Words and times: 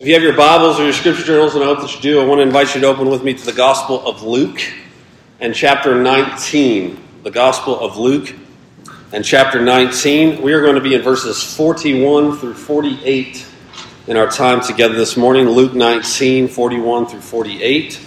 If 0.00 0.06
you 0.06 0.14
have 0.14 0.22
your 0.22 0.36
Bibles 0.36 0.78
or 0.78 0.84
your 0.84 0.92
scripture 0.92 1.24
journals, 1.24 1.56
and 1.56 1.64
I 1.64 1.66
hope 1.66 1.80
that 1.80 1.92
you 1.92 2.00
do, 2.00 2.20
I 2.20 2.24
want 2.24 2.38
to 2.38 2.42
invite 2.44 2.72
you 2.72 2.80
to 2.82 2.86
open 2.86 3.10
with 3.10 3.24
me 3.24 3.34
to 3.34 3.44
the 3.44 3.52
Gospel 3.52 4.06
of 4.06 4.22
Luke 4.22 4.60
and 5.40 5.52
chapter 5.52 6.00
19. 6.00 7.02
The 7.24 7.32
Gospel 7.32 7.80
of 7.80 7.96
Luke 7.96 8.32
and 9.12 9.24
chapter 9.24 9.60
19. 9.60 10.40
We 10.40 10.52
are 10.52 10.60
going 10.60 10.76
to 10.76 10.80
be 10.80 10.94
in 10.94 11.02
verses 11.02 11.42
41 11.56 12.36
through 12.36 12.54
48 12.54 13.44
in 14.06 14.16
our 14.16 14.30
time 14.30 14.60
together 14.60 14.94
this 14.94 15.16
morning. 15.16 15.48
Luke 15.48 15.74
19, 15.74 16.46
41 16.46 17.06
through 17.06 17.20
48. 17.20 18.00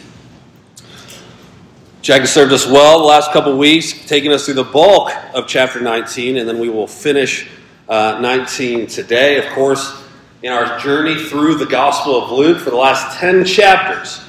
Jack 2.02 2.22
has 2.22 2.32
served 2.32 2.54
us 2.54 2.66
well 2.66 3.00
the 3.00 3.06
last 3.06 3.34
couple 3.34 3.58
weeks, 3.58 4.06
taking 4.08 4.32
us 4.32 4.46
through 4.46 4.54
the 4.54 4.64
bulk 4.64 5.12
of 5.34 5.46
chapter 5.46 5.82
19, 5.82 6.38
and 6.38 6.48
then 6.48 6.58
we 6.58 6.70
will 6.70 6.88
finish 6.88 7.50
uh, 7.90 8.18
19 8.22 8.88
today. 8.88 9.46
Of 9.46 9.54
course, 9.54 10.01
in 10.44 10.52
our 10.52 10.80
journey 10.80 11.16
through 11.16 11.56
the 11.56 11.66
Gospel 11.66 12.24
of 12.24 12.32
Luke 12.32 12.60
for 12.60 12.72
the 12.72 12.76
last 12.76 13.20
10 13.20 13.46
chapters. 13.46 14.22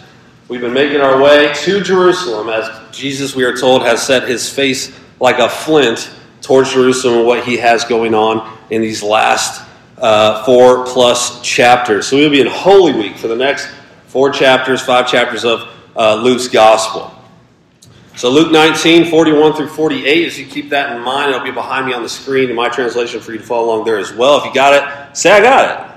We've 0.49 0.61
been 0.61 0.75
making 0.75 1.01
our 1.01 1.21
way 1.21 1.53
to 1.55 1.81
Jerusalem 1.81 2.51
as 2.51 2.69
Jesus, 2.95 3.35
we 3.35 3.45
are 3.45 3.57
told, 3.57 3.83
has 3.83 4.07
set 4.07 4.29
his 4.29 4.49
face 4.49 4.95
like 5.21 5.39
a 5.39 5.49
flint 5.49 6.11
towards 6.43 6.73
Jerusalem 6.73 7.21
and 7.21 7.27
what 7.27 7.45
he 7.45 7.57
has 7.57 7.85
going 7.85 8.15
on 8.15 8.59
in 8.69 8.83
these 8.83 9.03
last 9.03 9.67
uh, 9.97 10.45
four 10.45 10.85
plus 10.85 11.41
chapters. 11.41 12.09
So 12.09 12.17
we'll 12.17 12.31
be 12.31 12.43
in 12.43 12.49
Holy 12.49 12.93
Week 12.93 13.17
for 13.17 13.29
the 13.29 13.37
next 13.37 13.69
four 14.09 14.31
chapters, 14.31 14.83
five 14.83 15.09
chapters 15.09 15.47
of 15.47 15.67
uh, 15.97 16.17
Luke's 16.17 16.49
Gospel. 16.49 17.11
So 18.17 18.29
Luke 18.29 18.53
19, 18.53 19.11
41 19.11 19.55
through 19.55 19.69
48, 19.69 20.27
as 20.27 20.39
you 20.39 20.45
keep 20.45 20.69
that 20.69 20.95
in 20.95 21.03
mind, 21.03 21.31
it'll 21.31 21.43
be 21.43 21.51
behind 21.51 21.87
me 21.87 21.95
on 21.95 22.03
the 22.03 22.09
screen 22.09 22.51
in 22.51 22.57
my 22.57 22.69
translation 22.69 23.21
for 23.21 23.33
you 23.33 23.39
to 23.39 23.45
follow 23.45 23.69
along 23.69 23.87
there 23.87 23.97
as 23.97 24.13
well. 24.13 24.39
If 24.39 24.45
you 24.45 24.53
got 24.53 24.75
it, 24.75 25.17
say 25.17 25.31
I 25.31 25.41
got 25.41 25.89
it. 25.89 25.92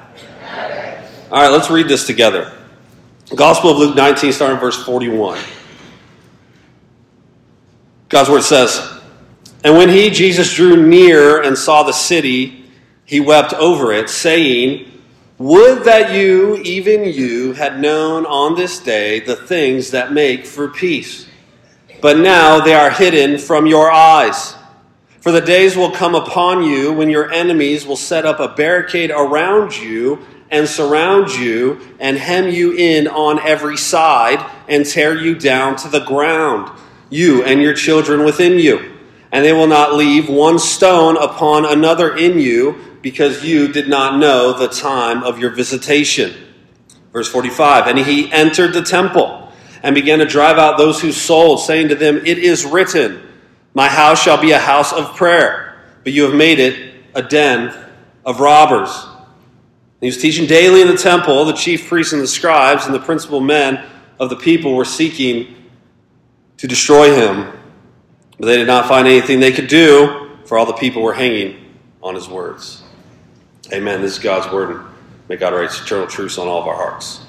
All 1.31 1.41
right, 1.41 1.51
let's 1.51 1.69
read 1.69 1.87
this 1.87 2.05
together. 2.05 2.51
Gospel 3.33 3.71
of 3.71 3.77
Luke 3.77 3.95
19, 3.95 4.31
starting 4.31 4.59
verse 4.59 4.81
41. 4.85 5.39
God's 8.09 8.29
word 8.29 8.43
says, 8.43 9.01
And 9.63 9.75
when 9.75 9.89
he, 9.89 10.11
Jesus, 10.11 10.53
drew 10.53 10.87
near 10.87 11.41
and 11.41 11.57
saw 11.57 11.83
the 11.83 11.91
city, 11.91 12.65
he 13.05 13.19
wept 13.19 13.53
over 13.53 13.91
it, 13.91 14.09
saying, 14.09 14.91
Would 15.39 15.83
that 15.85 16.13
you, 16.13 16.57
even 16.57 17.05
you, 17.05 17.53
had 17.53 17.79
known 17.79 18.25
on 18.25 18.55
this 18.55 18.79
day 18.79 19.19
the 19.19 19.35
things 19.35 19.91
that 19.91 20.13
make 20.13 20.45
for 20.45 20.67
peace. 20.67 21.27
But 22.01 22.17
now 22.17 22.59
they 22.59 22.75
are 22.75 22.91
hidden 22.91 23.39
from 23.39 23.65
your 23.65 23.91
eyes. 23.91 24.55
For 25.21 25.31
the 25.31 25.41
days 25.41 25.75
will 25.75 25.89
come 25.89 26.13
upon 26.13 26.63
you 26.63 26.93
when 26.93 27.09
your 27.09 27.31
enemies 27.31 27.85
will 27.85 27.95
set 27.95 28.27
up 28.27 28.39
a 28.39 28.47
barricade 28.47 29.09
around 29.09 29.75
you 29.75 30.23
and 30.55 30.69
surround 30.69 31.35
you 31.35 31.81
and 31.99 32.17
hem 32.17 32.49
you 32.49 32.73
in 32.73 33.07
on 33.07 33.39
every 33.39 33.75
side 33.75 34.43
and 34.69 34.85
tear 34.85 35.13
you 35.13 35.35
down 35.35 35.75
to 35.75 35.89
the 35.89 35.99
ground, 35.99 36.71
you 37.09 37.43
and 37.43 37.61
your 37.61 37.73
children 37.73 38.23
within 38.23 38.57
you. 38.57 38.93
And 39.33 39.43
they 39.43 39.51
will 39.51 39.67
not 39.67 39.95
leave 39.95 40.29
one 40.29 40.57
stone 40.57 41.17
upon 41.17 41.65
another 41.65 42.15
in 42.15 42.39
you 42.39 42.97
because 43.01 43.43
you 43.43 43.67
did 43.67 43.89
not 43.89 44.17
know 44.17 44.57
the 44.57 44.69
time 44.69 45.23
of 45.23 45.39
your 45.39 45.51
visitation. 45.51 46.33
Verse 47.11 47.27
45 47.27 47.87
And 47.87 47.99
he 47.99 48.31
entered 48.31 48.73
the 48.73 48.81
temple 48.81 49.51
and 49.83 49.93
began 49.93 50.19
to 50.19 50.25
drive 50.25 50.57
out 50.57 50.77
those 50.77 51.01
who 51.01 51.11
sold, 51.11 51.59
saying 51.59 51.89
to 51.89 51.95
them, 51.95 52.17
It 52.25 52.39
is 52.39 52.65
written, 52.65 53.21
My 53.73 53.89
house 53.89 54.23
shall 54.23 54.39
be 54.39 54.51
a 54.51 54.59
house 54.59 54.93
of 54.93 55.17
prayer, 55.17 55.83
but 56.05 56.13
you 56.13 56.23
have 56.23 56.33
made 56.33 56.59
it 56.59 56.95
a 57.13 57.21
den 57.21 57.75
of 58.23 58.39
robbers. 58.39 59.05
He 60.05 60.09
was 60.09 60.21
teaching 60.21 60.45
daily 60.45 60.81
in 60.81 60.87
the 60.87 60.97
temple. 60.97 61.45
The 61.45 61.53
chief 61.53 61.87
priests 61.87 62.13
and 62.13 62.21
the 62.21 62.27
scribes 62.27 62.85
and 62.85 62.93
the 62.93 62.99
principal 62.99 63.41
men 63.41 63.83
of 64.19 64.29
the 64.29 64.35
people 64.35 64.75
were 64.75 64.85
seeking 64.85 65.55
to 66.57 66.67
destroy 66.67 67.15
him. 67.15 67.51
But 68.37 68.45
they 68.45 68.57
did 68.57 68.67
not 68.67 68.87
find 68.87 69.07
anything 69.07 69.39
they 69.39 69.51
could 69.51 69.67
do, 69.67 70.29
for 70.45 70.59
all 70.59 70.67
the 70.67 70.73
people 70.73 71.01
were 71.01 71.15
hanging 71.15 71.73
on 72.03 72.13
his 72.13 72.29
words. 72.29 72.83
Amen. 73.73 74.03
This 74.03 74.11
is 74.11 74.19
God's 74.19 74.53
word, 74.53 74.75
and 74.75 74.85
may 75.27 75.37
God 75.37 75.55
write 75.55 75.71
eternal 75.71 76.05
truths 76.05 76.37
on 76.37 76.47
all 76.47 76.61
of 76.61 76.67
our 76.67 76.75
hearts. 76.75 77.25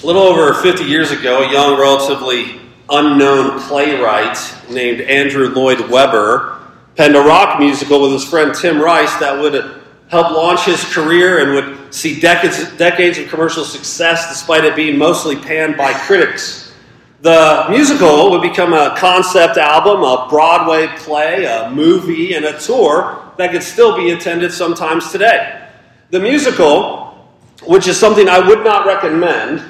A 0.00 0.06
little 0.06 0.22
over 0.22 0.54
50 0.62 0.84
years 0.84 1.10
ago, 1.10 1.42
a 1.42 1.50
young, 1.50 1.80
relatively 1.80 2.60
unknown 2.88 3.58
playwright 3.62 4.38
named 4.70 5.00
Andrew 5.00 5.48
Lloyd 5.48 5.80
Webber 5.90 6.60
penned 6.94 7.16
a 7.16 7.20
rock 7.20 7.58
musical 7.58 8.02
with 8.02 8.12
his 8.12 8.24
friend 8.24 8.54
Tim 8.54 8.80
Rice 8.80 9.18
that 9.18 9.36
would 9.36 9.77
helped 10.08 10.32
launch 10.32 10.64
his 10.64 10.82
career 10.92 11.42
and 11.42 11.54
would 11.54 11.94
see 11.94 12.18
decades, 12.18 12.76
decades 12.76 13.18
of 13.18 13.28
commercial 13.28 13.64
success 13.64 14.28
despite 14.28 14.64
it 14.64 14.74
being 14.74 14.96
mostly 14.96 15.36
panned 15.36 15.76
by 15.76 15.92
critics. 15.92 16.72
The 17.20 17.66
musical 17.68 18.30
would 18.30 18.42
become 18.42 18.72
a 18.72 18.94
concept 18.96 19.58
album, 19.58 20.02
a 20.02 20.26
Broadway 20.30 20.86
play, 20.98 21.44
a 21.44 21.70
movie, 21.70 22.34
and 22.34 22.44
a 22.44 22.58
tour 22.58 23.32
that 23.36 23.50
could 23.50 23.62
still 23.62 23.96
be 23.96 24.10
attended 24.10 24.52
sometimes 24.52 25.10
today. 25.10 25.68
The 26.10 26.20
musical, 26.20 27.28
which 27.66 27.86
is 27.86 27.98
something 27.98 28.28
I 28.28 28.38
would 28.38 28.64
not 28.64 28.86
recommend, 28.86 29.62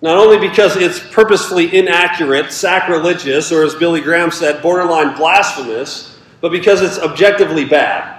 not 0.00 0.16
only 0.16 0.38
because 0.38 0.76
it's 0.76 0.98
purposefully 0.98 1.76
inaccurate, 1.76 2.52
sacrilegious, 2.52 3.52
or 3.52 3.64
as 3.64 3.74
Billy 3.74 4.00
Graham 4.00 4.30
said, 4.30 4.62
borderline 4.62 5.14
blasphemous, 5.16 6.18
but 6.40 6.50
because 6.50 6.80
it's 6.82 6.98
objectively 6.98 7.64
bad 7.64 8.17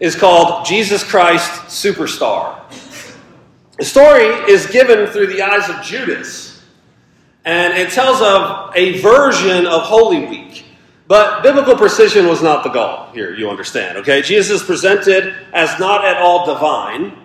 is 0.00 0.16
called 0.16 0.64
Jesus 0.64 1.04
Christ 1.04 1.50
Superstar. 1.68 2.58
The 3.78 3.84
story 3.84 4.26
is 4.50 4.66
given 4.66 5.06
through 5.06 5.28
the 5.28 5.42
eyes 5.42 5.68
of 5.68 5.82
Judas, 5.82 6.62
and 7.44 7.74
it 7.74 7.90
tells 7.90 8.20
of 8.20 8.74
a 8.74 9.00
version 9.00 9.66
of 9.66 9.82
Holy 9.82 10.26
Week. 10.26 10.64
But 11.06 11.42
biblical 11.42 11.76
precision 11.76 12.28
was 12.28 12.42
not 12.42 12.62
the 12.64 12.70
goal 12.70 13.06
here, 13.12 13.34
you 13.34 13.50
understand, 13.50 13.98
okay? 13.98 14.22
Jesus 14.22 14.62
is 14.62 14.66
presented 14.66 15.34
as 15.52 15.78
not 15.80 16.04
at 16.04 16.16
all 16.18 16.46
divine, 16.46 17.16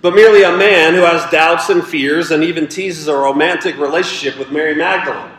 but 0.00 0.14
merely 0.14 0.42
a 0.42 0.56
man 0.56 0.94
who 0.94 1.02
has 1.02 1.30
doubts 1.30 1.68
and 1.68 1.84
fears 1.84 2.30
and 2.30 2.42
even 2.42 2.66
teases 2.66 3.08
a 3.08 3.14
romantic 3.14 3.76
relationship 3.76 4.38
with 4.38 4.50
Mary 4.50 4.74
Magdalene. 4.74 5.32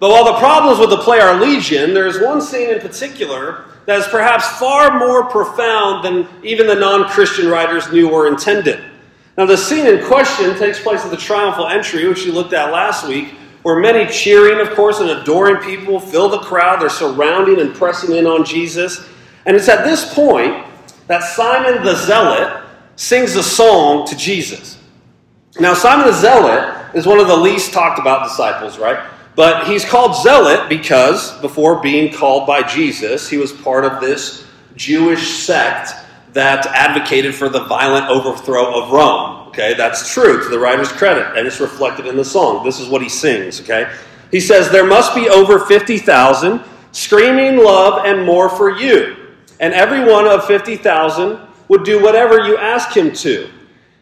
But 0.00 0.10
while 0.10 0.24
the 0.24 0.38
problems 0.38 0.78
with 0.78 0.90
the 0.90 0.98
play 0.98 1.20
are 1.20 1.40
legion, 1.40 1.94
there 1.94 2.06
is 2.06 2.20
one 2.20 2.40
scene 2.40 2.70
in 2.70 2.80
particular 2.80 3.64
that 3.88 4.00
is 4.00 4.06
perhaps 4.08 4.46
far 4.58 4.98
more 4.98 5.24
profound 5.24 6.04
than 6.04 6.28
even 6.44 6.66
the 6.66 6.74
non 6.74 7.08
Christian 7.08 7.48
writers 7.48 7.90
knew 7.90 8.10
or 8.10 8.26
intended. 8.26 8.84
Now, 9.38 9.46
the 9.46 9.56
scene 9.56 9.86
in 9.86 10.04
question 10.04 10.54
takes 10.58 10.78
place 10.78 11.06
at 11.06 11.10
the 11.10 11.16
triumphal 11.16 11.68
entry, 11.68 12.06
which 12.06 12.26
you 12.26 12.32
looked 12.32 12.52
at 12.52 12.70
last 12.70 13.08
week, 13.08 13.28
where 13.62 13.80
many 13.80 14.06
cheering, 14.12 14.60
of 14.60 14.76
course, 14.76 15.00
and 15.00 15.08
adoring 15.08 15.56
people 15.62 15.98
fill 15.98 16.28
the 16.28 16.40
crowd. 16.40 16.82
They're 16.82 16.90
surrounding 16.90 17.62
and 17.62 17.74
pressing 17.74 18.14
in 18.14 18.26
on 18.26 18.44
Jesus. 18.44 19.08
And 19.46 19.56
it's 19.56 19.70
at 19.70 19.84
this 19.84 20.12
point 20.12 20.66
that 21.06 21.22
Simon 21.22 21.82
the 21.82 21.94
Zealot 21.94 22.64
sings 22.96 23.36
a 23.36 23.42
song 23.42 24.06
to 24.08 24.16
Jesus. 24.18 24.78
Now, 25.58 25.72
Simon 25.72 26.06
the 26.06 26.12
Zealot 26.12 26.94
is 26.94 27.06
one 27.06 27.20
of 27.20 27.26
the 27.26 27.36
least 27.36 27.72
talked 27.72 27.98
about 27.98 28.28
disciples, 28.28 28.76
right? 28.76 28.98
But 29.38 29.68
he's 29.68 29.84
called 29.84 30.16
zealot 30.16 30.68
because 30.68 31.30
before 31.40 31.80
being 31.80 32.12
called 32.12 32.44
by 32.44 32.64
Jesus, 32.64 33.28
he 33.28 33.36
was 33.36 33.52
part 33.52 33.84
of 33.84 34.00
this 34.00 34.44
Jewish 34.74 35.30
sect 35.30 35.92
that 36.32 36.66
advocated 36.66 37.36
for 37.36 37.48
the 37.48 37.62
violent 37.66 38.06
overthrow 38.06 38.82
of 38.82 38.90
Rome. 38.90 39.46
Okay, 39.46 39.74
that's 39.74 40.12
true 40.12 40.42
to 40.42 40.48
the 40.48 40.58
writer's 40.58 40.90
credit, 40.90 41.38
and 41.38 41.46
it's 41.46 41.60
reflected 41.60 42.06
in 42.06 42.16
the 42.16 42.24
song. 42.24 42.64
This 42.64 42.80
is 42.80 42.88
what 42.88 43.00
he 43.00 43.08
sings, 43.08 43.60
okay? 43.60 43.88
He 44.32 44.40
says, 44.40 44.72
There 44.72 44.84
must 44.84 45.14
be 45.14 45.28
over 45.28 45.60
50,000 45.60 46.60
screaming 46.90 47.58
love 47.58 48.06
and 48.06 48.26
more 48.26 48.48
for 48.48 48.76
you. 48.76 49.36
And 49.60 49.72
every 49.72 50.00
one 50.00 50.26
of 50.26 50.46
50,000 50.46 51.38
would 51.68 51.84
do 51.84 52.02
whatever 52.02 52.40
you 52.40 52.56
ask 52.56 52.90
him 52.90 53.12
to. 53.12 53.48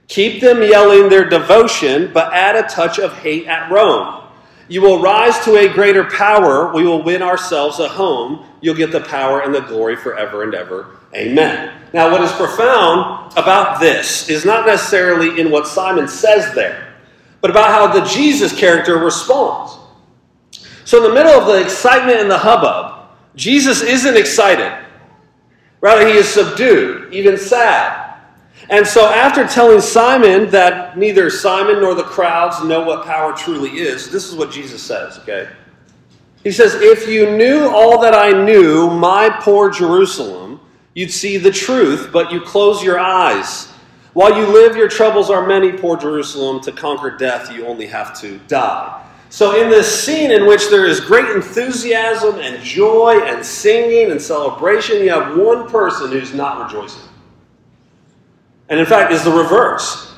Keep 0.08 0.40
them 0.40 0.62
yelling 0.62 1.10
their 1.10 1.28
devotion, 1.28 2.10
but 2.14 2.32
add 2.32 2.56
a 2.56 2.66
touch 2.66 2.98
of 2.98 3.12
hate 3.18 3.46
at 3.48 3.70
Rome. 3.70 4.22
You 4.68 4.82
will 4.82 5.00
rise 5.00 5.38
to 5.44 5.56
a 5.56 5.68
greater 5.72 6.04
power. 6.04 6.72
We 6.72 6.84
will 6.84 7.02
win 7.02 7.22
ourselves 7.22 7.78
a 7.78 7.88
home. 7.88 8.44
You'll 8.60 8.74
get 8.74 8.90
the 8.90 9.00
power 9.00 9.42
and 9.42 9.54
the 9.54 9.60
glory 9.60 9.96
forever 9.96 10.42
and 10.42 10.54
ever. 10.54 10.96
Amen. 11.14 11.72
Now, 11.92 12.10
what 12.10 12.20
is 12.22 12.32
profound 12.32 13.32
about 13.36 13.80
this 13.80 14.28
is 14.28 14.44
not 14.44 14.66
necessarily 14.66 15.40
in 15.40 15.50
what 15.50 15.66
Simon 15.66 16.08
says 16.08 16.52
there, 16.54 16.94
but 17.40 17.50
about 17.50 17.68
how 17.68 17.86
the 17.98 18.04
Jesus 18.06 18.58
character 18.58 18.98
responds. 18.98 19.78
So, 20.84 20.98
in 20.98 21.04
the 21.04 21.14
middle 21.14 21.40
of 21.40 21.46
the 21.46 21.62
excitement 21.62 22.18
and 22.18 22.30
the 22.30 22.38
hubbub, 22.38 23.08
Jesus 23.36 23.82
isn't 23.82 24.16
excited. 24.16 24.72
Rather, 25.80 26.06
he 26.06 26.14
is 26.14 26.28
subdued, 26.28 27.12
even 27.14 27.36
sad. 27.38 28.05
And 28.68 28.84
so, 28.84 29.06
after 29.06 29.46
telling 29.46 29.80
Simon 29.80 30.50
that 30.50 30.98
neither 30.98 31.30
Simon 31.30 31.80
nor 31.80 31.94
the 31.94 32.02
crowds 32.02 32.64
know 32.64 32.82
what 32.82 33.06
power 33.06 33.32
truly 33.32 33.70
is, 33.70 34.10
this 34.10 34.28
is 34.28 34.34
what 34.34 34.50
Jesus 34.50 34.82
says, 34.82 35.18
okay? 35.18 35.48
He 36.42 36.50
says, 36.50 36.74
If 36.74 37.08
you 37.08 37.36
knew 37.36 37.68
all 37.68 38.00
that 38.00 38.14
I 38.14 38.30
knew, 38.30 38.90
my 38.90 39.30
poor 39.40 39.70
Jerusalem, 39.70 40.60
you'd 40.94 41.12
see 41.12 41.36
the 41.36 41.50
truth, 41.50 42.10
but 42.12 42.32
you 42.32 42.40
close 42.40 42.82
your 42.82 42.98
eyes. 42.98 43.68
While 44.14 44.36
you 44.36 44.46
live, 44.46 44.76
your 44.76 44.88
troubles 44.88 45.30
are 45.30 45.46
many, 45.46 45.70
poor 45.72 45.96
Jerusalem. 45.96 46.60
To 46.62 46.72
conquer 46.72 47.16
death, 47.16 47.52
you 47.52 47.66
only 47.66 47.86
have 47.86 48.18
to 48.20 48.38
die. 48.48 49.04
So, 49.28 49.60
in 49.60 49.70
this 49.70 50.02
scene 50.04 50.30
in 50.30 50.46
which 50.46 50.70
there 50.70 50.86
is 50.86 51.00
great 51.00 51.28
enthusiasm 51.36 52.38
and 52.40 52.62
joy 52.64 53.20
and 53.24 53.44
singing 53.44 54.10
and 54.10 54.20
celebration, 54.20 55.02
you 55.02 55.10
have 55.10 55.36
one 55.36 55.68
person 55.68 56.10
who's 56.10 56.32
not 56.32 56.64
rejoicing. 56.64 57.08
And 58.68 58.80
in 58.80 58.86
fact, 58.86 59.12
is 59.12 59.22
the 59.24 59.30
reverse 59.30 60.14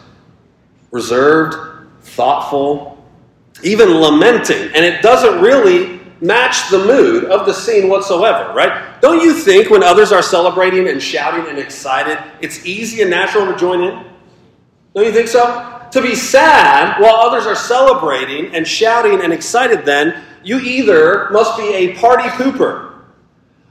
reserved, 0.90 1.88
thoughtful, 2.02 3.04
even 3.62 4.00
lamenting. 4.00 4.70
And 4.74 4.84
it 4.84 5.02
doesn't 5.02 5.40
really 5.42 6.00
match 6.20 6.70
the 6.70 6.78
mood 6.78 7.24
of 7.26 7.46
the 7.46 7.52
scene 7.52 7.88
whatsoever, 7.88 8.52
right? 8.54 9.00
Don't 9.00 9.22
you 9.22 9.34
think 9.34 9.70
when 9.70 9.82
others 9.82 10.12
are 10.12 10.22
celebrating 10.22 10.88
and 10.88 11.00
shouting 11.00 11.48
and 11.48 11.58
excited, 11.58 12.18
it's 12.40 12.64
easy 12.64 13.02
and 13.02 13.10
natural 13.10 13.46
to 13.46 13.56
join 13.56 13.82
in? 13.82 14.04
Don't 14.94 15.04
you 15.04 15.12
think 15.12 15.28
so? 15.28 15.86
To 15.92 16.02
be 16.02 16.14
sad 16.14 17.00
while 17.00 17.16
others 17.16 17.46
are 17.46 17.54
celebrating 17.54 18.54
and 18.54 18.66
shouting 18.66 19.22
and 19.22 19.32
excited, 19.32 19.84
then, 19.84 20.24
you 20.42 20.58
either 20.60 21.28
must 21.30 21.56
be 21.56 21.74
a 21.74 21.94
party 21.96 22.28
pooper 22.30 22.94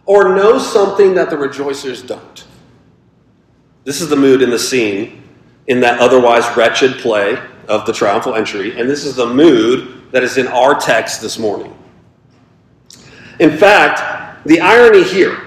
or 0.05 0.35
know 0.35 0.57
something 0.57 1.13
that 1.15 1.29
the 1.29 1.35
rejoicers 1.35 2.05
don't. 2.05 2.46
This 3.87 4.01
is 4.01 4.09
the 4.09 4.17
mood 4.17 4.41
in 4.41 4.49
the 4.49 4.59
scene 4.59 5.23
in 5.67 5.79
that 5.79 6.01
otherwise 6.01 6.43
wretched 6.57 6.97
play 6.97 7.41
of 7.69 7.85
the 7.85 7.93
triumphal 7.93 8.35
entry, 8.35 8.77
and 8.77 8.89
this 8.89 9.05
is 9.05 9.15
the 9.15 9.25
mood 9.25 10.11
that 10.11 10.23
is 10.23 10.37
in 10.37 10.45
our 10.47 10.75
text 10.75 11.21
this 11.21 11.39
morning. 11.39 11.73
In 13.39 13.57
fact, 13.57 14.45
the 14.45 14.59
irony 14.59 15.03
here 15.05 15.41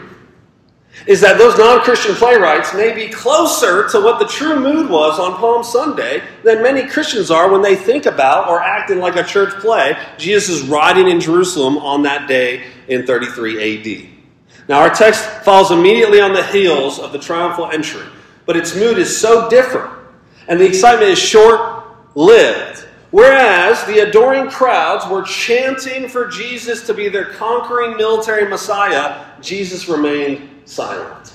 is 1.07 1.21
that 1.21 1.37
those 1.37 1.59
non 1.59 1.81
Christian 1.81 2.15
playwrights 2.15 2.73
may 2.73 2.95
be 2.95 3.09
closer 3.13 3.87
to 3.91 4.01
what 4.01 4.19
the 4.19 4.27
true 4.27 4.59
mood 4.59 4.89
was 4.89 5.19
on 5.19 5.35
Palm 5.35 5.63
Sunday 5.63 6.23
than 6.43 6.63
many 6.63 6.89
Christians 6.89 7.31
are 7.31 7.53
when 7.53 7.61
they 7.61 7.77
think 7.77 8.07
about 8.07 8.49
or 8.49 8.63
act 8.63 8.89
in 8.91 9.01
like 9.01 9.17
a 9.17 9.23
church 9.23 9.53
play. 9.61 9.99
Jesus 10.17 10.49
is 10.49 10.63
riding 10.63 11.09
in 11.09 11.21
Jerusalem 11.21 11.77
on 11.77 12.05
that 12.05 12.27
day 12.27 12.65
in 12.89 13.05
33 13.05 14.07
AD. 14.07 14.09
Now, 14.67 14.81
our 14.81 14.89
text 14.89 15.27
falls 15.45 15.71
immediately 15.73 16.23
on 16.23 16.33
the 16.33 16.47
heels 16.47 16.99
of 16.99 17.13
the 17.13 17.19
triumphal 17.19 17.67
entry, 17.67 18.07
but 18.51 18.57
its 18.57 18.75
mood 18.75 18.99
is 18.99 19.17
so 19.17 19.49
different, 19.49 19.93
and 20.49 20.59
the 20.59 20.67
excitement 20.67 21.09
is 21.09 21.21
short 21.21 21.85
lived. 22.17 22.85
Whereas 23.13 23.85
the 23.85 24.01
adoring 24.01 24.51
crowds 24.51 25.07
were 25.09 25.23
chanting 25.23 26.09
for 26.09 26.27
Jesus 26.27 26.85
to 26.89 26.93
be 26.93 27.09
their 27.09 27.27
conquering 27.27 27.97
military 27.97 28.49
Messiah, 28.49 29.25
Jesus 29.41 29.89
remained 29.89 30.51
silent. 30.65 31.33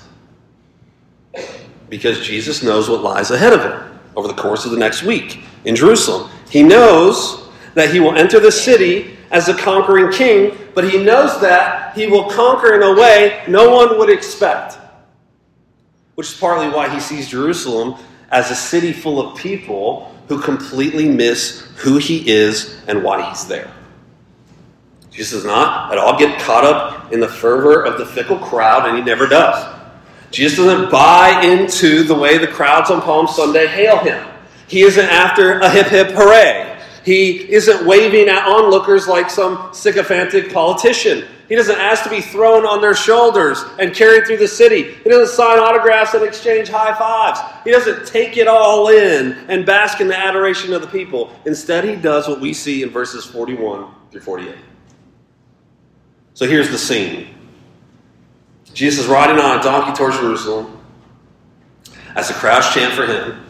Because 1.88 2.20
Jesus 2.20 2.62
knows 2.62 2.90
what 2.90 3.02
lies 3.02 3.32
ahead 3.32 3.54
of 3.54 3.62
him 3.62 3.98
over 4.18 4.28
the 4.28 4.34
course 4.34 4.66
of 4.66 4.72
the 4.72 4.78
next 4.78 5.04
week 5.04 5.40
in 5.64 5.74
Jerusalem. 5.74 6.30
He 6.50 6.64
knows 6.64 7.48
that 7.76 7.94
he 7.94 8.02
will 8.02 8.18
enter 8.18 8.42
the 8.42 8.52
city 8.52 9.16
as 9.32 9.48
a 9.48 9.54
conquering 9.54 10.12
king, 10.12 10.58
but 10.74 10.90
he 10.90 11.02
knows 11.02 11.40
that 11.40 11.96
he 11.96 12.08
will 12.08 12.30
conquer 12.30 12.76
in 12.76 12.84
a 12.84 12.94
way 12.94 13.42
no 13.48 13.74
one 13.74 13.98
would 13.98 14.10
expect. 14.10 14.80
Which 16.16 16.28
is 16.28 16.38
partly 16.38 16.70
why 16.70 16.90
he 16.90 17.00
sees 17.00 17.28
Jerusalem 17.28 17.96
as 18.32 18.52
a 18.52 18.56
city 18.56 18.94
full 18.94 19.20
of 19.20 19.38
people 19.38 20.14
who 20.28 20.42
completely 20.42 21.08
miss 21.08 21.62
who 21.78 21.98
he 21.98 22.28
is 22.30 22.82
and 22.88 23.04
why 23.04 23.30
he's 23.30 23.46
there. 23.46 23.72
Jesus 25.12 25.44
does 25.44 25.46
not 25.46 25.92
at 25.92 25.98
all 25.98 26.18
get 26.18 26.40
caught 26.42 26.66
up 26.66 27.14
in 27.14 27.20
the 27.20 27.28
fervor 27.28 27.84
of 27.84 27.98
the 27.98 28.06
fickle 28.06 28.38
crowd, 28.38 28.88
and 28.88 28.98
he 28.98 29.04
never 29.04 29.28
does. 29.28 29.74
Jesus 30.32 30.58
doesn't 30.58 30.92
buy 30.92 31.42
into 31.44 32.04
the 32.04 32.16
way 32.16 32.38
the 32.38 32.48
crowds 32.48 32.92
on 32.92 33.02
Palm 33.02 33.28
Sunday 33.28 33.68
hail 33.68 33.98
him. 34.00 34.28
He 34.68 34.82
isn't 34.82 35.06
after 35.06 35.60
a 35.60 35.70
hip 35.70 35.88
hip 35.88 36.10
hooray. 36.10 36.75
He 37.06 37.48
isn't 37.54 37.86
waving 37.86 38.30
at 38.30 38.48
onlookers 38.48 39.08
like 39.08 39.30
some 39.30 39.70
sycophantic 39.72 40.52
politician. 40.52 41.24
He 41.48 41.56
doesn't 41.56 41.78
ask 41.78 42.04
to 42.04 42.10
be 42.10 42.20
thrown 42.20 42.66
on 42.66 42.82
their 42.82 42.96
shoulders 42.96 43.64
and 43.78 43.94
carried 43.94 44.26
through 44.26 44.38
the 44.38 44.48
city. 44.48 44.96
He 45.04 45.10
doesn't 45.12 45.36
sign 45.36 45.60
autographs 45.60 46.16
and 46.16 46.24
exchange 46.24 46.68
high 46.68 46.98
fives. 46.98 47.40
He 47.64 47.70
doesn't 47.70 48.08
take 48.08 48.38
it 48.38 48.48
all 48.48 48.88
in 48.88 49.34
and 49.50 49.68
bask 49.68 50.02
in 50.02 50.08
the 50.08 50.18
adoration 50.18 50.74
of 50.74 50.82
the 50.82 50.88
people. 50.88 51.32
Instead, 51.46 51.84
he 51.84 51.96
does 51.96 52.28
what 52.28 52.42
we 52.42 52.54
see 52.54 52.82
in 52.82 52.90
verses 52.90 53.24
41 53.24 53.86
through 54.10 54.22
48. 54.22 54.56
So 56.34 56.48
here's 56.48 56.72
the 56.72 56.80
scene 56.80 57.28
Jesus 58.74 59.04
is 59.04 59.08
riding 59.08 59.38
on 59.40 59.60
a 59.60 59.62
donkey 59.62 59.96
towards 59.96 60.18
Jerusalem 60.18 60.84
as 62.16 62.30
the 62.30 62.34
crowds 62.34 62.74
chant 62.74 62.96
for 62.96 63.06
him 63.06 63.46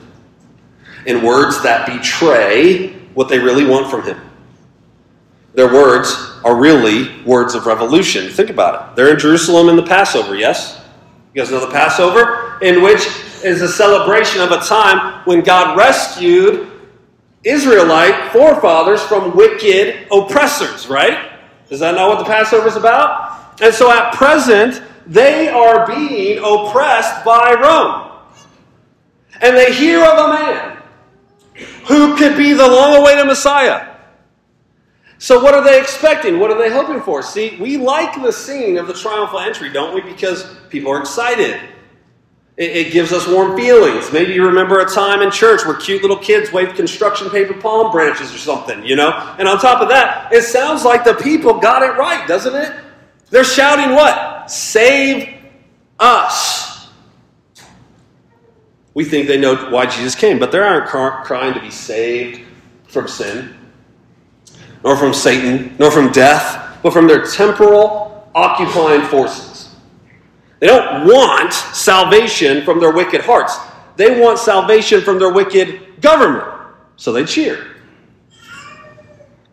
in 1.06 1.24
words 1.24 1.64
that 1.64 1.88
betray 1.88 3.05
what 3.16 3.28
they 3.28 3.40
really 3.40 3.66
want 3.66 3.90
from 3.90 4.04
him. 4.04 4.22
Their 5.56 5.74
words 5.74 6.14
are 6.44 6.56
really 6.56 7.24
words 7.24 7.56
of 7.56 7.66
revolution. 7.66 8.30
Think 8.30 8.50
about 8.50 8.92
it. 8.92 8.96
They're 8.96 9.12
in 9.12 9.20
Jerusalem 9.20 9.70
in 9.70 9.78
the 9.78 9.84
Passover, 9.84 10.36
yes? 10.36 10.82
You 11.34 11.42
guys 11.42 11.50
know 11.50 11.66
the 11.66 11.72
Passover? 11.72 12.60
In 12.62 12.84
which 12.84 13.08
is 13.44 13.62
a 13.62 13.68
celebration 13.68 14.42
of 14.42 14.52
a 14.52 14.60
time 14.60 15.22
when 15.26 15.42
God 15.42 15.78
rescued 15.78 16.72
Israelite 17.44 18.32
forefathers 18.32 19.02
from 19.04 19.36
wicked 19.36 20.08
oppressors, 20.12 20.88
right? 20.88 21.32
Is 21.70 21.80
that 21.80 21.96
not 21.96 22.10
what 22.10 22.20
the 22.20 22.26
Passover 22.26 22.68
is 22.68 22.76
about? 22.76 23.62
And 23.62 23.74
so 23.74 23.92
at 23.92 24.14
present, 24.14 24.84
they 25.08 25.48
are 25.48 25.88
being 25.88 26.40
oppressed 26.40 27.24
by 27.24 27.54
Rome. 27.54 28.12
And 29.42 29.56
they 29.56 29.74
hear 29.74 30.04
of 30.04 30.30
a 30.30 30.34
man 30.34 30.76
who 31.88 32.16
could 32.18 32.38
be 32.38 32.54
the 32.54 32.68
long 32.68 32.96
awaited 32.96 33.26
Messiah. 33.28 33.96
So, 35.18 35.42
what 35.42 35.54
are 35.54 35.64
they 35.64 35.80
expecting? 35.80 36.40
What 36.40 36.52
are 36.52 36.58
they 36.58 36.70
hoping 36.70 37.02
for? 37.02 37.22
See, 37.22 37.58
we 37.60 37.78
like 37.78 38.22
the 38.22 38.32
scene 38.32 38.78
of 38.78 38.88
the 38.88 38.94
triumphal 38.94 39.40
entry, 39.40 39.72
don't 39.72 39.96
we? 39.96 40.02
Because 40.02 40.58
people 40.70 40.92
are 40.92 41.00
excited. 41.00 41.60
It, 42.58 42.94
gives 42.94 43.12
us 43.12 43.28
warm 43.28 43.58
feelings. 43.58 44.14
Maybe 44.14 44.34
you 44.34 44.46
remember 44.46 44.80
a 44.80 44.86
time 44.86 45.22
in 45.22 45.30
church 45.30 45.66
where 45.66 45.76
cute 45.76 46.02
little 46.02 46.18
kids 46.18 46.54
waved 46.54 46.78
construction 46.78 47.30
paper 47.30 47.54
palm 47.54 47.92
branches 47.92 48.34
or 48.34 48.38
something, 48.38 48.86
you 48.86 48.96
know? 48.96 49.12
And 49.38 49.46
on 49.46 49.60
top 49.60 49.82
of 49.82 49.90
that, 49.90 50.32
it 50.32 50.44
sounds 50.44 50.86
like 50.86 51.04
the 51.04 51.16
people 51.16 51.60
got 51.60 51.84
it 51.84 51.98
right, 51.98 52.26
doesn't 52.30 52.56
it? 52.56 52.74
They're 53.30 53.44
shouting 53.44 53.94
what? 53.94 54.50
Save 54.50 55.36
us. 56.00 56.75
We 58.96 59.04
think 59.04 59.28
they 59.28 59.38
know 59.38 59.70
why 59.70 59.86
Jesus 59.86 60.16
came, 60.16 60.40
but 60.40 60.52
they 60.52 60.58
aren't 60.58 60.88
crying 60.88 61.54
to 61.54 61.60
be 61.60 61.70
saved 61.70 62.42
from 62.88 63.08
sin, 63.08 63.54
nor 64.84 64.96
from 64.96 65.14
Satan, 65.14 65.76
nor 65.78 65.92
from 65.92 66.12
death, 66.12 66.80
but 66.82 66.94
from 66.94 67.06
their 67.06 67.24
temporal 67.26 68.30
occupying 68.34 69.02
forces. 69.04 69.76
They 70.60 70.68
don't 70.68 71.06
want 71.06 71.54
salvation 71.54 72.64
from 72.64 72.80
their 72.80 72.94
wicked 72.94 73.22
hearts. 73.22 73.58
They 73.98 74.20
want 74.20 74.40
salvation 74.40 75.02
from 75.02 75.20
their 75.20 75.32
wicked 75.32 76.02
government. 76.02 76.46
So 76.96 77.12
they 77.12 77.26
cheer. 77.26 77.76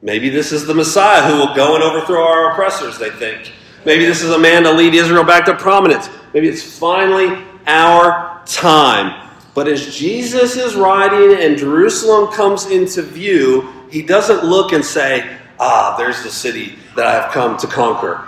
Maybe 0.03 0.29
this 0.29 0.53
is 0.53 0.67
the 0.67 0.75
Messiah 0.75 1.23
who 1.23 1.39
will 1.39 1.55
go 1.55 1.75
and 1.75 1.83
overthrow 1.83 2.23
our 2.23 2.53
oppressors, 2.53 2.99
they 2.99 3.11
think. 3.11 3.53
Maybe 3.85 4.05
this 4.05 4.23
is 4.23 4.31
a 4.31 4.39
man 4.39 4.63
to 4.63 4.73
lead 4.73 4.95
Israel 4.95 5.25
back 5.25 5.45
to 5.47 5.55
prominence. 5.55 6.09
Maybe 6.33 6.49
it's 6.49 6.63
finally 6.79 7.45
our 7.67 8.41
time. 8.47 9.31
But 9.55 9.69
as 9.69 9.95
Jesus 9.95 10.57
is 10.57 10.75
riding 10.75 11.43
and 11.43 11.59
Jerusalem 11.59 12.33
comes 12.33 12.67
into 12.67 13.03
view, 13.03 13.69
he 13.91 14.03
doesn't 14.03 14.45
look 14.45 14.73
and 14.73 14.85
say, 14.85 15.39
Ah, 15.61 15.95
there's 15.97 16.23
the 16.23 16.31
city 16.31 16.77
that 16.97 17.07
I 17.07 17.13
have 17.13 17.33
come 17.33 17.57
to 17.59 17.67
conquer. 17.67 18.27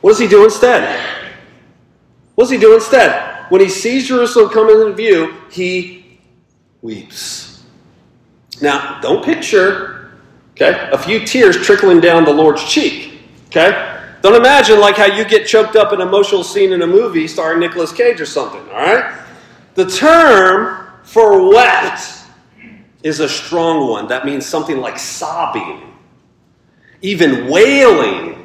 What 0.00 0.10
does 0.10 0.18
he 0.18 0.28
do 0.28 0.44
instead? 0.44 0.98
What 2.36 2.44
does 2.44 2.50
he 2.50 2.58
do 2.58 2.74
instead? 2.74 3.46
When 3.50 3.60
he 3.60 3.68
sees 3.68 4.06
Jerusalem 4.08 4.50
come 4.50 4.70
into 4.70 4.92
view, 4.92 5.34
he 5.50 6.20
weeps. 6.82 7.64
Now, 8.60 9.00
don't 9.00 9.24
picture, 9.24 10.12
okay, 10.52 10.88
a 10.92 10.98
few 10.98 11.26
tears 11.26 11.56
trickling 11.56 12.00
down 12.00 12.24
the 12.24 12.32
Lord's 12.32 12.64
cheek, 12.64 13.20
okay? 13.48 13.98
Don't 14.22 14.34
imagine 14.34 14.80
like 14.80 14.96
how 14.96 15.06
you 15.06 15.24
get 15.24 15.46
choked 15.46 15.76
up 15.76 15.92
in 15.92 16.00
an 16.00 16.08
emotional 16.08 16.42
scene 16.44 16.72
in 16.72 16.82
a 16.82 16.86
movie 16.86 17.28
starring 17.28 17.60
Nicolas 17.60 17.92
Cage 17.92 18.20
or 18.20 18.26
something, 18.26 18.60
all 18.70 18.82
right? 18.82 19.27
The 19.78 19.86
term 19.86 20.88
for 21.04 21.48
wept 21.50 22.02
is 23.04 23.20
a 23.20 23.28
strong 23.28 23.88
one. 23.88 24.08
That 24.08 24.26
means 24.26 24.44
something 24.44 24.78
like 24.78 24.98
sobbing, 24.98 25.94
even 27.00 27.48
wailing 27.48 28.38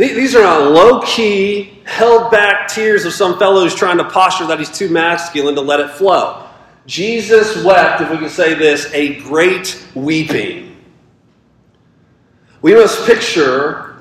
these 0.00 0.34
are 0.34 0.42
not 0.42 0.70
low 0.70 1.02
key, 1.02 1.78
held 1.84 2.30
back 2.30 2.68
tears 2.68 3.04
of 3.04 3.12
some 3.12 3.38
fellow 3.38 3.64
who's 3.64 3.74
trying 3.74 3.98
to 3.98 4.04
posture 4.04 4.46
that 4.46 4.58
he's 4.58 4.70
too 4.70 4.88
masculine 4.88 5.54
to 5.56 5.60
let 5.60 5.78
it 5.78 5.90
flow. 5.90 6.48
Jesus 6.86 7.62
wept, 7.62 8.00
if 8.00 8.10
we 8.10 8.16
can 8.16 8.30
say 8.30 8.54
this, 8.54 8.90
a 8.94 9.16
great 9.20 9.86
weeping. 9.94 10.74
We 12.62 12.74
must 12.74 13.04
picture 13.04 13.96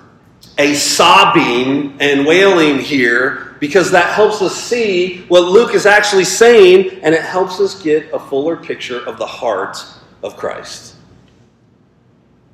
a 0.58 0.74
sobbing 0.74 1.98
and 2.00 2.25
wailing 2.25 2.79
here 2.79 3.49
because 3.59 3.91
that 3.91 4.13
helps 4.13 4.41
us 4.41 4.55
see 4.55 5.21
what 5.27 5.43
Luke 5.43 5.73
is 5.73 5.85
actually 5.85 6.23
saying 6.23 6.99
and 7.03 7.13
it 7.13 7.21
helps 7.21 7.59
us 7.59 7.81
get 7.81 8.11
a 8.13 8.19
fuller 8.19 8.55
picture 8.55 9.05
of 9.05 9.17
the 9.17 9.25
heart 9.25 9.77
of 10.23 10.37
Christ. 10.37 10.95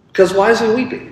Because 0.08 0.34
why 0.34 0.52
is 0.52 0.60
he 0.60 0.68
weeping? 0.68 1.12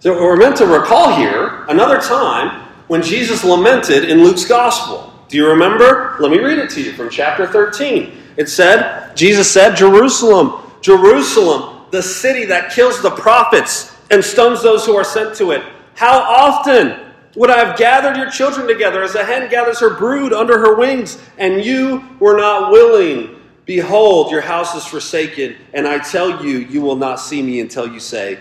So 0.00 0.12
we're 0.12 0.36
meant 0.36 0.56
to 0.56 0.66
recall 0.66 1.16
here 1.16 1.64
another 1.68 2.00
time 2.00 2.68
when 2.88 3.02
Jesus 3.02 3.42
lamented 3.42 4.08
in 4.08 4.22
Luke's 4.22 4.44
gospel. 4.44 5.12
Do 5.28 5.36
you 5.36 5.48
remember? 5.48 6.16
Let 6.20 6.30
me 6.30 6.38
read 6.38 6.58
it 6.58 6.70
to 6.70 6.82
you 6.82 6.92
from 6.92 7.10
chapter 7.10 7.46
13. 7.46 8.12
It 8.36 8.48
said, 8.48 9.16
Jesus 9.16 9.50
said, 9.50 9.74
Jerusalem, 9.74 10.70
Jerusalem, 10.82 11.86
the 11.90 12.02
city 12.02 12.44
that 12.46 12.72
kills 12.72 13.00
the 13.00 13.10
prophets 13.12 13.96
and 14.10 14.22
stones 14.22 14.62
those 14.62 14.84
who 14.84 14.94
are 14.94 15.04
sent 15.04 15.34
to 15.36 15.52
it. 15.52 15.62
How 15.94 16.20
often 16.20 17.03
would 17.36 17.50
I 17.50 17.64
have 17.64 17.76
gathered 17.76 18.16
your 18.16 18.30
children 18.30 18.66
together 18.66 19.02
as 19.02 19.14
a 19.14 19.24
hen 19.24 19.50
gathers 19.50 19.80
her 19.80 19.90
brood 19.96 20.32
under 20.32 20.58
her 20.58 20.74
wings, 20.76 21.20
and 21.38 21.64
you 21.64 22.04
were 22.20 22.36
not 22.36 22.70
willing? 22.70 23.40
Behold, 23.64 24.30
your 24.30 24.42
house 24.42 24.74
is 24.74 24.84
forsaken, 24.84 25.56
and 25.72 25.88
I 25.88 25.98
tell 25.98 26.44
you, 26.44 26.58
you 26.58 26.80
will 26.80 26.96
not 26.96 27.16
see 27.16 27.42
me 27.42 27.60
until 27.60 27.90
you 27.90 27.98
say, 27.98 28.38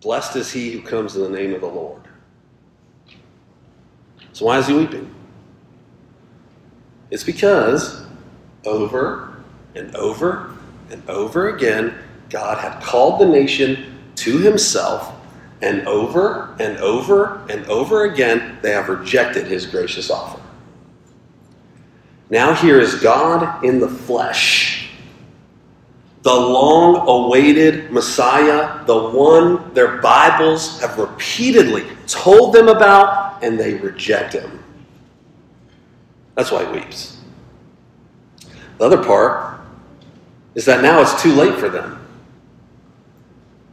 Blessed 0.00 0.36
is 0.36 0.52
he 0.52 0.72
who 0.72 0.82
comes 0.82 1.16
in 1.16 1.22
the 1.22 1.28
name 1.28 1.54
of 1.54 1.60
the 1.60 1.66
Lord. 1.66 2.02
So, 4.32 4.46
why 4.46 4.58
is 4.58 4.66
he 4.66 4.74
weeping? 4.74 5.14
It's 7.10 7.24
because 7.24 8.04
over 8.64 9.42
and 9.74 9.94
over 9.96 10.56
and 10.90 11.08
over 11.08 11.54
again, 11.54 11.94
God 12.28 12.58
had 12.58 12.82
called 12.82 13.20
the 13.20 13.26
nation 13.26 13.98
to 14.16 14.38
himself, 14.38 15.14
and 15.62 15.86
over 15.86 16.54
and 16.58 16.78
over 16.78 17.46
and 17.50 17.66
over 17.66 18.04
again, 18.04 18.58
they 18.62 18.70
have 18.70 18.88
rejected 18.88 19.46
his 19.46 19.66
gracious 19.66 20.10
offer. 20.10 20.40
Now, 22.30 22.54
here 22.54 22.78
is 22.78 22.94
God 22.94 23.64
in 23.64 23.80
the 23.80 23.88
flesh, 23.88 24.90
the 26.22 26.34
long 26.34 27.08
awaited 27.08 27.90
Messiah, 27.90 28.84
the 28.86 29.10
one 29.10 29.74
their 29.74 29.98
Bibles 29.98 30.80
have 30.80 30.98
repeatedly 30.98 31.84
told 32.06 32.54
them 32.54 32.68
about, 32.68 33.42
and 33.42 33.58
they 33.58 33.74
reject 33.74 34.34
him. 34.34 34.62
That's 36.34 36.50
why 36.50 36.64
he 36.64 36.72
weeps. 36.72 37.18
The 38.78 38.84
other 38.84 39.02
part 39.02 39.60
is 40.54 40.64
that 40.66 40.82
now 40.82 41.00
it's 41.00 41.20
too 41.20 41.32
late 41.32 41.58
for 41.58 41.68
them. 41.68 41.99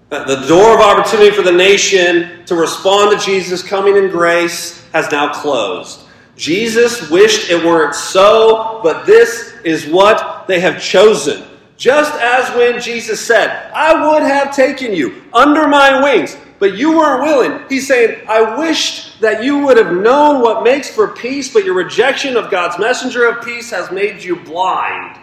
The 0.09 0.45
door 0.47 0.75
of 0.75 0.79
opportunity 0.79 1.35
for 1.35 1.41
the 1.41 1.51
nation 1.51 2.45
to 2.45 2.55
respond 2.55 3.19
to 3.19 3.25
Jesus 3.25 3.61
coming 3.61 3.97
in 3.97 4.09
grace 4.09 4.85
has 4.91 5.11
now 5.11 5.33
closed. 5.33 6.01
Jesus 6.37 7.09
wished 7.09 7.49
it 7.49 7.65
weren't 7.65 7.93
so, 7.93 8.79
but 8.83 9.05
this 9.05 9.55
is 9.65 9.85
what 9.87 10.47
they 10.47 10.61
have 10.61 10.81
chosen. 10.81 11.43
Just 11.75 12.13
as 12.21 12.55
when 12.55 12.79
Jesus 12.79 13.19
said, 13.19 13.69
I 13.73 14.09
would 14.09 14.23
have 14.23 14.55
taken 14.55 14.93
you 14.93 15.23
under 15.33 15.67
my 15.67 16.01
wings, 16.01 16.37
but 16.57 16.77
you 16.77 16.97
weren't 16.97 17.23
willing. 17.23 17.67
He's 17.67 17.87
saying, 17.87 18.25
I 18.29 18.57
wished 18.57 19.19
that 19.19 19.43
you 19.43 19.65
would 19.65 19.77
have 19.77 19.91
known 19.91 20.41
what 20.41 20.63
makes 20.63 20.89
for 20.89 21.09
peace, 21.09 21.51
but 21.51 21.65
your 21.65 21.75
rejection 21.75 22.37
of 22.37 22.49
God's 22.49 22.79
messenger 22.79 23.27
of 23.27 23.43
peace 23.43 23.69
has 23.71 23.91
made 23.91 24.23
you 24.23 24.37
blind. 24.37 25.19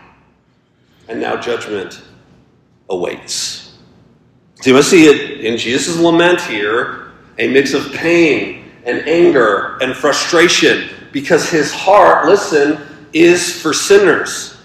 And 1.09 1.21
now 1.21 1.37
judgment 1.37 2.03
awaits. 2.91 3.64
So 4.65 4.71
you 4.71 4.77
must 4.77 4.89
see 4.89 5.05
it 5.05 5.45
in 5.45 5.59
Jesus' 5.59 5.99
lament 5.99 6.41
here 6.41 7.13
a 7.37 7.49
mix 7.49 7.75
of 7.75 7.93
pain 7.93 8.65
and 8.87 9.07
anger 9.07 9.77
and 9.83 9.95
frustration 9.95 10.89
because 11.13 11.51
his 11.51 11.71
heart, 11.71 12.25
listen, 12.25 12.81
is 13.13 13.61
for 13.61 13.75
sinners. 13.75 14.57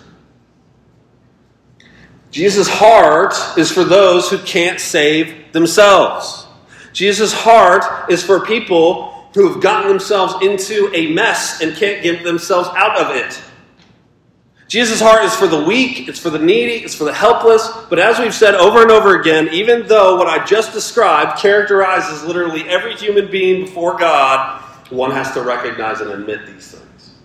Jesus' 2.31 2.69
heart 2.69 3.33
is 3.57 3.73
for 3.73 3.83
those 3.83 4.29
who 4.29 4.37
can't 4.37 4.79
save 4.79 5.51
themselves. 5.51 6.47
Jesus' 6.93 7.33
heart 7.33 8.09
is 8.09 8.23
for 8.23 8.45
people 8.45 9.29
who 9.33 9.51
have 9.51 9.61
gotten 9.61 9.89
themselves 9.89 10.33
into 10.41 10.89
a 10.93 11.11
mess 11.11 11.59
and 11.59 11.75
can't 11.75 12.01
get 12.01 12.23
themselves 12.23 12.69
out 12.69 12.97
of 12.97 13.17
it. 13.17 13.37
Jesus' 14.69 15.01
heart 15.01 15.25
is 15.25 15.33
for 15.33 15.47
the 15.47 15.63
weak, 15.63 16.07
it's 16.07 16.19
for 16.19 16.29
the 16.29 16.37
needy, 16.37 16.83
it's 16.83 16.93
for 16.93 17.03
the 17.03 17.13
helpless. 17.13 17.67
But 17.89 17.97
as 17.97 18.19
we've 18.19 18.35
said 18.35 18.53
over 18.53 18.83
and 18.83 18.91
over 18.91 19.19
again, 19.19 19.49
even 19.51 19.87
though 19.87 20.15
what 20.15 20.27
I 20.27 20.45
just 20.45 20.73
described 20.73 21.39
characterizes 21.39 22.23
literally 22.23 22.69
every 22.69 22.95
human 22.95 23.31
being 23.31 23.65
before 23.65 23.97
God, 23.97 24.61
one 24.91 25.09
has 25.09 25.31
to 25.33 25.41
recognize 25.41 26.01
and 26.01 26.11
admit 26.11 26.45
these 26.45 26.71
things. 26.71 27.15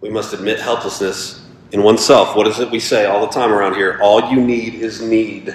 We 0.00 0.08
must 0.08 0.32
admit 0.32 0.60
helplessness 0.60 1.46
in 1.72 1.82
oneself. 1.82 2.36
What 2.36 2.46
is 2.46 2.58
it 2.58 2.70
we 2.70 2.80
say 2.80 3.04
all 3.04 3.20
the 3.20 3.32
time 3.32 3.52
around 3.52 3.74
here? 3.74 3.98
All 4.00 4.30
you 4.30 4.40
need 4.40 4.76
is 4.76 5.02
need. 5.02 5.54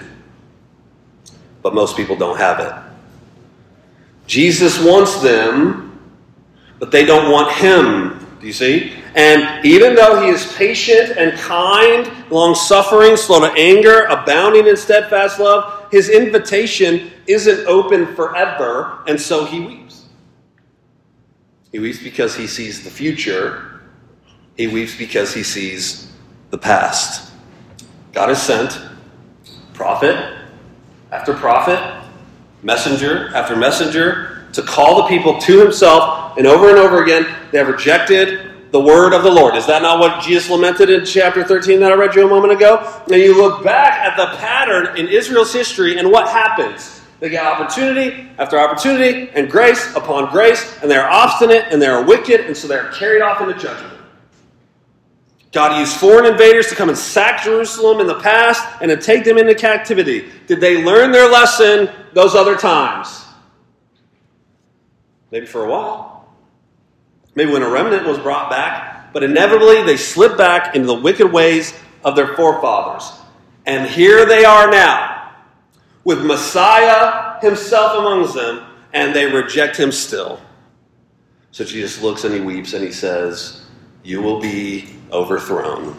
But 1.63 1.73
most 1.73 1.97
people 1.97 2.15
don't 2.15 2.37
have 2.37 2.59
it. 2.59 2.73
Jesus 4.27 4.79
wants 4.83 5.19
them, 5.19 5.99
but 6.77 6.91
they 6.91 7.05
don't 7.05 7.31
want 7.31 7.51
him. 7.53 8.37
Do 8.39 8.45
you 8.45 8.53
see? 8.53 8.93
And 9.17 9.65
even 9.65 9.95
though 9.95 10.21
he 10.21 10.29
is 10.29 10.53
patient 10.53 11.17
and 11.17 11.35
kind, 11.39 12.07
long 12.29 12.53
suffering, 12.53 13.17
slow 13.17 13.39
to 13.39 13.51
anger, 13.57 14.03
abounding 14.03 14.67
in 14.67 14.77
steadfast 14.77 15.39
love, 15.39 15.91
his 15.91 16.09
invitation 16.09 17.09
isn't 17.25 17.65
open 17.65 18.15
forever, 18.15 19.03
and 19.07 19.19
so 19.19 19.43
he 19.43 19.59
weeps. 19.59 20.05
He 21.71 21.79
weeps 21.79 21.97
because 21.97 22.35
he 22.35 22.45
sees 22.45 22.83
the 22.83 22.91
future, 22.91 23.81
he 24.55 24.67
weeps 24.67 24.95
because 24.95 25.33
he 25.33 25.41
sees 25.41 26.11
the 26.51 26.57
past. 26.57 27.31
God 28.13 28.29
has 28.29 28.41
sent 28.41 28.79
prophet 29.73 30.37
after 31.11 31.33
prophet, 31.33 31.79
messenger 32.61 33.35
after 33.35 33.55
messenger 33.55 34.45
to 34.53 34.61
call 34.61 35.01
the 35.01 35.07
people 35.07 35.39
to 35.39 35.59
himself, 35.59 36.37
and 36.37 36.45
over 36.45 36.69
and 36.69 36.77
over 36.77 37.03
again, 37.03 37.25
they 37.51 37.57
have 37.57 37.67
rejected 37.67 38.46
the 38.71 38.79
word 38.79 39.13
of 39.13 39.23
the 39.23 39.31
Lord. 39.31 39.55
Is 39.55 39.65
that 39.67 39.81
not 39.81 39.99
what 39.99 40.23
Jesus 40.23 40.49
lamented 40.49 40.89
in 40.89 41.05
chapter 41.05 41.43
13 41.43 41.79
that 41.79 41.91
I 41.91 41.95
read 41.95 42.15
you 42.15 42.25
a 42.25 42.29
moment 42.29 42.53
ago? 42.53 43.01
Now 43.07 43.15
you 43.15 43.35
look 43.35 43.63
back 43.63 43.99
at 43.99 44.17
the 44.17 44.37
pattern 44.37 44.97
in 44.97 45.07
Israel's 45.07 45.53
history, 45.53 45.97
and 45.97 46.11
what 46.11 46.27
happens? 46.27 47.01
They 47.19 47.29
get 47.29 47.45
opportunity 47.45 48.29
after 48.37 48.59
opportunity 48.59 49.29
and 49.33 49.49
grace 49.49 49.95
upon 49.95 50.31
grace, 50.31 50.79
and 50.81 50.91
they're 50.91 51.09
obstinate 51.09 51.65
and 51.71 51.81
they're 51.81 52.03
wicked, 52.03 52.41
and 52.41 52.55
so 52.55 52.67
they're 52.67 52.91
carried 52.91 53.21
off 53.21 53.41
into 53.41 53.53
judgment. 53.55 53.93
God 55.51 55.79
used 55.79 55.97
foreign 55.97 56.31
invaders 56.31 56.67
to 56.67 56.75
come 56.75 56.89
and 56.89 56.97
sack 56.97 57.43
Jerusalem 57.43 57.99
in 57.99 58.05
the 58.05 58.19
past 58.19 58.63
and 58.81 58.89
to 58.89 58.97
take 58.97 59.23
them 59.23 59.37
into 59.37 59.55
captivity. 59.55 60.29
Did 60.45 60.59
they 60.59 60.83
learn 60.83 61.11
their 61.11 61.31
lesson 61.31 61.89
those 62.13 62.35
other 62.35 62.55
times? 62.55 63.25
Maybe 65.31 65.45
for 65.45 65.65
a 65.65 65.69
while. 65.69 66.16
Maybe 67.37 67.51
when 67.51 67.61
a 67.61 67.69
remnant 67.69 68.07
was 68.07 68.17
brought 68.17 68.49
back, 68.49 69.13
but 69.13 69.21
inevitably 69.21 69.83
they 69.83 69.95
slipped 69.95 70.39
back 70.39 70.75
into 70.75 70.87
the 70.87 70.95
wicked 70.95 71.31
ways 71.31 71.71
of 72.03 72.15
their 72.15 72.35
forefathers. 72.35 73.11
And 73.67 73.87
here 73.87 74.25
they 74.25 74.43
are 74.43 74.71
now, 74.71 75.33
with 76.03 76.25
Messiah 76.25 77.39
himself 77.39 77.99
amongst 77.99 78.33
them, 78.33 78.65
and 78.91 79.15
they 79.15 79.31
reject 79.31 79.77
him 79.77 79.91
still. 79.91 80.41
So 81.51 81.63
Jesus 81.63 82.01
looks 82.01 82.23
and 82.23 82.33
he 82.33 82.39
weeps 82.39 82.73
and 82.73 82.83
he 82.83 82.91
says, 82.91 83.67
You 84.03 84.19
will 84.19 84.39
be 84.39 84.95
overthrown. 85.11 85.95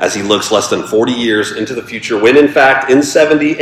As 0.00 0.16
he 0.16 0.22
looks 0.22 0.50
less 0.50 0.68
than 0.68 0.82
40 0.82 1.12
years 1.12 1.52
into 1.52 1.76
the 1.76 1.82
future, 1.82 2.20
when 2.20 2.36
in 2.36 2.48
fact 2.48 2.90
in 2.90 3.04
70 3.04 3.52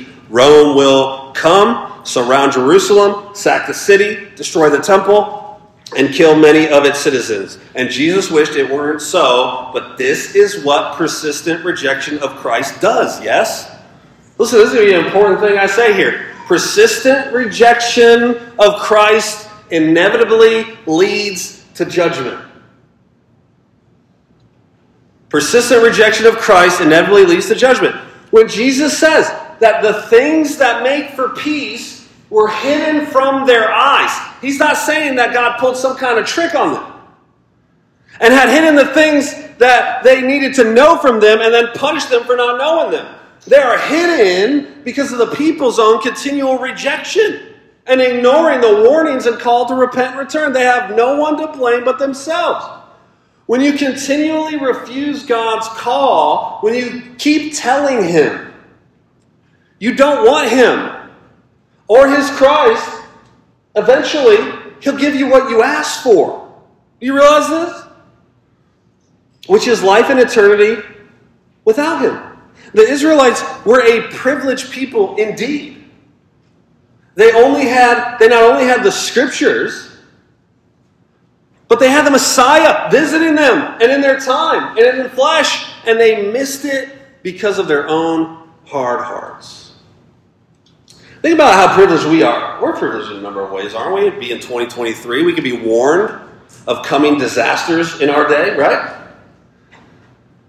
AD, 0.00 0.06
Rome 0.28 0.74
will 0.74 1.30
come, 1.34 2.04
surround 2.04 2.50
Jerusalem, 2.50 3.32
sack 3.36 3.68
the 3.68 3.74
city, 3.74 4.28
destroy 4.34 4.68
the 4.68 4.80
temple, 4.80 5.41
and 5.96 6.12
kill 6.12 6.36
many 6.36 6.68
of 6.68 6.84
its 6.84 6.98
citizens. 6.98 7.58
And 7.74 7.90
Jesus 7.90 8.30
wished 8.30 8.56
it 8.56 8.70
weren't 8.70 9.00
so, 9.00 9.70
but 9.72 9.98
this 9.98 10.34
is 10.34 10.64
what 10.64 10.96
persistent 10.96 11.64
rejection 11.64 12.18
of 12.18 12.36
Christ 12.36 12.80
does, 12.80 13.22
yes? 13.22 13.70
Listen, 14.38 14.58
this 14.58 14.68
is 14.68 14.74
going 14.74 14.86
to 14.86 14.92
be 14.92 14.98
an 14.98 15.06
important 15.06 15.40
thing 15.40 15.58
I 15.58 15.66
say 15.66 15.94
here. 15.94 16.34
Persistent 16.46 17.32
rejection 17.32 18.38
of 18.58 18.80
Christ 18.80 19.48
inevitably 19.70 20.76
leads 20.86 21.64
to 21.74 21.84
judgment. 21.84 22.40
Persistent 25.28 25.82
rejection 25.82 26.26
of 26.26 26.36
Christ 26.36 26.80
inevitably 26.80 27.24
leads 27.24 27.48
to 27.48 27.54
judgment. 27.54 27.94
When 28.32 28.48
Jesus 28.48 28.98
says 28.98 29.28
that 29.60 29.82
the 29.82 30.02
things 30.08 30.56
that 30.58 30.82
make 30.82 31.10
for 31.10 31.30
peace 31.30 31.91
were 32.32 32.48
hidden 32.48 33.04
from 33.04 33.46
their 33.46 33.70
eyes. 33.70 34.10
He's 34.40 34.58
not 34.58 34.78
saying 34.78 35.16
that 35.16 35.34
God 35.34 35.58
pulled 35.58 35.76
some 35.76 35.98
kind 35.98 36.18
of 36.18 36.24
trick 36.24 36.54
on 36.54 36.72
them 36.72 36.92
and 38.20 38.32
had 38.32 38.48
hidden 38.48 38.74
the 38.74 38.86
things 38.94 39.34
that 39.58 40.02
they 40.02 40.22
needed 40.22 40.54
to 40.54 40.72
know 40.72 40.96
from 40.96 41.20
them 41.20 41.42
and 41.42 41.52
then 41.52 41.68
punished 41.74 42.08
them 42.08 42.24
for 42.24 42.34
not 42.34 42.56
knowing 42.56 42.90
them. 42.90 43.14
They 43.46 43.58
are 43.58 43.76
hidden 43.76 44.82
because 44.82 45.12
of 45.12 45.18
the 45.18 45.36
people's 45.36 45.78
own 45.78 46.00
continual 46.00 46.58
rejection. 46.58 47.48
and 47.84 48.00
ignoring 48.00 48.60
the 48.60 48.88
warnings 48.88 49.26
and 49.26 49.40
call 49.40 49.66
to 49.66 49.74
repent 49.74 50.10
and 50.10 50.18
return. 50.20 50.52
They 50.52 50.62
have 50.62 50.94
no 50.94 51.16
one 51.16 51.36
to 51.38 51.48
blame 51.48 51.84
but 51.84 51.98
themselves. 51.98 52.64
When 53.46 53.60
you 53.60 53.72
continually 53.72 54.56
refuse 54.56 55.26
God's 55.26 55.66
call, 55.66 56.60
when 56.60 56.74
you 56.74 57.12
keep 57.18 57.54
telling 57.56 58.08
Him 58.08 58.52
you 59.80 59.96
don't 59.96 60.24
want 60.24 60.48
Him 60.48 61.01
or 61.88 62.08
His 62.08 62.30
Christ, 62.30 63.02
eventually 63.74 64.36
He'll 64.80 64.96
give 64.96 65.14
you 65.14 65.28
what 65.28 65.48
you 65.48 65.62
ask 65.62 66.02
for. 66.02 66.52
Do 67.00 67.06
you 67.06 67.14
realize 67.14 67.48
this? 67.48 67.82
Which 69.46 69.66
is 69.66 69.82
life 69.82 70.10
and 70.10 70.18
eternity 70.18 70.82
without 71.64 72.02
Him. 72.02 72.38
The 72.74 72.82
Israelites 72.82 73.42
were 73.64 73.82
a 73.82 74.08
privileged 74.08 74.72
people 74.72 75.16
indeed. 75.16 75.84
They 77.14 77.32
only 77.32 77.66
had, 77.66 78.18
they 78.18 78.28
not 78.28 78.42
only 78.42 78.64
had 78.64 78.82
the 78.82 78.90
scriptures, 78.92 79.90
but 81.68 81.78
they 81.78 81.90
had 81.90 82.06
the 82.06 82.10
Messiah 82.10 82.90
visiting 82.90 83.34
them 83.34 83.78
and 83.80 83.90
in 83.90 84.00
their 84.00 84.18
time 84.18 84.76
and 84.76 84.86
in 84.86 85.02
the 85.02 85.10
flesh, 85.10 85.70
and 85.86 85.98
they 85.98 86.30
missed 86.30 86.64
it 86.64 87.22
because 87.22 87.58
of 87.58 87.68
their 87.68 87.88
own 87.88 88.48
hard 88.66 89.00
hearts. 89.04 89.61
Think 91.22 91.34
about 91.34 91.54
how 91.54 91.72
privileged 91.72 92.06
we 92.06 92.24
are. 92.24 92.60
We're 92.60 92.76
privileged 92.76 93.12
in 93.12 93.18
a 93.18 93.20
number 93.20 93.42
of 93.42 93.52
ways, 93.52 93.74
aren't 93.74 93.94
we? 93.94 94.08
It'd 94.08 94.18
be 94.18 94.32
in 94.32 94.38
2023. 94.38 95.22
We 95.22 95.32
could 95.32 95.44
be 95.44 95.56
warned 95.56 96.20
of 96.66 96.84
coming 96.84 97.16
disasters 97.16 98.00
in 98.00 98.10
our 98.10 98.26
day, 98.26 98.56
right? 98.56 99.06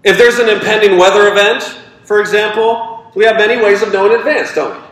If 0.02 0.18
there's 0.18 0.40
an 0.40 0.48
impending 0.48 0.98
weather 0.98 1.28
event, 1.28 1.62
for 2.02 2.20
example, 2.20 3.12
we 3.14 3.24
have 3.24 3.36
many 3.36 3.62
ways 3.62 3.82
of 3.82 3.92
knowing 3.92 4.12
in 4.12 4.18
advance, 4.18 4.52
don't 4.52 4.76
we? 4.76 4.88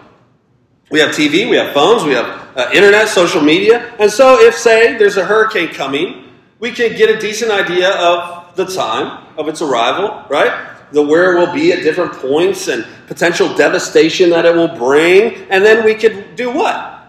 We 0.93 1.01
have 1.01 1.11
TV, 1.11 1.51
we 1.51 1.57
have 1.57 1.75
phones, 1.75 2.05
we 2.05 2.13
have 2.13 2.57
uh, 2.57 2.71
internet, 2.73 3.09
social 3.09 3.41
media. 3.41 3.93
And 3.99 4.11
so, 4.11 4.41
if, 4.41 4.55
say, 4.55 4.97
there's 4.97 5.17
a 5.17 5.25
hurricane 5.25 5.69
coming, 5.69 6.29
we 6.61 6.71
can 6.71 6.97
get 6.97 7.11
a 7.11 7.19
decent 7.19 7.51
idea 7.51 7.91
of 7.91 8.55
the 8.55 8.67
time 8.67 9.27
of 9.37 9.49
its 9.49 9.61
arrival, 9.61 10.25
right? 10.29 10.72
The 10.93 11.03
where 11.03 11.37
it 11.37 11.41
will 11.41 11.53
be 11.53 11.73
at 11.73 11.83
different 11.83 12.13
points 12.13 12.69
and 12.69 12.87
potential 13.07 13.55
devastation 13.55 14.31
that 14.31 14.45
it 14.45 14.55
will 14.55 14.77
bring. 14.77 15.35
And 15.51 15.65
then 15.65 15.85
we 15.85 15.95
could 15.95 16.37
do 16.37 16.51
what? 16.51 17.07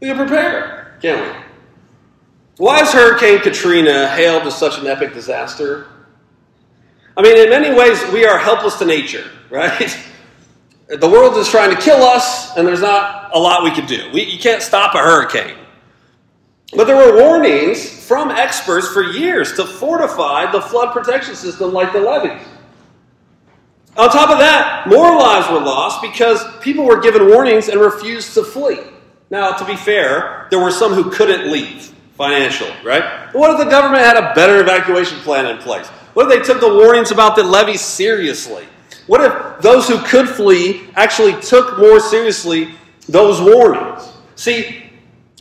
We 0.00 0.08
can 0.08 0.16
prepare, 0.16 0.98
can't 1.00 1.20
we? 1.20 1.44
Why 2.58 2.80
is 2.80 2.92
Hurricane 2.92 3.40
Katrina 3.40 4.08
hailed 4.08 4.44
as 4.44 4.56
such 4.56 4.78
an 4.78 4.86
epic 4.86 5.12
disaster? 5.12 5.86
I 7.16 7.22
mean, 7.22 7.36
in 7.36 7.48
many 7.48 7.76
ways, 7.76 8.02
we 8.12 8.24
are 8.24 8.38
helpless 8.38 8.76
to 8.78 8.84
nature, 8.84 9.28
right? 9.50 9.98
The 10.88 11.08
world 11.08 11.36
is 11.38 11.48
trying 11.48 11.74
to 11.74 11.80
kill 11.80 12.02
us, 12.02 12.56
and 12.56 12.66
there's 12.66 12.82
not 12.82 13.30
a 13.34 13.38
lot 13.38 13.64
we 13.64 13.70
can 13.70 13.86
do. 13.86 14.10
We, 14.12 14.24
you 14.24 14.38
can't 14.38 14.62
stop 14.62 14.94
a 14.94 14.98
hurricane. 14.98 15.56
But 16.76 16.86
there 16.86 16.96
were 16.96 17.22
warnings 17.22 17.88
from 18.06 18.30
experts 18.30 18.88
for 18.88 19.02
years 19.02 19.54
to 19.54 19.64
fortify 19.64 20.50
the 20.50 20.60
flood 20.60 20.92
protection 20.92 21.34
system 21.34 21.72
like 21.72 21.92
the 21.92 22.00
levees. 22.00 22.46
On 23.96 24.10
top 24.10 24.30
of 24.30 24.38
that, 24.38 24.88
more 24.88 25.16
lives 25.16 25.48
were 25.48 25.60
lost 25.60 26.02
because 26.02 26.42
people 26.58 26.84
were 26.84 27.00
given 27.00 27.28
warnings 27.28 27.68
and 27.68 27.80
refused 27.80 28.34
to 28.34 28.42
flee. 28.42 28.80
Now, 29.30 29.52
to 29.52 29.64
be 29.64 29.76
fair, 29.76 30.48
there 30.50 30.58
were 30.58 30.72
some 30.72 30.92
who 30.92 31.10
couldn't 31.10 31.50
leave 31.50 31.94
financially, 32.16 32.74
right? 32.84 33.30
But 33.32 33.38
what 33.38 33.50
if 33.52 33.64
the 33.64 33.70
government 33.70 34.02
had 34.02 34.16
a 34.16 34.34
better 34.34 34.60
evacuation 34.60 35.18
plan 35.18 35.46
in 35.46 35.58
place? 35.58 35.86
What 36.14 36.26
if 36.26 36.38
they 36.38 36.44
took 36.44 36.60
the 36.60 36.74
warnings 36.74 37.12
about 37.12 37.36
the 37.36 37.44
levees 37.44 37.80
seriously? 37.80 38.66
What 39.06 39.20
if 39.20 39.62
those 39.62 39.86
who 39.86 39.98
could 39.98 40.28
flee 40.28 40.88
actually 40.96 41.40
took 41.40 41.78
more 41.78 42.00
seriously 42.00 42.74
those 43.08 43.40
warnings? 43.40 44.12
See, 44.34 44.90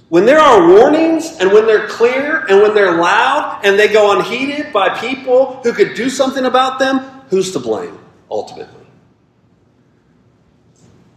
when 0.09 0.25
there 0.25 0.39
are 0.39 0.67
warnings 0.67 1.37
and 1.39 1.51
when 1.51 1.65
they're 1.65 1.87
clear 1.87 2.45
and 2.45 2.61
when 2.61 2.75
they're 2.75 2.99
loud 2.99 3.61
and 3.63 3.79
they 3.79 3.91
go 3.91 4.19
unheeded 4.19 4.71
by 4.71 4.89
people 4.99 5.59
who 5.63 5.73
could 5.73 5.95
do 5.95 6.07
something 6.07 6.45
about 6.45 6.77
them, 6.77 6.99
who's 7.29 7.51
to 7.53 7.59
blame 7.59 7.97
ultimately? 8.33 8.85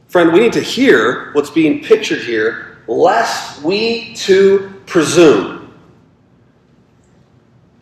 Friend, 0.08 0.32
we 0.32 0.40
need 0.40 0.52
to 0.52 0.60
hear 0.60 1.32
what's 1.32 1.50
being 1.50 1.82
pictured 1.82 2.20
here, 2.20 2.78
lest 2.86 3.62
we 3.62 4.14
too 4.14 4.72
presume. 4.86 5.74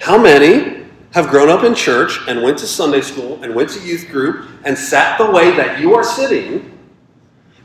How 0.01 0.17
many 0.17 0.85
have 1.13 1.29
grown 1.29 1.49
up 1.49 1.65
in 1.65 1.75
church 1.75 2.19
and 2.29 2.43
went 2.43 2.59
to 2.59 2.67
Sunday 2.67 3.01
school 3.01 3.43
and 3.43 3.55
went 3.55 3.71
to 3.71 3.81
youth 3.81 4.09
group 4.09 4.49
and 4.65 4.77
sat 4.77 5.19
the 5.19 5.31
way 5.31 5.51
that 5.57 5.81
you 5.81 5.95
are 5.95 6.05
sitting 6.05 6.71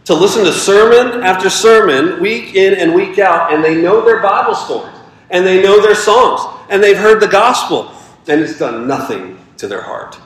to 0.06 0.14
listen 0.14 0.44
to 0.44 0.52
sermon 0.52 1.24
after 1.24 1.50
sermon 1.50 2.22
week 2.22 2.56
in 2.56 2.74
and 2.76 2.94
week 2.94 3.20
out, 3.20 3.54
and 3.54 3.64
they 3.64 3.80
know 3.82 4.04
their 4.04 4.22
Bible 4.22 4.56
stories 4.56 4.96
and 5.30 5.46
they 5.46 5.62
know 5.62 5.82
their 5.82 5.96
songs 5.96 6.42
and 6.70 6.84
they've 6.84 6.98
heard 6.98 7.22
the 7.22 7.28
gospel, 7.28 7.92
and 8.28 8.42
it's 8.42 8.58
done 8.58 8.88
nothing 8.88 9.40
to 9.58 9.68
their 9.68 9.82
heart. 9.82 10.20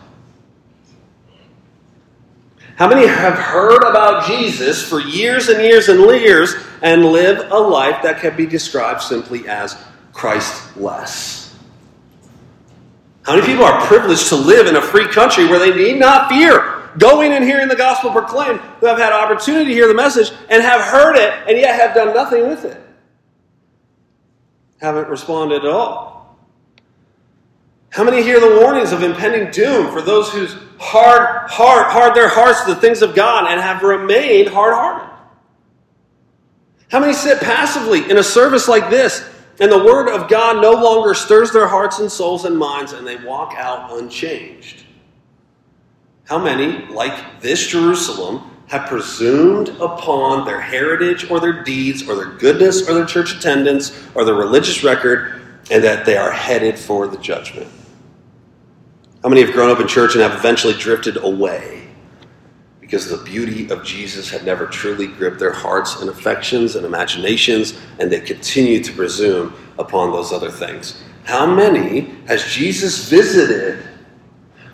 How 2.76 2.88
many 2.88 3.06
have 3.06 3.36
heard 3.36 3.84
about 3.84 4.26
Jesus 4.26 4.82
for 4.88 5.00
years 5.00 5.48
and 5.48 5.62
years 5.62 5.90
and 5.90 6.00
years 6.00 6.56
and 6.82 7.06
live 7.06 7.52
a 7.52 7.58
life 7.58 8.02
that 8.02 8.20
can 8.20 8.36
be 8.36 8.48
described 8.48 9.02
simply 9.02 9.48
as 9.48 9.78
Christless? 10.12 11.56
How 13.24 13.36
many 13.36 13.46
people 13.46 13.64
are 13.64 13.86
privileged 13.86 14.28
to 14.30 14.36
live 14.36 14.68
in 14.68 14.76
a 14.76 14.82
free 14.82 15.08
country 15.08 15.46
where 15.46 15.60
they 15.60 15.76
need 15.76 16.00
not 16.00 16.30
fear 16.30 16.90
going 16.98 17.32
and 17.32 17.44
hearing 17.44 17.68
the 17.68 17.76
gospel 17.76 18.12
proclaimed, 18.12 18.60
who 18.80 18.88
have 18.88 18.98
had 18.98 19.14
opportunity 19.14 19.66
to 19.66 19.74
hear 19.74 19.88
the 19.88 19.94
message 19.94 20.32
and 20.50 20.62
have 20.62 20.82
heard 20.82 21.16
it 21.16 21.34
and 21.48 21.58
yet 21.58 21.80
have 21.80 21.96
done 21.96 22.14
nothing 22.14 22.48
with 22.48 22.66
it? 22.66 22.82
Haven't 24.82 25.08
responded 25.08 25.64
at 25.64 25.72
all. 25.72 26.23
How 27.94 28.04
many 28.04 28.24
hear 28.24 28.40
the 28.40 28.60
warnings 28.60 28.92
of 28.92 29.04
impending 29.04 29.52
doom 29.52 29.92
for 29.92 30.02
those 30.02 30.32
whose 30.32 30.58
hard 30.80 31.48
heart 31.50 31.92
hard 31.92 32.16
their 32.16 32.28
hearts 32.28 32.64
to 32.64 32.74
the 32.74 32.82
things 32.82 33.04
of 33.04 33.14
God 33.14 33.46
and 33.52 33.62
have 33.62 33.84
remained 33.84 34.50
hard-hearted? 34.50 35.10
How 36.90 37.00
many 37.00 37.14
sit 37.14 37.40
passively 37.40 38.10
in 38.10 38.18
a 38.18 38.24
service 38.24 38.68
like 38.68 38.90
this 38.90 39.30
and 39.60 39.72
the 39.72 39.84
word 39.84 40.10
of 40.10 40.28
God 40.28 40.62
no 40.62 40.72
longer 40.72 41.14
stirs 41.14 41.52
their 41.52 41.68
hearts 41.68 42.00
and 42.00 42.12
souls 42.12 42.46
and 42.46 42.58
minds, 42.58 42.94
and 42.94 43.06
they 43.06 43.18
walk 43.18 43.54
out 43.56 43.96
unchanged. 44.00 44.84
How 46.26 46.40
many, 46.40 46.88
like 46.88 47.42
this 47.42 47.68
Jerusalem, 47.68 48.50
have 48.68 48.90
presumed 48.90 49.70
upon 49.80 50.46
their 50.46 50.60
heritage 50.60 51.30
or 51.30 51.40
their 51.40 51.64
deeds 51.64 52.10
or 52.10 52.16
their 52.16 52.32
goodness 52.32 52.90
or 52.90 52.96
their 52.96 53.06
church 53.06 53.36
attendance 53.36 54.08
or 54.16 54.26
their 54.26 54.34
religious 54.34 54.84
record, 54.84 55.42
and 55.70 55.84
that 55.84 56.06
they 56.06 56.18
are 56.18 56.32
headed 56.32 56.80
for 56.80 57.08
the 57.08 57.18
judgment? 57.18 57.68
How 59.24 59.30
many 59.30 59.42
have 59.42 59.54
grown 59.54 59.72
up 59.72 59.80
in 59.80 59.88
church 59.88 60.14
and 60.14 60.22
have 60.22 60.38
eventually 60.38 60.74
drifted 60.74 61.18
away? 61.18 61.84
because 62.94 63.10
the 63.10 63.24
beauty 63.26 63.72
of 63.72 63.84
Jesus 63.84 64.30
had 64.30 64.46
never 64.46 64.68
truly 64.68 65.08
gripped 65.08 65.40
their 65.40 65.52
hearts 65.52 66.00
and 66.02 66.12
affections 66.12 66.76
and 66.76 66.86
imaginations, 66.86 67.74
and 67.98 68.12
they 68.12 68.20
continued 68.20 68.84
to 68.84 68.92
presume 68.92 69.52
upon 69.80 70.12
those 70.12 70.32
other 70.32 70.52
things. 70.52 71.02
How 71.24 71.44
many 71.44 72.14
has 72.28 72.46
Jesus 72.54 73.10
visited 73.10 73.84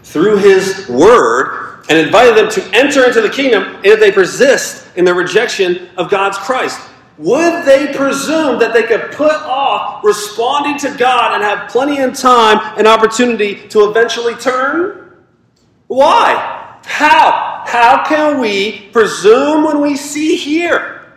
through 0.04 0.40
his 0.40 0.90
word 0.90 1.86
and 1.88 1.98
invited 1.98 2.36
them 2.36 2.50
to 2.52 2.78
enter 2.78 3.06
into 3.06 3.22
the 3.22 3.30
kingdom, 3.30 3.80
if 3.86 4.02
they 4.02 4.12
persist 4.12 4.86
in 4.98 5.06
their 5.06 5.16
rejection 5.16 5.88
of 5.96 6.10
God's 6.10 6.38
Christ? 6.40 6.89
Would 7.20 7.66
they 7.66 7.94
presume 7.94 8.60
that 8.60 8.74
they 8.74 8.84
could 8.84 9.12
put 9.12 9.34
off 9.34 10.04
responding 10.04 10.78
to 10.80 10.98
God 10.98 11.36
and 11.36 11.44
have 11.44 11.70
plenty 11.70 12.00
of 12.00 12.18
time 12.18 12.60
and 12.78 12.88
opportunity 12.88 13.68
to 13.68 13.90
eventually 13.90 14.36
turn? 14.36 15.18
Why? 15.88 16.80
How? 16.86 17.64
How 17.66 18.06
can 18.06 18.40
we 18.40 18.90
presume 18.94 19.66
when 19.66 19.82
we 19.82 19.98
see 19.98 20.38
here 20.38 21.14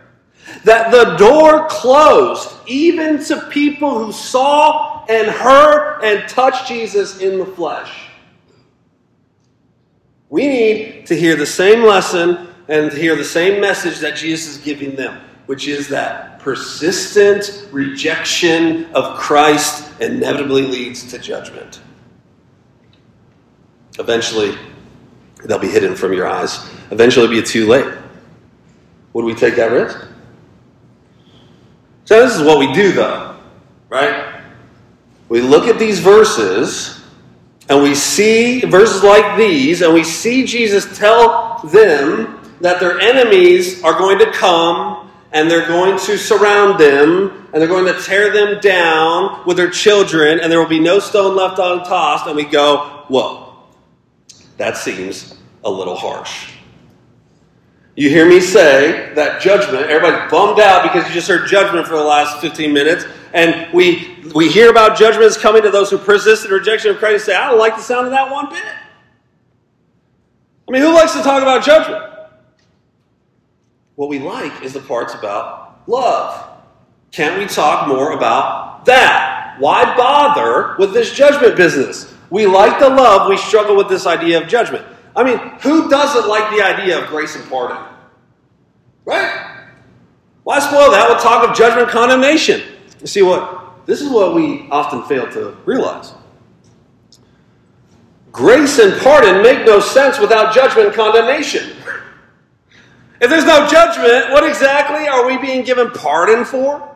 that 0.65 0.91
the 0.91 1.15
door 1.15 1.67
closed 1.69 2.49
even 2.67 3.23
to 3.23 3.47
people 3.49 3.97
who 3.97 4.11
saw 4.11 5.05
and 5.05 5.27
heard 5.27 6.01
and 6.03 6.27
touched 6.27 6.67
Jesus 6.67 7.19
in 7.19 7.39
the 7.39 7.45
flesh? 7.45 8.09
We 10.29 10.47
need 10.47 11.05
to 11.05 11.15
hear 11.15 11.35
the 11.35 11.45
same 11.45 11.83
lesson 11.83 12.49
and 12.67 12.91
hear 12.91 13.15
the 13.15 13.23
same 13.23 13.61
message 13.61 13.99
that 13.99 14.15
Jesus 14.15 14.57
is 14.57 14.63
giving 14.63 14.95
them, 14.95 15.21
which 15.45 15.67
is 15.67 15.87
that 15.89 16.39
persistent 16.39 17.67
rejection 17.71 18.85
of 18.93 19.17
Christ 19.17 19.89
inevitably 20.01 20.63
leads 20.63 21.09
to 21.11 21.19
judgment. 21.19 21.81
Eventually, 23.99 24.57
They'll 25.43 25.59
be 25.59 25.69
hidden 25.69 25.95
from 25.95 26.13
your 26.13 26.27
eyes. 26.27 26.69
Eventually, 26.91 27.25
it'll 27.25 27.41
be 27.41 27.45
too 27.45 27.67
late. 27.67 27.91
Would 29.13 29.25
we 29.25 29.35
take 29.35 29.55
that 29.55 29.71
risk? 29.71 30.07
So, 32.05 32.25
this 32.25 32.35
is 32.35 32.43
what 32.43 32.59
we 32.59 32.71
do, 32.73 32.91
though, 32.91 33.37
right? 33.89 34.41
We 35.29 35.41
look 35.41 35.67
at 35.67 35.79
these 35.79 35.99
verses 35.99 37.01
and 37.69 37.81
we 37.81 37.95
see 37.95 38.61
verses 38.61 39.03
like 39.03 39.37
these, 39.37 39.81
and 39.81 39.93
we 39.93 40.03
see 40.03 40.45
Jesus 40.45 40.97
tell 40.97 41.59
them 41.59 42.39
that 42.59 42.79
their 42.79 42.99
enemies 42.99 43.81
are 43.83 43.97
going 43.97 44.19
to 44.19 44.31
come 44.31 44.92
and 45.33 45.49
they're 45.49 45.67
going 45.67 45.97
to 45.97 46.17
surround 46.17 46.79
them 46.79 47.47
and 47.51 47.61
they're 47.61 47.67
going 47.67 47.91
to 47.91 47.99
tear 48.01 48.31
them 48.31 48.59
down 48.61 49.45
with 49.45 49.57
their 49.57 49.69
children 49.69 50.39
and 50.39 50.51
there 50.51 50.59
will 50.59 50.69
be 50.69 50.79
no 50.79 50.99
stone 50.99 51.35
left 51.35 51.59
untossed. 51.59 52.27
And 52.27 52.35
we 52.35 52.45
go, 52.45 53.03
whoa, 53.07 53.55
that 54.57 54.77
seems 54.77 55.35
a 55.63 55.69
little 55.69 55.95
harsh. 55.95 56.51
You 57.95 58.09
hear 58.09 58.27
me 58.27 58.39
say 58.39 59.13
that 59.15 59.41
judgment, 59.41 59.89
everybody's 59.89 60.31
bummed 60.31 60.59
out 60.59 60.83
because 60.83 61.07
you 61.07 61.13
just 61.13 61.27
heard 61.27 61.47
judgment 61.47 61.87
for 61.87 61.95
the 61.95 62.03
last 62.03 62.39
15 62.39 62.71
minutes. 62.71 63.05
And 63.33 63.71
we, 63.73 64.17
we 64.35 64.49
hear 64.49 64.69
about 64.69 64.97
judgments 64.97 65.37
coming 65.37 65.63
to 65.63 65.71
those 65.71 65.89
who 65.89 65.97
persist 65.97 66.45
in 66.45 66.51
rejection 66.51 66.91
of 66.91 66.97
Christ 66.97 67.27
and 67.27 67.33
say, 67.33 67.35
I 67.35 67.49
don't 67.49 67.59
like 67.59 67.75
the 67.75 67.81
sound 67.81 68.05
of 68.05 68.11
that 68.11 68.31
one 68.31 68.49
bit. 68.49 68.63
I 70.67 70.71
mean, 70.71 70.81
who 70.81 70.93
likes 70.93 71.13
to 71.13 71.23
talk 71.23 71.41
about 71.41 71.63
judgment? 71.63 72.12
What 73.95 74.09
we 74.09 74.19
like 74.19 74.63
is 74.63 74.73
the 74.73 74.79
parts 74.79 75.13
about 75.13 75.81
love. 75.87 76.49
Can't 77.11 77.37
we 77.37 77.45
talk 77.45 77.87
more 77.87 78.13
about 78.13 78.85
that? 78.85 79.55
Why 79.59 79.95
bother 79.95 80.75
with 80.79 80.93
this 80.93 81.13
judgment 81.13 81.55
business? 81.55 82.13
We 82.29 82.47
like 82.47 82.79
the 82.79 82.89
love, 82.89 83.29
we 83.29 83.37
struggle 83.37 83.75
with 83.75 83.87
this 83.87 84.07
idea 84.07 84.41
of 84.41 84.47
judgment. 84.47 84.85
I 85.15 85.23
mean, 85.23 85.37
who 85.61 85.89
doesn't 85.89 86.27
like 86.27 86.55
the 86.55 86.63
idea 86.63 86.99
of 86.99 87.09
grace 87.09 87.35
and 87.35 87.47
pardon? 87.47 87.77
Right? 89.05 89.61
Why 90.43 90.59
spoil 90.59 90.89
that? 90.91 91.07
We'll 91.07 91.19
talk 91.19 91.47
of 91.47 91.55
judgment 91.55 91.89
condemnation. 91.89 92.63
You 92.99 93.07
see 93.07 93.21
what? 93.21 93.85
This 93.85 94.01
is 94.01 94.09
what 94.09 94.33
we 94.33 94.67
often 94.71 95.03
fail 95.03 95.29
to 95.31 95.55
realize. 95.65 96.13
Grace 98.31 98.79
and 98.79 98.99
pardon 99.01 99.43
make 99.43 99.65
no 99.65 99.79
sense 99.79 100.17
without 100.17 100.53
judgment 100.55 100.87
and 100.87 100.95
condemnation. 100.95 101.75
If 103.23 103.29
there's 103.29 103.45
no 103.45 103.65
judgment, 103.69 104.33
what 104.33 104.45
exactly 104.45 105.07
are 105.07 105.25
we 105.25 105.37
being 105.37 105.63
given 105.63 105.91
pardon 105.91 106.43
for? 106.43 106.93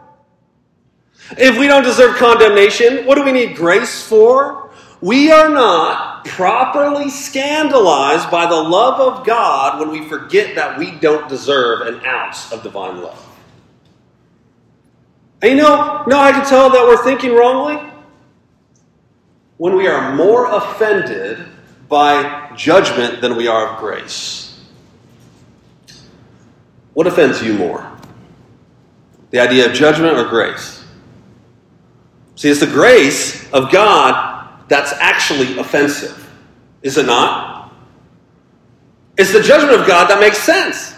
If 1.38 1.58
we 1.58 1.68
don't 1.68 1.84
deserve 1.84 2.18
condemnation, 2.18 3.06
what 3.06 3.16
do 3.16 3.24
we 3.24 3.32
need 3.32 3.56
grace 3.56 4.06
for? 4.06 4.70
We 5.00 5.32
are 5.32 5.48
not 5.48 6.26
properly 6.26 7.10
scandalized 7.10 8.30
by 8.30 8.46
the 8.46 8.58
love 8.58 9.00
of 9.00 9.26
God 9.26 9.80
when 9.80 9.90
we 9.90 10.06
forget 10.10 10.54
that 10.56 10.78
we 10.78 10.92
don't 10.92 11.30
deserve 11.30 11.88
an 11.88 12.06
ounce 12.06 12.52
of 12.52 12.62
divine 12.62 13.02
love. 13.02 13.26
And 15.42 15.52
you 15.52 15.58
know, 15.58 16.04
no, 16.08 16.20
I 16.20 16.34
can 16.34 16.46
tell 16.46 16.70
that 16.70 16.84
we're 16.84 17.06
thinking 17.06 17.36
wrongly. 17.36 17.90
When 19.56 19.78
we 19.78 19.88
are 19.88 20.14
more 20.14 20.52
offended 20.52 21.46
by 21.88 22.52
judgment 22.58 23.22
than 23.22 23.38
we 23.38 23.48
are 23.48 23.70
of 23.70 23.80
grace. 23.80 24.47
What 26.98 27.06
offends 27.06 27.44
you 27.44 27.54
more? 27.54 27.88
The 29.30 29.40
idea 29.40 29.68
of 29.68 29.74
judgment 29.74 30.18
or 30.18 30.28
grace? 30.28 30.84
See, 32.34 32.50
it's 32.50 32.60
the 32.60 32.66
grace 32.66 33.48
of 33.54 33.72
God 33.72 34.66
that's 34.68 34.94
actually 34.94 35.60
offensive, 35.60 36.28
is 36.82 36.98
it 36.98 37.06
not? 37.06 37.72
It's 39.16 39.32
the 39.32 39.44
judgment 39.44 39.80
of 39.80 39.86
God 39.86 40.10
that 40.10 40.20
makes 40.20 40.40
sense. 40.40 40.96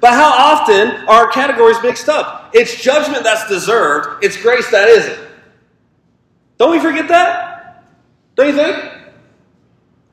But 0.00 0.14
how 0.14 0.32
often 0.32 1.06
are 1.06 1.26
our 1.26 1.30
categories 1.30 1.76
mixed 1.80 2.08
up? 2.08 2.50
It's 2.52 2.82
judgment 2.82 3.22
that's 3.22 3.48
deserved, 3.48 4.24
it's 4.24 4.36
grace 4.36 4.68
that 4.72 4.88
isn't. 4.88 5.28
Don't 6.58 6.72
we 6.72 6.80
forget 6.80 7.06
that? 7.06 7.84
Don't 8.34 8.48
you 8.48 8.56
think? 8.56 8.92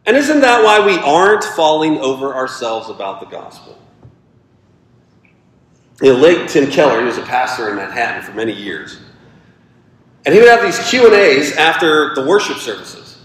And 0.05 0.15
isn't 0.15 0.41
that 0.41 0.63
why 0.63 0.85
we 0.85 0.99
aren't 0.99 1.43
falling 1.43 1.97
over 1.97 2.35
ourselves 2.35 2.87
about 2.87 3.19
the 3.19 3.25
gospel? 3.25 3.79
Know, 6.01 6.13
late 6.13 6.49
Tim 6.49 6.69
Keller, 6.69 6.99
he 6.99 7.06
was 7.06 7.17
a 7.17 7.23
pastor 7.23 7.69
in 7.69 7.75
Manhattan 7.75 8.23
for 8.23 8.34
many 8.34 8.54
years. 8.54 8.99
And 10.25 10.34
he 10.34 10.39
would 10.39 10.49
have 10.49 10.62
these 10.62 10.80
Q&As 10.89 11.54
after 11.54 12.13
the 12.15 12.25
worship 12.25 12.58
services. 12.58 13.19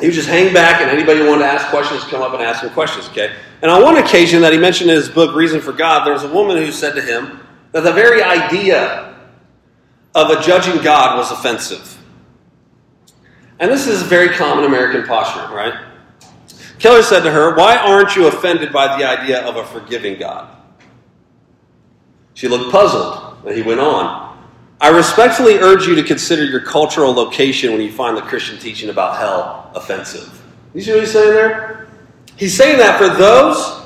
He 0.00 0.06
would 0.06 0.14
just 0.14 0.28
hang 0.28 0.52
back, 0.52 0.80
and 0.80 0.90
anybody 0.90 1.20
who 1.20 1.28
wanted 1.28 1.42
to 1.42 1.48
ask 1.48 1.68
questions 1.68 2.04
come 2.04 2.22
up 2.22 2.32
and 2.32 2.42
ask 2.42 2.62
him 2.62 2.70
questions, 2.70 3.08
okay? 3.08 3.34
And 3.62 3.70
on 3.70 3.82
one 3.82 3.96
occasion 3.96 4.42
that 4.42 4.52
he 4.52 4.58
mentioned 4.58 4.90
in 4.90 4.96
his 4.96 5.08
book, 5.08 5.34
Reason 5.34 5.60
for 5.60 5.72
God, 5.72 6.04
there 6.04 6.12
was 6.12 6.22
a 6.22 6.32
woman 6.32 6.56
who 6.56 6.70
said 6.70 6.94
to 6.94 7.02
him 7.02 7.40
that 7.72 7.82
the 7.82 7.92
very 7.92 8.22
idea 8.22 9.16
of 10.14 10.30
a 10.30 10.40
judging 10.42 10.82
God 10.82 11.16
was 11.16 11.32
offensive. 11.32 11.96
And 13.58 13.70
this 13.70 13.88
is 13.88 14.02
a 14.02 14.04
very 14.04 14.28
common 14.28 14.64
American 14.64 15.04
posture, 15.04 15.52
right? 15.52 15.74
Keller 16.78 17.02
said 17.02 17.20
to 17.20 17.30
her, 17.30 17.56
Why 17.56 17.76
aren't 17.76 18.14
you 18.14 18.28
offended 18.28 18.72
by 18.72 18.96
the 18.96 19.04
idea 19.04 19.44
of 19.44 19.56
a 19.56 19.64
forgiving 19.64 20.18
God? 20.18 20.48
She 22.38 22.46
looked 22.46 22.70
puzzled, 22.70 23.44
and 23.44 23.56
he 23.56 23.62
went 23.62 23.80
on. 23.80 24.38
I 24.80 24.90
respectfully 24.90 25.58
urge 25.58 25.88
you 25.88 25.96
to 25.96 26.04
consider 26.04 26.44
your 26.44 26.60
cultural 26.60 27.12
location 27.12 27.72
when 27.72 27.80
you 27.80 27.90
find 27.90 28.16
the 28.16 28.22
Christian 28.22 28.60
teaching 28.60 28.90
about 28.90 29.18
hell 29.18 29.72
offensive. 29.74 30.40
You 30.72 30.80
see 30.80 30.92
what 30.92 31.00
he's 31.00 31.10
saying 31.10 31.34
there? 31.34 31.88
He's 32.36 32.56
saying 32.56 32.78
that 32.78 32.96
for 32.96 33.08
those 33.08 33.82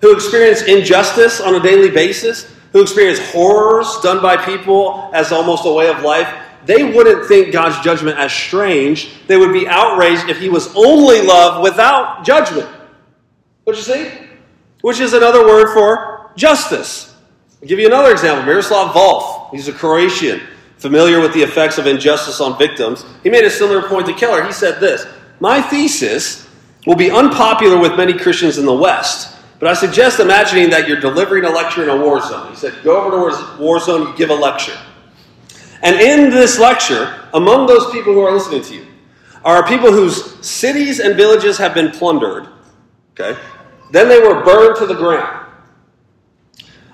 who 0.00 0.14
experience 0.14 0.62
injustice 0.62 1.40
on 1.40 1.56
a 1.56 1.60
daily 1.60 1.90
basis, 1.90 2.54
who 2.70 2.80
experience 2.80 3.18
horrors 3.32 3.88
done 4.04 4.22
by 4.22 4.36
people 4.36 5.10
as 5.12 5.32
almost 5.32 5.66
a 5.66 5.72
way 5.72 5.88
of 5.88 6.02
life, 6.02 6.32
they 6.64 6.84
wouldn't 6.84 7.26
think 7.26 7.52
God's 7.52 7.84
judgment 7.84 8.18
as 8.18 8.32
strange. 8.32 9.26
They 9.26 9.36
would 9.36 9.52
be 9.52 9.66
outraged 9.66 10.28
if 10.28 10.38
he 10.38 10.48
was 10.48 10.72
only 10.76 11.22
love 11.22 11.60
without 11.60 12.24
judgment. 12.24 12.68
What 13.64 13.74
you 13.74 13.82
see? 13.82 14.12
Which 14.82 15.00
is 15.00 15.12
another 15.12 15.44
word 15.44 15.74
for 15.74 16.30
justice. 16.36 17.15
I'll 17.62 17.68
give 17.68 17.78
you 17.78 17.86
another 17.86 18.12
example 18.12 18.44
Miroslav 18.44 18.94
Volf. 18.94 19.50
He's 19.50 19.68
a 19.68 19.72
Croatian, 19.72 20.40
familiar 20.78 21.20
with 21.20 21.32
the 21.32 21.42
effects 21.42 21.78
of 21.78 21.86
injustice 21.86 22.40
on 22.40 22.58
victims. 22.58 23.04
He 23.22 23.30
made 23.30 23.44
a 23.44 23.50
similar 23.50 23.88
point 23.88 24.06
to 24.06 24.12
Keller. 24.12 24.44
He 24.44 24.52
said 24.52 24.80
this 24.80 25.06
My 25.40 25.62
thesis 25.62 26.48
will 26.86 26.96
be 26.96 27.10
unpopular 27.10 27.78
with 27.78 27.96
many 27.96 28.12
Christians 28.12 28.58
in 28.58 28.66
the 28.66 28.74
West, 28.74 29.38
but 29.58 29.68
I 29.68 29.74
suggest 29.74 30.20
imagining 30.20 30.68
that 30.70 30.86
you're 30.86 31.00
delivering 31.00 31.44
a 31.44 31.50
lecture 31.50 31.82
in 31.82 31.88
a 31.88 31.96
war 31.96 32.20
zone. 32.20 32.50
He 32.50 32.56
said, 32.56 32.74
Go 32.84 33.00
over 33.00 33.30
to 33.30 33.36
a 33.36 33.56
war 33.58 33.80
zone, 33.80 34.08
you 34.08 34.16
give 34.16 34.30
a 34.30 34.34
lecture. 34.34 34.76
And 35.82 35.96
in 35.96 36.30
this 36.30 36.58
lecture, 36.58 37.28
among 37.32 37.66
those 37.66 37.90
people 37.90 38.12
who 38.12 38.20
are 38.20 38.32
listening 38.32 38.62
to 38.62 38.74
you, 38.74 38.86
are 39.44 39.66
people 39.66 39.92
whose 39.92 40.44
cities 40.44 41.00
and 41.00 41.16
villages 41.16 41.56
have 41.58 41.72
been 41.72 41.90
plundered. 41.90 42.48
Okay? 43.12 43.38
Then 43.92 44.08
they 44.08 44.18
were 44.18 44.42
burned 44.42 44.76
to 44.78 44.86
the 44.86 44.94
ground. 44.94 45.45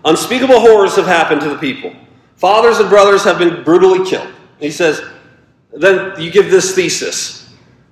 Unspeakable 0.04 0.60
horrors 0.60 0.96
have 0.96 1.06
happened 1.06 1.40
to 1.42 1.48
the 1.48 1.58
people. 1.58 1.94
Fathers 2.36 2.78
and 2.78 2.88
brothers 2.88 3.22
have 3.24 3.38
been 3.38 3.62
brutally 3.62 4.08
killed. 4.08 4.28
He 4.58 4.70
says, 4.70 5.02
then 5.72 6.20
you 6.20 6.30
give 6.30 6.50
this 6.50 6.74
thesis 6.74 7.42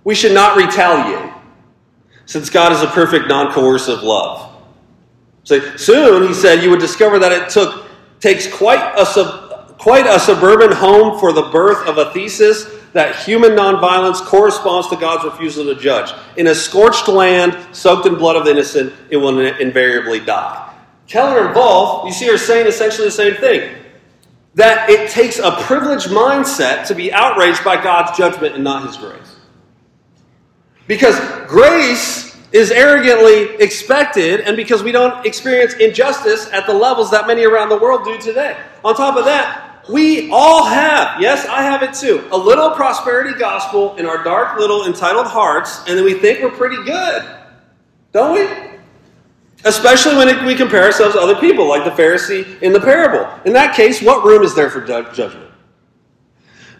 we 0.04 0.14
should 0.14 0.32
not 0.32 0.56
retaliate, 0.56 1.32
since 2.26 2.48
God 2.48 2.72
is 2.72 2.82
a 2.82 2.86
perfect, 2.86 3.28
non 3.28 3.52
coercive 3.52 4.02
love. 4.02 4.50
So 5.44 5.76
soon, 5.76 6.26
he 6.26 6.34
said, 6.34 6.62
you 6.62 6.70
would 6.70 6.80
discover 6.80 7.18
that 7.18 7.32
it 7.32 7.48
took 7.48 7.86
takes 8.20 8.52
quite 8.52 8.94
a, 8.98 9.06
sub, 9.06 9.78
quite 9.78 10.06
a 10.06 10.18
suburban 10.18 10.72
home 10.72 11.18
for 11.18 11.32
the 11.32 11.42
birth 11.42 11.86
of 11.86 11.98
a 11.98 12.12
thesis 12.12 12.66
that 12.92 13.16
human 13.16 13.52
nonviolence 13.52 14.20
corresponds 14.20 14.88
to 14.88 14.96
God's 14.96 15.24
refusal 15.24 15.64
to 15.64 15.80
judge. 15.80 16.12
In 16.36 16.48
a 16.48 16.54
scorched 16.54 17.08
land, 17.08 17.56
soaked 17.72 18.06
in 18.06 18.16
blood 18.16 18.36
of 18.36 18.44
the 18.44 18.50
innocent, 18.50 18.92
it 19.10 19.16
will 19.16 19.38
invariably 19.38 20.20
die. 20.20 20.69
Keller 21.10 21.48
and 21.48 21.56
Volf, 21.56 22.06
you 22.06 22.12
see, 22.12 22.30
are 22.30 22.38
saying 22.38 22.68
essentially 22.68 23.08
the 23.08 23.12
same 23.12 23.34
thing. 23.34 23.76
That 24.54 24.88
it 24.88 25.10
takes 25.10 25.40
a 25.40 25.50
privileged 25.62 26.06
mindset 26.06 26.86
to 26.86 26.94
be 26.94 27.12
outraged 27.12 27.64
by 27.64 27.82
God's 27.82 28.16
judgment 28.16 28.54
and 28.54 28.62
not 28.62 28.86
His 28.86 28.96
grace. 28.96 29.36
Because 30.86 31.18
grace 31.48 32.36
is 32.52 32.70
arrogantly 32.70 33.56
expected, 33.56 34.40
and 34.40 34.56
because 34.56 34.84
we 34.84 34.92
don't 34.92 35.26
experience 35.26 35.74
injustice 35.74 36.48
at 36.52 36.66
the 36.66 36.74
levels 36.74 37.10
that 37.10 37.26
many 37.26 37.44
around 37.44 37.68
the 37.70 37.78
world 37.78 38.04
do 38.04 38.16
today. 38.18 38.56
On 38.84 38.94
top 38.94 39.16
of 39.16 39.24
that, 39.24 39.84
we 39.88 40.30
all 40.30 40.64
have, 40.64 41.20
yes, 41.20 41.44
I 41.46 41.62
have 41.62 41.82
it 41.82 41.94
too, 41.94 42.28
a 42.30 42.38
little 42.38 42.70
prosperity 42.70 43.36
gospel 43.36 43.96
in 43.96 44.06
our 44.06 44.22
dark 44.22 44.58
little 44.58 44.86
entitled 44.86 45.26
hearts, 45.26 45.80
and 45.88 45.98
then 45.98 46.04
we 46.04 46.14
think 46.14 46.40
we're 46.40 46.50
pretty 46.50 46.82
good. 46.84 47.28
Don't 48.12 48.34
we? 48.34 48.70
Especially 49.64 50.16
when 50.16 50.46
we 50.46 50.54
compare 50.54 50.84
ourselves 50.84 51.14
to 51.14 51.20
other 51.20 51.38
people, 51.38 51.68
like 51.68 51.84
the 51.84 51.90
Pharisee 51.90 52.60
in 52.62 52.72
the 52.72 52.80
parable. 52.80 53.28
In 53.44 53.52
that 53.52 53.76
case, 53.76 54.00
what 54.00 54.24
room 54.24 54.42
is 54.42 54.54
there 54.54 54.70
for 54.70 54.80
judgment? 54.80 55.50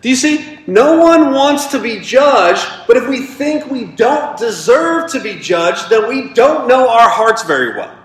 Do 0.00 0.08
you 0.08 0.16
see? 0.16 0.58
No 0.66 0.96
one 0.98 1.32
wants 1.32 1.66
to 1.68 1.78
be 1.78 2.00
judged, 2.00 2.66
but 2.86 2.96
if 2.96 3.06
we 3.08 3.20
think 3.20 3.70
we 3.70 3.84
don't 3.84 4.38
deserve 4.38 5.10
to 5.12 5.20
be 5.20 5.38
judged, 5.38 5.90
then 5.90 6.08
we 6.08 6.32
don't 6.32 6.68
know 6.68 6.88
our 6.88 7.10
hearts 7.10 7.42
very 7.42 7.76
well. 7.76 7.96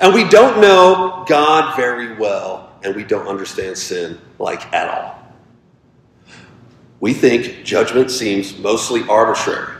And 0.00 0.12
we 0.12 0.28
don't 0.28 0.60
know 0.60 1.24
God 1.26 1.74
very 1.76 2.16
well, 2.16 2.72
and 2.82 2.94
we 2.94 3.04
don't 3.04 3.28
understand 3.28 3.78
sin 3.78 4.20
like 4.38 4.70
at 4.74 4.88
all. 4.88 5.18
We 7.00 7.14
think 7.14 7.64
judgment 7.64 8.10
seems 8.10 8.58
mostly 8.58 9.06
arbitrary. 9.08 9.74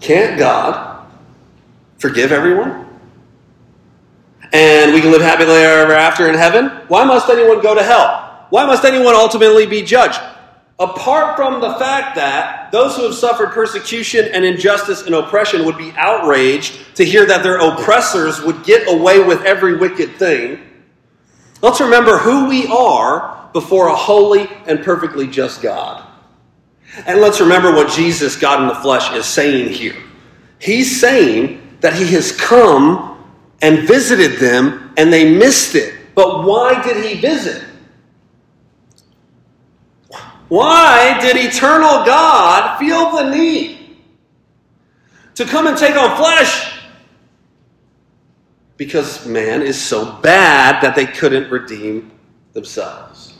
Can't 0.00 0.36
God 0.38 0.91
forgive 2.02 2.32
everyone? 2.32 2.82
and 4.52 4.92
we 4.92 5.00
can 5.00 5.10
live 5.10 5.22
happily 5.22 5.48
ever 5.48 5.92
after 5.92 6.28
in 6.28 6.34
heaven, 6.34 6.66
why 6.88 7.04
must 7.04 7.28
anyone 7.28 7.60
go 7.62 7.74
to 7.74 7.82
hell? 7.82 8.46
Why 8.50 8.66
must 8.66 8.84
anyone 8.84 9.14
ultimately 9.14 9.66
be 9.66 9.82
judged? 9.82 10.20
Apart 10.78 11.36
from 11.36 11.60
the 11.60 11.74
fact 11.74 12.16
that 12.16 12.70
those 12.70 12.96
who 12.96 13.04
have 13.04 13.14
suffered 13.14 13.50
persecution 13.50 14.28
and 14.32 14.44
injustice 14.44 15.06
and 15.06 15.14
oppression 15.14 15.64
would 15.64 15.78
be 15.78 15.92
outraged 15.96 16.96
to 16.96 17.04
hear 17.04 17.24
that 17.26 17.42
their 17.42 17.58
oppressors 17.58 18.42
would 18.42 18.62
get 18.64 18.86
away 18.88 19.22
with 19.22 19.42
every 19.42 19.76
wicked 19.76 20.16
thing, 20.16 20.60
let's 21.62 21.80
remember 21.80 22.18
who 22.18 22.48
we 22.48 22.66
are 22.66 23.48
before 23.52 23.88
a 23.88 23.94
holy 23.94 24.48
and 24.66 24.82
perfectly 24.82 25.26
just 25.26 25.62
God. 25.62 26.06
And 27.06 27.20
let's 27.20 27.40
remember 27.40 27.72
what 27.72 27.90
Jesus, 27.90 28.36
God 28.36 28.60
in 28.60 28.68
the 28.68 28.74
flesh, 28.74 29.10
is 29.14 29.24
saying 29.24 29.70
here. 29.70 29.96
He's 30.58 31.00
saying 31.00 31.61
that 31.82 31.92
he 31.92 32.06
has 32.14 32.32
come 32.32 33.22
and 33.60 33.86
visited 33.86 34.38
them 34.38 34.94
and 34.96 35.12
they 35.12 35.36
missed 35.36 35.74
it. 35.74 35.94
But 36.14 36.44
why 36.44 36.82
did 36.82 37.04
he 37.04 37.20
visit? 37.20 37.62
Why 40.48 41.18
did 41.20 41.36
eternal 41.36 42.04
God 42.04 42.78
feel 42.78 43.10
the 43.12 43.34
need 43.34 43.96
to 45.34 45.44
come 45.44 45.66
and 45.66 45.76
take 45.76 45.96
on 45.96 46.16
flesh? 46.16 46.78
Because 48.76 49.26
man 49.26 49.62
is 49.62 49.80
so 49.80 50.20
bad 50.20 50.82
that 50.82 50.94
they 50.94 51.06
couldn't 51.06 51.50
redeem 51.50 52.10
themselves 52.52 53.38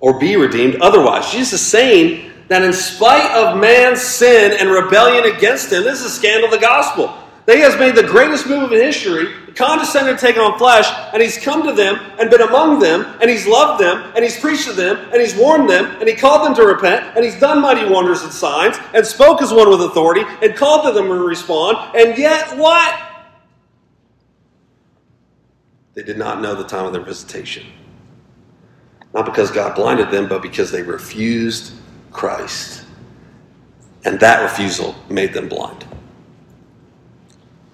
or 0.00 0.18
be 0.18 0.36
redeemed 0.36 0.76
otherwise. 0.76 1.30
Jesus 1.30 1.60
is 1.60 1.66
saying 1.66 2.32
that 2.48 2.62
in 2.62 2.72
spite 2.72 3.30
of 3.32 3.58
man's 3.58 4.00
sin 4.00 4.56
and 4.58 4.70
rebellion 4.70 5.32
against 5.36 5.72
him, 5.72 5.84
this 5.84 6.00
is 6.00 6.06
a 6.06 6.10
scandal 6.10 6.46
of 6.46 6.50
the 6.50 6.58
gospel. 6.58 7.16
That 7.46 7.56
he 7.56 7.62
has 7.62 7.78
made 7.78 7.94
the 7.94 8.02
greatest 8.02 8.48
move 8.48 8.72
in 8.72 8.80
history, 8.80 9.32
condescended 9.54 10.18
to 10.18 10.26
take 10.26 10.36
on 10.36 10.58
flesh, 10.58 10.86
and 11.12 11.22
he's 11.22 11.38
come 11.38 11.62
to 11.64 11.72
them 11.72 11.96
and 12.18 12.28
been 12.28 12.42
among 12.42 12.80
them, 12.80 13.06
and 13.20 13.30
he's 13.30 13.46
loved 13.46 13.80
them, 13.80 14.12
and 14.16 14.24
he's 14.24 14.38
preached 14.38 14.66
to 14.66 14.72
them, 14.72 14.96
and 15.12 15.22
he's 15.22 15.34
warned 15.36 15.70
them, 15.70 15.84
and 16.00 16.08
he 16.08 16.14
called 16.16 16.44
them 16.44 16.56
to 16.56 16.62
repent, 16.66 17.16
and 17.16 17.24
he's 17.24 17.38
done 17.38 17.62
mighty 17.62 17.88
wonders 17.88 18.22
and 18.22 18.32
signs, 18.32 18.76
and 18.94 19.06
spoke 19.06 19.40
as 19.40 19.52
one 19.52 19.70
with 19.70 19.80
authority, 19.80 20.22
and 20.42 20.56
called 20.56 20.84
to 20.84 20.92
them 20.92 21.06
to 21.06 21.14
respond, 21.14 21.78
and 21.96 22.18
yet 22.18 22.58
what? 22.58 23.00
They 25.94 26.02
did 26.02 26.18
not 26.18 26.40
know 26.40 26.56
the 26.56 26.64
time 26.64 26.84
of 26.84 26.92
their 26.92 27.02
visitation. 27.02 27.64
Not 29.14 29.24
because 29.24 29.52
God 29.52 29.76
blinded 29.76 30.10
them, 30.10 30.28
but 30.28 30.42
because 30.42 30.70
they 30.70 30.82
refused 30.82 31.72
Christ. 32.10 32.84
And 34.04 34.20
that 34.20 34.42
refusal 34.42 34.94
made 35.08 35.32
them 35.32 35.48
blind. 35.48 35.86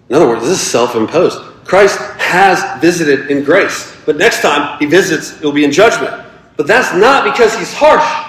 In 0.09 0.17
other 0.17 0.29
words, 0.29 0.43
this 0.43 0.61
is 0.61 0.61
self 0.61 0.95
imposed. 0.95 1.39
Christ 1.65 1.99
has 2.19 2.81
visited 2.81 3.31
in 3.31 3.45
grace, 3.45 3.97
but 4.05 4.17
next 4.17 4.43
time 4.43 4.79
he 4.79 4.87
visits, 4.87 5.37
it 5.37 5.45
will 5.45 5.53
be 5.53 5.65
in 5.65 5.73
judgment. 5.73 6.27
But 6.57 6.67
that's 6.67 6.95
not 6.95 7.25
because 7.25 7.57
he's 7.57 7.73
harsh, 7.73 8.29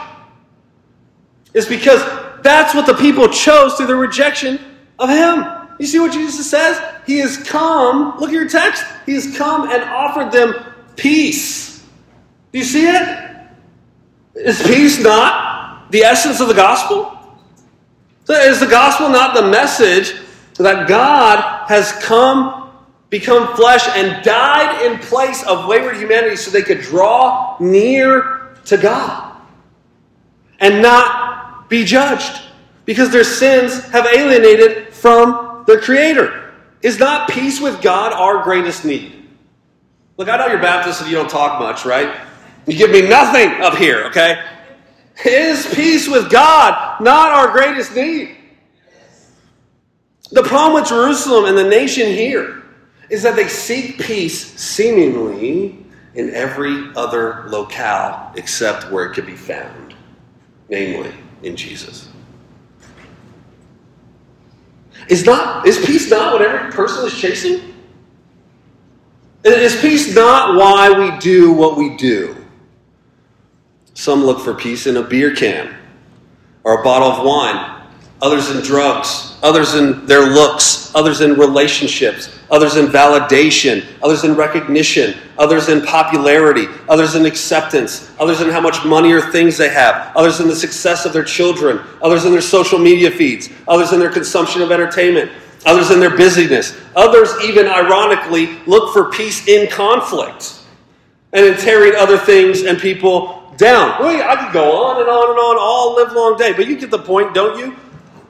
it's 1.53 1.67
because 1.67 2.01
that's 2.41 2.73
what 2.73 2.85
the 2.85 2.93
people 2.95 3.27
chose 3.27 3.75
through 3.75 3.87
the 3.87 3.95
rejection 3.95 4.59
of 4.99 5.09
him. 5.09 5.45
You 5.79 5.87
see 5.87 5.99
what 5.99 6.13
Jesus 6.13 6.49
says? 6.49 6.81
He 7.05 7.17
has 7.19 7.37
come, 7.37 8.19
look 8.19 8.29
at 8.29 8.33
your 8.33 8.49
text, 8.49 8.85
he 9.05 9.13
has 9.13 9.35
come 9.37 9.69
and 9.69 9.83
offered 9.83 10.31
them 10.31 10.53
peace. 10.95 11.83
Do 12.51 12.59
you 12.59 12.65
see 12.65 12.87
it? 12.87 13.29
Is 14.35 14.61
peace 14.61 14.99
not 14.99 15.91
the 15.91 16.01
essence 16.01 16.39
of 16.39 16.47
the 16.47 16.53
gospel? 16.53 17.17
Is 18.29 18.59
the 18.59 18.67
gospel 18.67 19.09
not 19.09 19.35
the 19.35 19.49
message 19.49 20.15
that 20.61 20.87
God 20.87 21.67
has 21.67 21.91
come, 21.93 22.69
become 23.09 23.55
flesh, 23.55 23.87
and 23.95 24.23
died 24.23 24.85
in 24.85 24.99
place 24.99 25.43
of 25.43 25.67
wayward 25.67 25.97
humanity 25.97 26.35
so 26.35 26.51
they 26.51 26.61
could 26.61 26.81
draw 26.81 27.57
near 27.59 28.55
to 28.65 28.77
God 28.77 29.35
and 30.59 30.81
not 30.81 31.69
be 31.69 31.83
judged 31.83 32.43
because 32.85 33.09
their 33.09 33.23
sins 33.23 33.83
have 33.85 34.05
alienated 34.05 34.93
from 34.93 35.63
their 35.65 35.79
Creator? 35.79 36.53
Is 36.81 36.99
not 36.99 37.29
peace 37.29 37.61
with 37.61 37.81
God 37.81 38.13
our 38.13 38.43
greatest 38.43 38.85
need? 38.85 39.27
Look, 40.17 40.29
I 40.29 40.37
know 40.37 40.47
you're 40.47 40.61
Baptist 40.61 41.01
and 41.01 41.09
you 41.09 41.15
don't 41.15 41.29
talk 41.29 41.59
much, 41.59 41.85
right? 41.85 42.19
You 42.67 42.77
give 42.77 42.91
me 42.91 43.07
nothing 43.07 43.49
up 43.61 43.75
here, 43.75 44.03
okay? 44.05 44.43
Is 45.25 45.73
peace 45.73 46.07
with 46.07 46.29
God 46.29 47.01
not 47.01 47.31
our 47.31 47.51
greatest 47.51 47.95
need? 47.95 48.37
The 50.33 50.41
problem 50.41 50.81
with 50.81 50.89
Jerusalem 50.89 51.45
and 51.45 51.55
the 51.55 51.63
nation 51.63 52.07
here 52.07 52.63
is 53.09 53.21
that 53.21 53.35
they 53.35 53.47
seek 53.47 53.99
peace 53.99 54.59
seemingly 54.59 55.85
in 56.15 56.33
every 56.33 56.91
other 56.95 57.45
locale 57.49 58.31
except 58.35 58.91
where 58.91 59.05
it 59.05 59.13
could 59.13 59.27
be 59.27 59.35
found, 59.35 59.93
namely 60.69 61.13
in 61.43 61.55
Jesus. 61.55 62.09
Is, 65.07 65.23
not, 65.23 65.67
is 65.67 65.85
peace 65.85 66.09
not 66.09 66.33
what 66.33 66.41
every 66.41 66.71
person 66.71 67.05
is 67.05 67.13
chasing? 67.13 67.75
Is 69.43 69.79
peace 69.81 70.15
not 70.15 70.55
why 70.55 70.89
we 70.89 71.15
do 71.19 71.51
what 71.51 71.77
we 71.77 71.95
do? 71.95 72.35
Some 73.93 74.23
look 74.23 74.39
for 74.39 74.55
peace 74.55 74.87
in 74.87 74.97
a 74.97 75.03
beer 75.03 75.35
can 75.35 75.75
or 76.63 76.79
a 76.79 76.83
bottle 76.83 77.09
of 77.09 77.23
wine, 77.23 77.82
others 78.23 78.49
in 78.51 78.61
drugs, 78.61 79.37
others 79.43 79.75
in 79.75 80.05
their 80.05 80.21
looks, 80.21 80.95
others 80.95 81.19
in 81.19 81.33
relationships, 81.33 82.39
others 82.49 82.77
in 82.77 82.85
validation, 82.85 83.85
others 84.01 84.23
in 84.23 84.33
recognition, 84.33 85.13
others 85.37 85.67
in 85.67 85.81
popularity, 85.81 86.67
others 86.87 87.15
in 87.15 87.25
acceptance, 87.25 88.13
others 88.21 88.39
in 88.39 88.49
how 88.49 88.61
much 88.61 88.85
money 88.85 89.11
or 89.11 89.19
things 89.19 89.57
they 89.57 89.67
have, 89.67 90.15
others 90.15 90.39
in 90.39 90.47
the 90.47 90.55
success 90.55 91.05
of 91.05 91.11
their 91.11 91.23
children, 91.23 91.81
others 92.01 92.23
in 92.23 92.31
their 92.31 92.39
social 92.39 92.79
media 92.79 93.11
feeds, 93.11 93.49
others 93.67 93.91
in 93.91 93.99
their 93.99 94.11
consumption 94.11 94.61
of 94.61 94.71
entertainment, 94.71 95.29
others 95.65 95.91
in 95.91 95.99
their 95.99 96.15
busyness, 96.15 96.79
others 96.95 97.29
even 97.43 97.67
ironically 97.67 98.57
look 98.67 98.93
for 98.93 99.11
peace 99.11 99.49
in 99.49 99.69
conflict 99.69 100.61
and 101.33 101.45
in 101.45 101.57
tearing 101.57 101.93
other 101.97 102.17
things 102.17 102.61
and 102.61 102.79
people 102.79 103.53
down. 103.57 103.91
I 104.01 104.45
could 104.45 104.53
go 104.53 104.85
on 104.85 105.01
and 105.01 105.09
on 105.09 105.29
and 105.29 105.39
on 105.39 105.57
all 105.59 105.95
live 105.97 106.13
long 106.13 106.37
day, 106.37 106.53
but 106.53 106.67
you 106.67 106.77
get 106.77 106.89
the 106.89 106.99
point, 106.99 107.33
don't 107.33 107.59
you? 107.59 107.75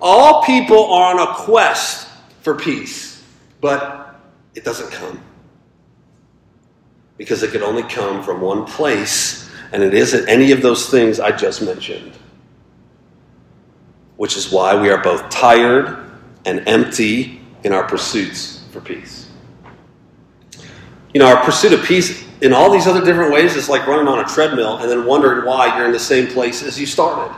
All 0.06 0.44
people 0.44 0.92
are 0.92 1.18
on 1.18 1.26
a 1.26 1.34
quest 1.34 2.10
for 2.42 2.56
peace, 2.56 3.24
but 3.62 4.20
it 4.54 4.66
doesn't 4.66 4.92
come. 4.92 5.24
Because 7.18 7.42
it 7.42 7.54
can 7.54 7.64
only 7.64 7.84
come 7.84 8.22
from 8.22 8.42
one 8.42 8.66
place, 8.66 9.50
and 9.72 9.82
it 9.82 9.94
isn't 9.94 10.28
any 10.28 10.52
of 10.52 10.62
those 10.62 10.90
things 10.90 11.22
I 11.22 11.32
just 11.32 11.62
mentioned. 11.62 12.12
Which 14.18 14.36
is 14.36 14.52
why 14.52 14.80
we 14.80 14.90
are 14.90 15.02
both 15.02 15.30
tired 15.30 16.12
and 16.44 16.68
empty 16.68 17.40
in 17.64 17.72
our 17.72 17.88
pursuits 17.88 18.66
for 18.72 18.82
peace. 18.82 19.30
You 21.14 21.22
know, 21.22 21.28
our 21.28 21.42
pursuit 21.46 21.72
of 21.72 21.86
peace 21.86 22.26
in 22.42 22.52
all 22.52 22.70
these 22.70 22.88
other 22.88 23.06
different 23.06 23.32
ways 23.32 23.56
is 23.56 23.70
like 23.70 23.88
running 23.88 24.10
on 24.10 24.20
a 24.20 24.26
treadmill 24.28 24.80
and 24.80 24.90
then 24.90 25.06
wondering 25.06 25.46
why 25.46 25.78
you're 25.78 25.86
in 25.86 25.94
the 25.94 26.00
same 26.00 26.28
place 26.28 26.62
as 26.62 26.78
you 26.78 26.86
started. 26.86 27.34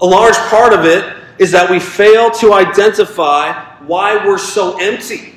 A 0.00 0.06
large 0.06 0.36
part 0.36 0.72
of 0.72 0.84
it 0.84 1.16
is 1.38 1.50
that 1.52 1.70
we 1.70 1.80
fail 1.80 2.30
to 2.30 2.52
identify 2.52 3.52
why 3.86 4.24
we're 4.24 4.38
so 4.38 4.78
empty. 4.78 5.34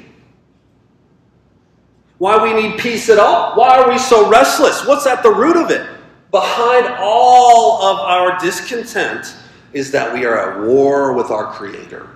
Why 2.17 2.41
we 2.41 2.54
need 2.60 2.80
peace 2.80 3.10
at 3.10 3.20
all. 3.20 3.56
Why 3.56 3.78
are 3.78 3.89
we 3.89 3.98
so 3.98 4.30
restless? 4.30 4.86
What's 4.86 5.06
at 5.06 5.22
the 5.24 5.32
root 5.32 5.56
of 5.56 5.70
it? 5.70 5.88
Behind 6.32 6.88
all 7.00 7.82
of 7.84 8.00
our 8.00 8.39
discontent 8.39 9.36
is 9.74 9.91
that 9.91 10.12
we 10.12 10.26
are 10.26 10.52
at 10.52 10.67
war 10.67 11.13
with 11.13 11.30
our 11.30 11.52
Creator. 11.54 12.10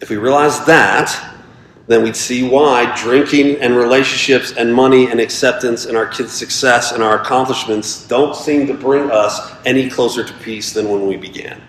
If 0.00 0.10
we 0.10 0.16
realize 0.16 0.64
that, 0.66 1.37
then 1.88 2.02
we'd 2.02 2.14
see 2.14 2.46
why 2.46 2.94
drinking 2.96 3.56
and 3.62 3.74
relationships 3.74 4.52
and 4.52 4.72
money 4.72 5.10
and 5.10 5.18
acceptance 5.18 5.86
and 5.86 5.96
our 5.96 6.06
kids' 6.06 6.32
success 6.32 6.92
and 6.92 7.02
our 7.02 7.20
accomplishments 7.20 8.06
don't 8.06 8.36
seem 8.36 8.66
to 8.66 8.74
bring 8.74 9.10
us 9.10 9.54
any 9.64 9.88
closer 9.88 10.22
to 10.22 10.32
peace 10.34 10.72
than 10.72 10.90
when 10.90 11.06
we 11.06 11.16
began. 11.16 11.60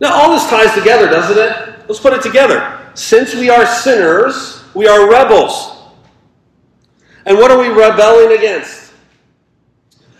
Now, 0.00 0.12
all 0.12 0.32
this 0.32 0.46
ties 0.50 0.74
together, 0.74 1.08
doesn't 1.08 1.38
it? 1.38 1.88
Let's 1.88 1.98
put 2.00 2.12
it 2.12 2.22
together. 2.22 2.90
Since 2.94 3.34
we 3.34 3.48
are 3.48 3.64
sinners, 3.64 4.62
we 4.74 4.86
are 4.86 5.10
rebels. 5.10 5.78
And 7.24 7.38
what 7.38 7.50
are 7.50 7.58
we 7.58 7.68
rebelling 7.68 8.36
against? 8.36 8.92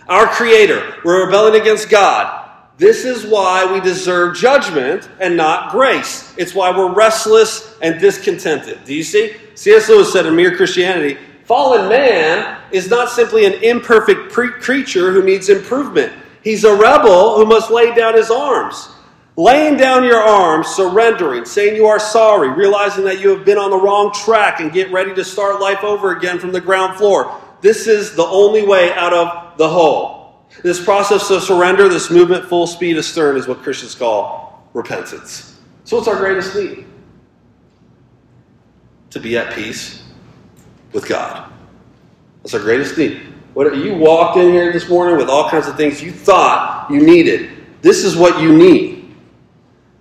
Our 0.07 0.25
Creator. 0.25 1.01
We're 1.05 1.25
rebelling 1.25 1.61
against 1.61 1.89
God. 1.89 2.42
This 2.77 3.05
is 3.05 3.25
why 3.25 3.71
we 3.71 3.79
deserve 3.81 4.35
judgment 4.35 5.07
and 5.19 5.37
not 5.37 5.71
grace. 5.71 6.33
It's 6.37 6.55
why 6.55 6.75
we're 6.75 6.93
restless 6.93 7.77
and 7.81 7.99
discontented. 8.01 8.83
Do 8.83 8.93
you 8.95 9.03
see? 9.03 9.35
C.S. 9.55 9.89
Lewis 9.89 10.11
said 10.11 10.25
in 10.25 10.35
Mere 10.35 10.55
Christianity 10.55 11.17
fallen 11.45 11.89
man 11.89 12.57
is 12.71 12.89
not 12.89 13.09
simply 13.09 13.45
an 13.45 13.53
imperfect 13.63 14.31
pre- 14.31 14.49
creature 14.51 15.11
who 15.11 15.21
needs 15.23 15.49
improvement, 15.49 16.11
he's 16.43 16.63
a 16.63 16.73
rebel 16.75 17.35
who 17.35 17.45
must 17.45 17.69
lay 17.69 17.93
down 17.93 18.15
his 18.15 18.31
arms. 18.31 18.89
laying 19.35 19.77
down 19.77 20.03
your 20.03 20.21
arms, 20.21 20.67
surrendering, 20.67 21.43
saying 21.45 21.75
you 21.75 21.85
are 21.87 21.99
sorry, 21.99 22.49
realizing 22.49 23.03
that 23.03 23.19
you 23.19 23.29
have 23.35 23.45
been 23.45 23.57
on 23.57 23.71
the 23.71 23.77
wrong 23.77 24.11
track 24.13 24.59
and 24.59 24.71
get 24.71 24.91
ready 24.91 25.13
to 25.13 25.23
start 25.23 25.59
life 25.59 25.83
over 25.83 26.15
again 26.15 26.39
from 26.39 26.51
the 26.51 26.61
ground 26.61 26.97
floor. 26.97 27.35
This 27.61 27.87
is 27.87 28.15
the 28.15 28.25
only 28.25 28.65
way 28.65 28.93
out 28.93 29.11
of 29.13 29.57
the 29.57 29.67
hole. 29.67 30.22
This 30.61 30.83
process 30.83 31.29
of 31.31 31.41
surrender, 31.41 31.89
this 31.89 32.11
movement 32.11 32.45
full 32.45 32.67
speed 32.67 32.97
astern, 32.97 33.37
is 33.37 33.47
what 33.47 33.63
Christians 33.63 33.95
call 33.95 34.67
repentance. 34.73 35.59
So, 35.83 35.97
what's 35.97 36.07
our 36.07 36.17
greatest 36.17 36.55
need? 36.55 36.85
To 39.11 39.19
be 39.19 39.37
at 39.37 39.53
peace 39.53 40.03
with 40.91 41.07
God. 41.07 41.51
That's 42.41 42.53
our 42.53 42.59
greatest 42.59 42.97
need. 42.97 43.21
What 43.53 43.75
you 43.75 43.95
walked 43.95 44.37
in 44.37 44.51
here 44.51 44.71
this 44.71 44.89
morning 44.89 45.17
with 45.17 45.29
all 45.29 45.49
kinds 45.49 45.67
of 45.67 45.77
things 45.77 46.01
you 46.01 46.11
thought 46.11 46.87
you 46.89 46.99
needed. 46.99 47.51
This 47.81 48.03
is 48.03 48.15
what 48.15 48.41
you 48.41 48.55
need. 48.55 49.15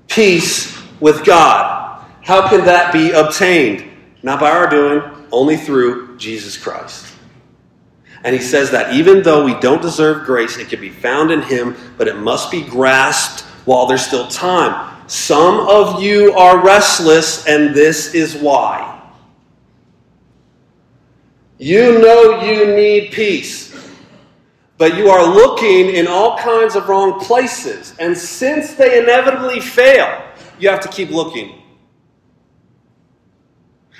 Peace 0.09 0.81
with 1.01 1.25
God. 1.25 2.05
How 2.23 2.49
can 2.49 2.65
that 2.65 2.93
be 2.93 3.11
obtained? 3.11 3.85
Not 4.23 4.41
by 4.41 4.51
our 4.51 4.69
doing, 4.69 5.03
only 5.33 5.57
through 5.57 6.17
Jesus 6.17 6.57
Christ. 6.57 7.12
And 8.25 8.35
he 8.35 8.41
says 8.41 8.71
that 8.71 8.95
even 8.95 9.23
though 9.23 9.45
we 9.45 9.59
don't 9.61 9.83
deserve 9.83 10.25
grace, 10.25 10.57
it 10.57 10.69
can 10.69 10.81
be 10.81 10.91
found 10.91 11.31
in 11.31 11.43
him, 11.43 11.77
but 11.99 12.07
it 12.07 12.17
must 12.17 12.51
be 12.51 12.63
grasped 12.63 13.43
while 13.67 13.87
there's 13.87 14.07
still 14.07 14.29
time. 14.29 15.09
Some 15.09 15.67
of 15.69 16.03
you 16.03 16.33
are 16.35 16.65
restless, 16.65 17.47
and 17.47 17.75
this 17.75 18.15
is 18.15 18.37
why. 18.37 19.01
You 21.59 22.01
know 22.01 22.43
you 22.43 22.75
need 22.75 23.13
peace, 23.13 23.73
but 24.79 24.97
you 24.97 25.11
are 25.11 25.25
looking 25.25 25.91
in 25.95 26.07
all 26.07 26.39
kinds 26.39 26.77
of 26.77 26.89
wrong 26.89 27.21
places. 27.21 27.95
And 27.99 28.17
since 28.17 28.75
they 28.75 29.01
inevitably 29.01 29.61
fail, 29.61 30.25
you 30.59 30.69
have 30.69 30.81
to 30.81 30.89
keep 30.89 31.11
looking. 31.11 31.63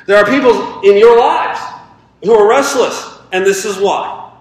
There 0.07 0.17
are 0.17 0.25
people 0.25 0.81
in 0.81 0.97
your 0.97 1.19
lives 1.19 1.61
who 2.25 2.33
are 2.33 2.49
restless, 2.49 3.12
and 3.33 3.45
this 3.45 3.65
is 3.65 3.79
why. 3.79 4.33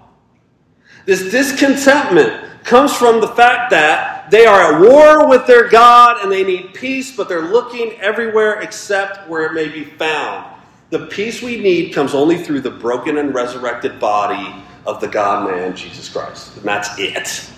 This 1.04 1.30
discontentment 1.30 2.64
comes 2.64 2.94
from 2.94 3.20
the 3.20 3.28
fact 3.28 3.70
that 3.70 4.30
they 4.30 4.46
are 4.46 4.74
at 4.74 4.80
war 4.80 5.28
with 5.28 5.46
their 5.46 5.68
God 5.68 6.22
and 6.22 6.30
they 6.30 6.44
need 6.44 6.74
peace, 6.74 7.16
but 7.16 7.28
they're 7.28 7.40
looking 7.40 7.92
everywhere 8.00 8.60
except 8.60 9.28
where 9.28 9.44
it 9.46 9.52
may 9.52 9.68
be 9.68 9.84
found. 9.84 10.48
The 10.90 11.06
peace 11.06 11.42
we 11.42 11.58
need 11.58 11.92
comes 11.92 12.14
only 12.14 12.36
through 12.36 12.60
the 12.60 12.70
broken 12.70 13.18
and 13.18 13.34
resurrected 13.34 13.98
body 13.98 14.62
of 14.86 15.00
the 15.00 15.08
God 15.08 15.50
man, 15.50 15.74
Jesus 15.74 16.08
Christ. 16.08 16.56
And 16.56 16.64
that's 16.64 16.98
it. 16.98 17.50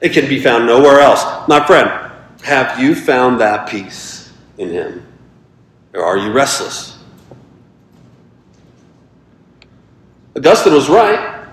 It 0.00 0.12
can 0.12 0.28
be 0.28 0.40
found 0.40 0.66
nowhere 0.66 1.00
else. 1.00 1.24
My 1.48 1.64
friend, 1.66 1.90
have 2.42 2.78
you 2.78 2.94
found 2.94 3.40
that 3.40 3.68
peace 3.68 4.32
in 4.58 4.70
Him? 4.70 5.06
Or 5.92 6.04
are 6.04 6.18
you 6.18 6.32
restless? 6.32 6.93
Augustine 10.36 10.74
was 10.74 10.88
right. 10.88 11.46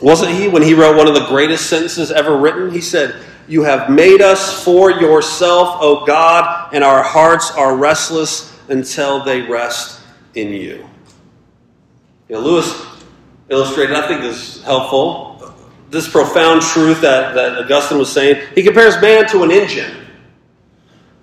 Wasn't 0.00 0.32
he 0.32 0.48
when 0.48 0.62
he 0.62 0.74
wrote 0.74 0.96
one 0.96 1.06
of 1.06 1.14
the 1.14 1.26
greatest 1.26 1.70
sentences 1.70 2.10
ever 2.10 2.36
written? 2.36 2.70
He 2.70 2.80
said, 2.80 3.14
You 3.46 3.62
have 3.62 3.90
made 3.90 4.20
us 4.20 4.64
for 4.64 4.90
yourself, 4.90 5.78
O 5.80 6.04
God, 6.04 6.74
and 6.74 6.82
our 6.82 7.02
hearts 7.02 7.50
are 7.52 7.76
restless 7.76 8.58
until 8.68 9.24
they 9.24 9.42
rest 9.42 10.00
in 10.34 10.52
you. 10.52 10.86
You 12.28 12.36
know, 12.36 12.40
Lewis 12.40 12.86
illustrated, 13.48 13.94
I 13.94 14.08
think 14.08 14.22
this 14.22 14.56
is 14.56 14.62
helpful, 14.64 15.54
this 15.90 16.08
profound 16.08 16.62
truth 16.62 17.00
that, 17.02 17.34
that 17.34 17.58
Augustine 17.58 17.98
was 17.98 18.10
saying. 18.10 18.44
He 18.54 18.62
compares 18.62 19.00
man 19.00 19.28
to 19.28 19.42
an 19.42 19.52
engine. 19.52 20.04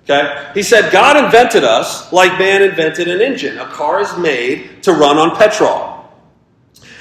Okay? 0.03 0.51
He 0.53 0.63
said, 0.63 0.91
God 0.91 1.23
invented 1.23 1.63
us 1.63 2.11
like 2.13 2.39
man 2.39 2.63
invented 2.63 3.07
an 3.07 3.21
engine. 3.21 3.57
A 3.59 3.65
car 3.65 3.99
is 3.99 4.17
made 4.17 4.81
to 4.83 4.93
run 4.93 5.17
on 5.17 5.35
petrol. 5.35 5.90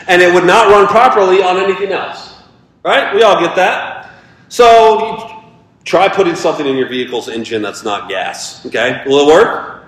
And 0.09 0.23
it 0.23 0.33
would 0.33 0.45
not 0.45 0.69
run 0.69 0.87
properly 0.87 1.43
on 1.43 1.59
anything 1.59 1.93
else. 1.93 2.43
Right? 2.85 3.15
We 3.15 3.23
all 3.23 3.41
get 3.41 3.55
that. 3.57 4.11
So 4.49 5.45
try 5.85 6.09
putting 6.09 6.35
something 6.35 6.67
in 6.67 6.77
your 6.77 6.89
vehicle's 6.89 7.29
engine 7.29 7.63
that's 7.63 7.85
not 7.85 8.09
gas. 8.09 8.65
Okay? 8.67 9.03
Will 9.07 9.29
it 9.29 9.33
work? 9.33 9.85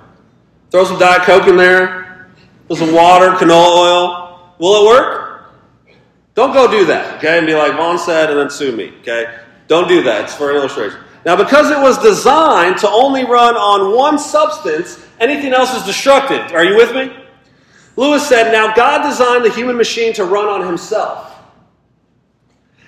Throw 0.71 0.85
some 0.85 0.99
Diet 0.99 1.23
Coke 1.23 1.49
in 1.49 1.57
there, 1.57 2.29
put 2.67 2.79
some 2.79 2.95
water, 2.95 3.33
canola 3.33 3.77
oil. 3.77 4.55
Will 4.59 4.83
it 4.83 4.89
work? 4.89 5.23
Don't 6.35 6.55
go 6.55 6.71
do 6.71 6.87
that, 6.87 7.19
okay? 7.19 7.37
And 7.37 7.47
be 7.47 7.55
like 7.55 7.73
Von 7.73 7.99
said 7.99 8.31
and 8.31 8.39
then 8.39 8.49
sue 8.49 8.75
me, 8.75 8.95
okay? 9.01 9.39
Don't 9.69 9.87
do 9.87 10.03
that. 10.03 10.25
It's 10.25 10.35
for 10.35 10.51
an 10.51 10.57
illustration. 10.57 10.99
Now, 11.27 11.37
because 11.37 11.71
it 11.71 11.79
was 11.79 11.99
designed 11.99 12.79
to 12.79 12.89
only 12.89 13.25
run 13.25 13.55
on 13.55 13.95
one 13.95 14.19
substance, 14.19 15.07
anything 15.21 15.53
else 15.53 15.75
is 15.75 15.85
destructive. 15.85 16.53
Are 16.53 16.65
you 16.65 16.75
with 16.75 16.95
me? 16.95 17.15
Lewis 17.97 18.27
said, 18.29 18.53
Now 18.53 18.75
God 18.75 19.09
designed 19.09 19.45
the 19.45 19.51
human 19.51 19.77
machine 19.77 20.13
to 20.15 20.25
run 20.25 20.49
on 20.49 20.67
himself. 20.67 21.29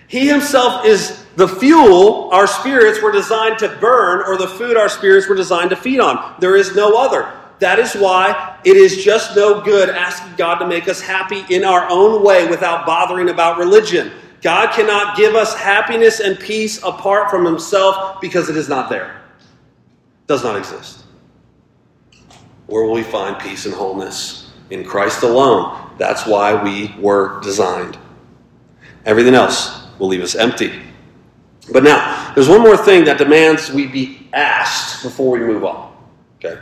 He 0.09 0.29
himself 0.29 0.85
is 0.85 1.25
the 1.37 1.49
fuel 1.49 2.31
our 2.33 2.47
spirits 2.47 3.03
were 3.03 3.13
designed 3.13 3.59
to 3.59 3.69
burn, 3.81 4.23
or 4.27 4.37
the 4.37 4.47
food 4.47 4.77
our 4.77 4.89
spirits 4.89 5.29
were 5.29 5.35
designed 5.35 5.71
to 5.71 5.77
feed 5.77 6.01
on. 6.01 6.37
There 6.39 6.57
is 6.57 6.77
no 6.77 6.97
other. 6.97 7.33
That 7.59 7.79
is 7.79 7.95
why 7.95 8.59
it 8.65 8.77
is 8.77 9.05
just 9.05 9.37
no 9.37 9.61
good 9.61 9.89
asking 9.89 10.35
God 10.37 10.59
to 10.59 10.67
make 10.67 10.89
us 10.89 11.01
happy 11.01 11.45
in 11.51 11.65
our 11.65 11.89
own 11.89 12.25
way 12.25 12.47
without 12.49 12.85
bothering 12.87 13.29
about 13.31 13.59
religion. 13.59 14.13
God 14.43 14.75
cannot 14.75 15.17
give 15.17 15.35
us 15.35 15.55
happiness 15.57 16.21
and 16.21 16.39
peace 16.39 16.83
apart 16.83 17.31
from 17.31 17.45
Himself 17.45 18.21
because 18.21 18.51
it 18.51 18.57
is 18.57 18.69
not 18.69 18.91
there. 18.91 19.23
It 19.41 20.27
does 20.27 20.45
not 20.45 20.57
exist. 20.57 21.05
Where 22.67 22.85
will 22.85 22.93
we 22.93 23.03
find 23.03 23.39
peace 23.39 23.67
and 23.67 23.75
wholeness? 23.75 24.44
In 24.75 24.85
Christ 24.85 25.23
alone. 25.23 25.95
That's 25.99 26.27
why 26.27 26.61
we 26.61 26.93
were 26.99 27.41
designed. 27.43 27.97
Everything 29.07 29.35
else 29.35 29.87
will 30.01 30.09
leave 30.09 30.23
us 30.23 30.35
empty. 30.35 30.83
But 31.73 31.85
now, 31.85 32.33
there's 32.35 32.49
one 32.49 32.61
more 32.61 32.77
thing 32.77 33.05
that 33.05 33.17
demands 33.17 33.71
we 33.71 33.87
be 33.87 34.29
asked 34.33 35.05
before 35.05 35.31
we 35.31 35.39
move 35.39 35.65
on. 35.65 35.95
Okay? 36.37 36.61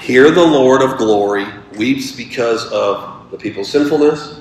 Here 0.00 0.30
the 0.30 0.42
Lord 0.42 0.80
of 0.80 0.96
glory 0.96 1.46
weeps 1.76 2.10
because 2.10 2.64
of 2.72 3.30
the 3.30 3.36
people's 3.36 3.68
sinfulness 3.68 4.40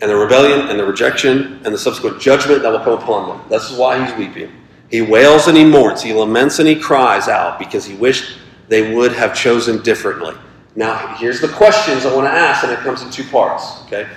and 0.00 0.08
the 0.08 0.16
rebellion 0.16 0.68
and 0.68 0.78
the 0.78 0.86
rejection 0.86 1.60
and 1.64 1.74
the 1.74 1.78
subsequent 1.78 2.20
judgment 2.20 2.62
that 2.62 2.70
will 2.70 2.78
come 2.78 2.94
upon 2.94 3.28
them. 3.28 3.48
This 3.48 3.68
is 3.68 3.76
why 3.76 4.06
he's 4.06 4.16
weeping. 4.16 4.52
He 4.88 5.02
wails 5.02 5.48
and 5.48 5.56
he 5.56 5.64
mourns. 5.64 6.00
He 6.00 6.12
laments 6.12 6.60
and 6.60 6.68
he 6.68 6.76
cries 6.76 7.26
out 7.26 7.58
because 7.58 7.84
he 7.84 7.94
wished 7.94 8.38
they 8.68 8.94
would 8.94 9.12
have 9.12 9.34
chosen 9.34 9.82
differently. 9.82 10.36
Now, 10.76 11.14
here's 11.16 11.40
the 11.40 11.48
questions 11.48 12.06
I 12.06 12.14
want 12.14 12.26
to 12.26 12.32
ask, 12.32 12.62
and 12.62 12.72
it 12.72 12.78
comes 12.80 13.02
in 13.02 13.10
two 13.10 13.24
parts. 13.24 13.82
Okay? 13.86 14.08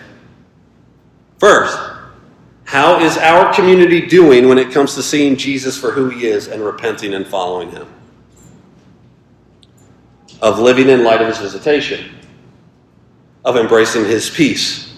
First, 1.40 1.78
how 2.66 3.00
is 3.00 3.18
our 3.18 3.54
community 3.54 4.06
doing 4.06 4.48
when 4.48 4.58
it 4.58 4.72
comes 4.72 4.96
to 4.96 5.04
seeing 5.04 5.36
Jesus 5.36 5.78
for 5.78 5.92
who 5.92 6.10
he 6.10 6.28
is 6.28 6.48
and 6.48 6.64
repenting 6.64 7.14
and 7.14 7.28
following 7.28 7.72
him? 7.72 7.88
of 10.44 10.60
living 10.60 10.90
in 10.90 11.06
light 11.06 11.22
of 11.22 11.28
his 11.28 11.38
visitation, 11.38 12.14
of 13.46 13.56
embracing 13.56 14.04
his 14.04 14.30
peace? 14.30 14.94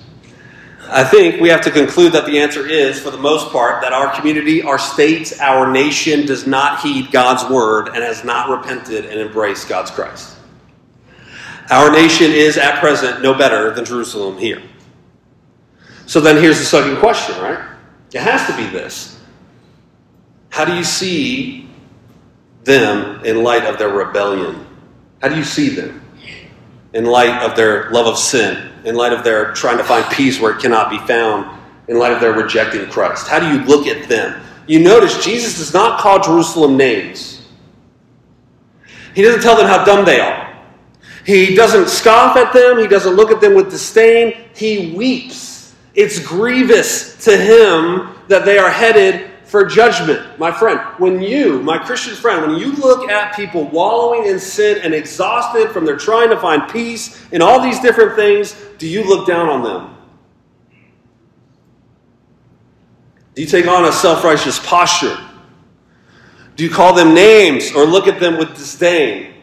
I 0.87 1.03
think 1.03 1.39
we 1.39 1.49
have 1.49 1.61
to 1.61 1.71
conclude 1.71 2.13
that 2.13 2.25
the 2.25 2.39
answer 2.39 2.67
is, 2.67 2.99
for 2.99 3.11
the 3.11 3.17
most 3.17 3.51
part, 3.51 3.81
that 3.81 3.93
our 3.93 4.13
community, 4.15 4.63
our 4.63 4.79
states, 4.79 5.39
our 5.39 5.71
nation 5.71 6.25
does 6.25 6.47
not 6.47 6.81
heed 6.81 7.11
God's 7.11 7.47
word 7.51 7.89
and 7.89 7.97
has 7.97 8.23
not 8.23 8.49
repented 8.49 9.05
and 9.05 9.19
embraced 9.19 9.69
God's 9.69 9.91
Christ. 9.91 10.34
Our 11.69 11.91
nation 11.91 12.31
is 12.31 12.57
at 12.57 12.79
present 12.79 13.21
no 13.21 13.33
better 13.33 13.73
than 13.73 13.85
Jerusalem 13.85 14.37
here. 14.37 14.61
So 16.05 16.21
then 16.21 16.37
here's 16.37 16.59
the 16.59 16.65
second 16.65 16.97
question, 16.97 17.35
right? 17.41 17.59
It 18.13 18.21
has 18.21 18.45
to 18.47 18.55
be 18.55 18.67
this 18.67 19.19
How 20.49 20.65
do 20.65 20.75
you 20.75 20.83
see 20.83 21.67
them 22.63 23.23
in 23.25 23.43
light 23.43 23.63
of 23.63 23.77
their 23.77 23.89
rebellion? 23.89 24.65
How 25.21 25.29
do 25.29 25.35
you 25.35 25.43
see 25.43 25.69
them 25.69 26.01
in 26.93 27.05
light 27.05 27.41
of 27.41 27.55
their 27.55 27.89
love 27.89 28.05
of 28.05 28.17
sin, 28.17 28.71
in 28.85 28.95
light 28.95 29.11
of 29.11 29.23
their 29.23 29.53
trying 29.53 29.77
to 29.77 29.83
find 29.83 30.05
peace 30.11 30.39
where 30.39 30.55
it 30.55 30.61
cannot 30.61 30.89
be 30.89 30.99
found, 30.99 31.59
in 31.87 31.97
light 31.97 32.11
of 32.11 32.21
their 32.21 32.33
rejecting 32.33 32.87
Christ? 32.89 33.27
How 33.27 33.39
do 33.39 33.47
you 33.47 33.65
look 33.65 33.87
at 33.87 34.07
them? 34.07 34.41
You 34.67 34.79
notice 34.79 35.23
Jesus 35.23 35.57
does 35.57 35.73
not 35.73 35.99
call 35.99 36.21
Jerusalem 36.21 36.77
names. 36.77 37.47
He 39.15 39.21
doesn't 39.21 39.41
tell 39.41 39.55
them 39.55 39.67
how 39.67 39.83
dumb 39.83 40.05
they 40.05 40.19
are. 40.19 40.44
He 41.25 41.55
doesn't 41.55 41.89
scoff 41.89 42.37
at 42.37 42.53
them. 42.53 42.77
He 42.77 42.87
doesn't 42.87 43.15
look 43.15 43.31
at 43.31 43.41
them 43.41 43.55
with 43.55 43.71
disdain. 43.71 44.37
He 44.55 44.93
weeps. 44.95 45.75
It's 45.95 46.19
grievous 46.19 47.23
to 47.25 47.35
him 47.35 48.15
that 48.27 48.45
they 48.45 48.57
are 48.59 48.69
headed 48.69 49.31
for 49.45 49.65
judgment. 49.65 50.37
My 50.37 50.51
friend, 50.51 50.79
when 50.97 51.21
you, 51.21 51.61
my 51.61 51.77
Christian 51.77 52.13
friend, 52.13 52.45
when 52.45 52.59
you 52.59 52.73
look 52.73 53.09
at 53.09 53.35
people 53.35 53.65
wallowing 53.69 54.29
in 54.29 54.39
sin 54.39 54.81
and 54.83 54.93
exhausted 54.93 55.69
from 55.71 55.85
their 55.85 55.97
trying 55.97 56.29
to 56.29 56.39
find 56.39 56.69
peace 56.69 57.25
in 57.31 57.41
all 57.41 57.61
these 57.61 57.79
different 57.79 58.15
things, 58.15 58.53
do 58.77 58.87
you 58.87 59.03
look 59.03 59.25
down 59.25 59.47
on 59.47 59.63
them? 59.63 59.95
Do 63.33 63.41
you 63.41 63.47
take 63.47 63.67
on 63.67 63.85
a 63.85 63.91
self 63.91 64.23
righteous 64.23 64.59
posture? 64.59 65.17
Do 66.55 66.63
you 66.63 66.69
call 66.69 66.93
them 66.93 67.13
names 67.13 67.71
or 67.71 67.85
look 67.85 68.07
at 68.07 68.19
them 68.19 68.37
with 68.37 68.55
disdain? 68.55 69.34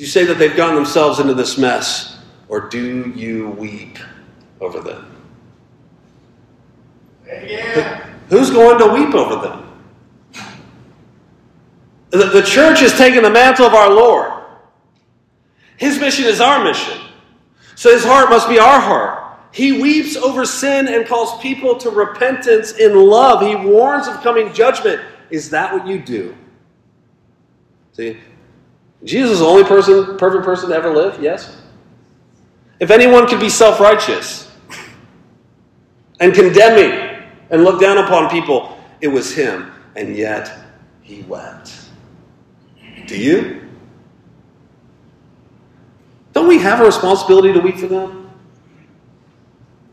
Do 0.00 0.06
you 0.06 0.10
say 0.10 0.24
that 0.24 0.38
they've 0.38 0.56
gotten 0.56 0.76
themselves 0.76 1.18
into 1.18 1.34
this 1.34 1.58
mess? 1.58 2.16
Or 2.48 2.70
do 2.70 3.10
you 3.10 3.50
weep 3.50 3.98
over 4.58 4.80
them? 4.80 5.14
Yeah. 7.26 8.08
Who's 8.30 8.50
going 8.50 8.78
to 8.78 8.86
weep 8.94 9.14
over 9.14 9.46
them? 9.46 9.82
The, 12.08 12.30
the 12.30 12.40
church 12.40 12.80
has 12.80 12.96
taken 12.96 13.22
the 13.22 13.28
mantle 13.28 13.66
of 13.66 13.74
our 13.74 13.92
Lord. 13.92 14.32
His 15.76 15.98
mission 15.98 16.24
is 16.24 16.40
our 16.40 16.64
mission. 16.64 16.98
So 17.74 17.92
his 17.92 18.02
heart 18.02 18.30
must 18.30 18.48
be 18.48 18.58
our 18.58 18.80
heart. 18.80 19.38
He 19.52 19.82
weeps 19.82 20.16
over 20.16 20.46
sin 20.46 20.88
and 20.88 21.06
calls 21.06 21.38
people 21.42 21.76
to 21.76 21.90
repentance 21.90 22.72
in 22.72 22.96
love. 22.96 23.42
He 23.42 23.54
warns 23.54 24.08
of 24.08 24.22
coming 24.22 24.50
judgment. 24.54 25.02
Is 25.28 25.50
that 25.50 25.74
what 25.74 25.86
you 25.86 25.98
do? 25.98 26.34
See, 27.92 28.16
Jesus 29.04 29.32
is 29.32 29.38
the 29.38 29.46
only 29.46 29.64
person, 29.64 30.18
perfect 30.18 30.44
person 30.44 30.68
to 30.70 30.74
ever 30.74 30.92
live, 30.94 31.22
yes? 31.22 31.60
If 32.80 32.90
anyone 32.90 33.26
could 33.26 33.40
be 33.40 33.48
self 33.48 33.80
righteous 33.80 34.50
and 36.18 36.34
condemning 36.34 37.24
and 37.50 37.64
look 37.64 37.80
down 37.80 37.98
upon 37.98 38.30
people, 38.30 38.78
it 39.00 39.08
was 39.08 39.34
him. 39.34 39.72
And 39.96 40.16
yet 40.16 40.56
he 41.02 41.22
wept. 41.22 41.72
Do 43.06 43.18
you? 43.18 43.68
Don't 46.32 46.46
we 46.46 46.58
have 46.58 46.80
a 46.80 46.84
responsibility 46.84 47.52
to 47.52 47.60
weep 47.60 47.76
for 47.76 47.86
them? 47.88 48.30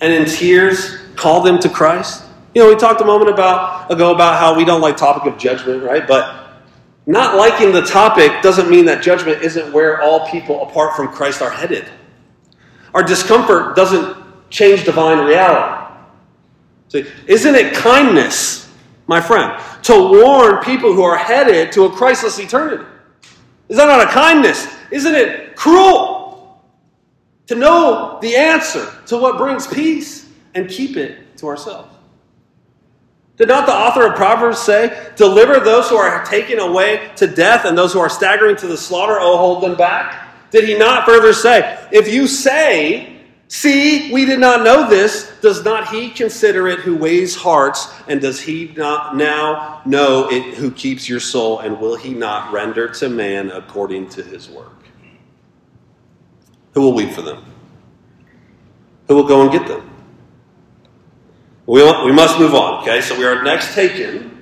And 0.02 0.14
in 0.14 0.26
tears, 0.26 0.98
call 1.16 1.42
them 1.42 1.58
to 1.60 1.70
Christ? 1.70 2.24
You 2.54 2.64
know, 2.64 2.70
we 2.70 2.76
talked 2.76 3.02
a 3.02 3.06
moment 3.06 3.32
about, 3.32 3.92
ago 3.92 4.14
about 4.14 4.40
how 4.40 4.56
we 4.56 4.64
don't 4.64 4.82
like 4.82 4.98
topic 4.98 5.32
of 5.32 5.40
judgment, 5.40 5.84
right? 5.84 6.08
But 6.08 6.47
not 7.08 7.38
liking 7.38 7.72
the 7.72 7.82
topic 7.82 8.42
doesn't 8.42 8.70
mean 8.70 8.86
that 8.86 9.02
judgment 9.02 9.42
isn't 9.42 9.72
where 9.72 10.02
all 10.02 10.28
people 10.28 10.62
apart 10.68 10.96
from 10.96 11.08
Christ 11.08 11.42
are 11.42 11.50
headed. 11.50 11.86
Our 12.94 13.02
discomfort 13.02 13.78
doesn't 13.78 14.18
change 14.50 14.84
divine 14.84 15.26
reality. 15.26 15.86
See, 16.90 17.06
isn't 17.26 17.56
it 17.56 17.74
kindness, 17.74 18.74
my 19.08 19.22
friend, 19.22 19.58
to 19.84 19.94
warn 19.94 20.62
people 20.64 20.94
who 20.94 21.04
are 21.04 21.18
headed 21.18 21.72
to 21.74 21.86
a 21.86 21.90
Christless 21.90 22.40
eternity? 22.40 22.84
Is 23.70 23.78
that 23.78 23.86
not 23.86 24.02
a 24.02 24.12
kindness? 24.12 24.68
Isn't 24.92 25.16
it 25.16 25.56
cruel 25.56 26.62
to 27.48 27.56
know 27.56 28.20
the 28.22 28.36
answer 28.36 28.86
to 29.08 29.18
what 29.18 29.38
brings 29.38 29.66
peace 29.66 30.30
and 30.56 30.70
keep 30.70 30.98
it 30.98 31.38
to 31.38 31.48
ourselves? 31.48 31.97
Did 33.38 33.48
not 33.48 33.68
the 33.68 33.74
author 33.74 34.08
of 34.08 34.16
Proverbs 34.16 34.60
say, 34.60 35.12
Deliver 35.16 35.60
those 35.60 35.90
who 35.90 35.96
are 35.96 36.26
taken 36.26 36.60
away 36.60 37.12
to 37.18 37.28
death 37.28 37.66
and 37.66 37.78
those 37.78 37.94
who 37.94 38.00
are 38.00 38.10
staggering 38.10 38.56
to 38.58 38.68
the 38.68 38.78
slaughter, 38.78 39.18
oh, 39.20 39.38
hold 39.38 39.64
them 39.64 39.78
back? 39.78 40.50
Did 40.50 40.68
he 40.68 40.78
not 40.78 41.06
further 41.06 41.34
say, 41.34 41.88
If 41.92 42.12
you 42.12 42.28
say, 42.28 43.18
See, 43.50 44.12
we 44.12 44.26
did 44.26 44.40
not 44.40 44.64
know 44.64 44.90
this. 44.90 45.32
Does 45.40 45.64
not 45.64 45.88
he 45.88 46.10
consider 46.10 46.68
it 46.68 46.80
who 46.80 46.98
weighs 46.98 47.34
hearts? 47.34 47.94
And 48.08 48.20
does 48.20 48.42
he 48.42 48.74
not 48.76 49.16
now 49.16 49.82
know 49.86 50.30
it 50.30 50.56
who 50.56 50.70
keeps 50.70 51.08
your 51.08 51.22
soul? 51.22 51.60
And 51.60 51.80
will 51.80 51.96
he 51.96 52.14
not 52.14 52.52
render 52.52 52.90
to 52.96 53.08
man 53.08 53.52
according 53.52 54.10
to 54.10 54.24
his 54.24 54.50
work? 54.50 54.84
Who 56.74 56.82
will 56.82 56.94
weep 56.94 57.12
for 57.12 57.22
them? 57.22 57.46
Who 59.08 59.16
will 59.16 59.28
go 59.28 59.44
and 59.44 59.52
get 59.52 59.66
them? 59.66 59.97
We, 61.68 61.84
we 61.84 62.14
must 62.14 62.40
move 62.40 62.56
on, 62.56 62.82
okay? 62.82 63.02
So 63.02 63.18
we 63.18 63.26
are 63.26 63.44
next 63.44 63.76
taken 63.76 64.42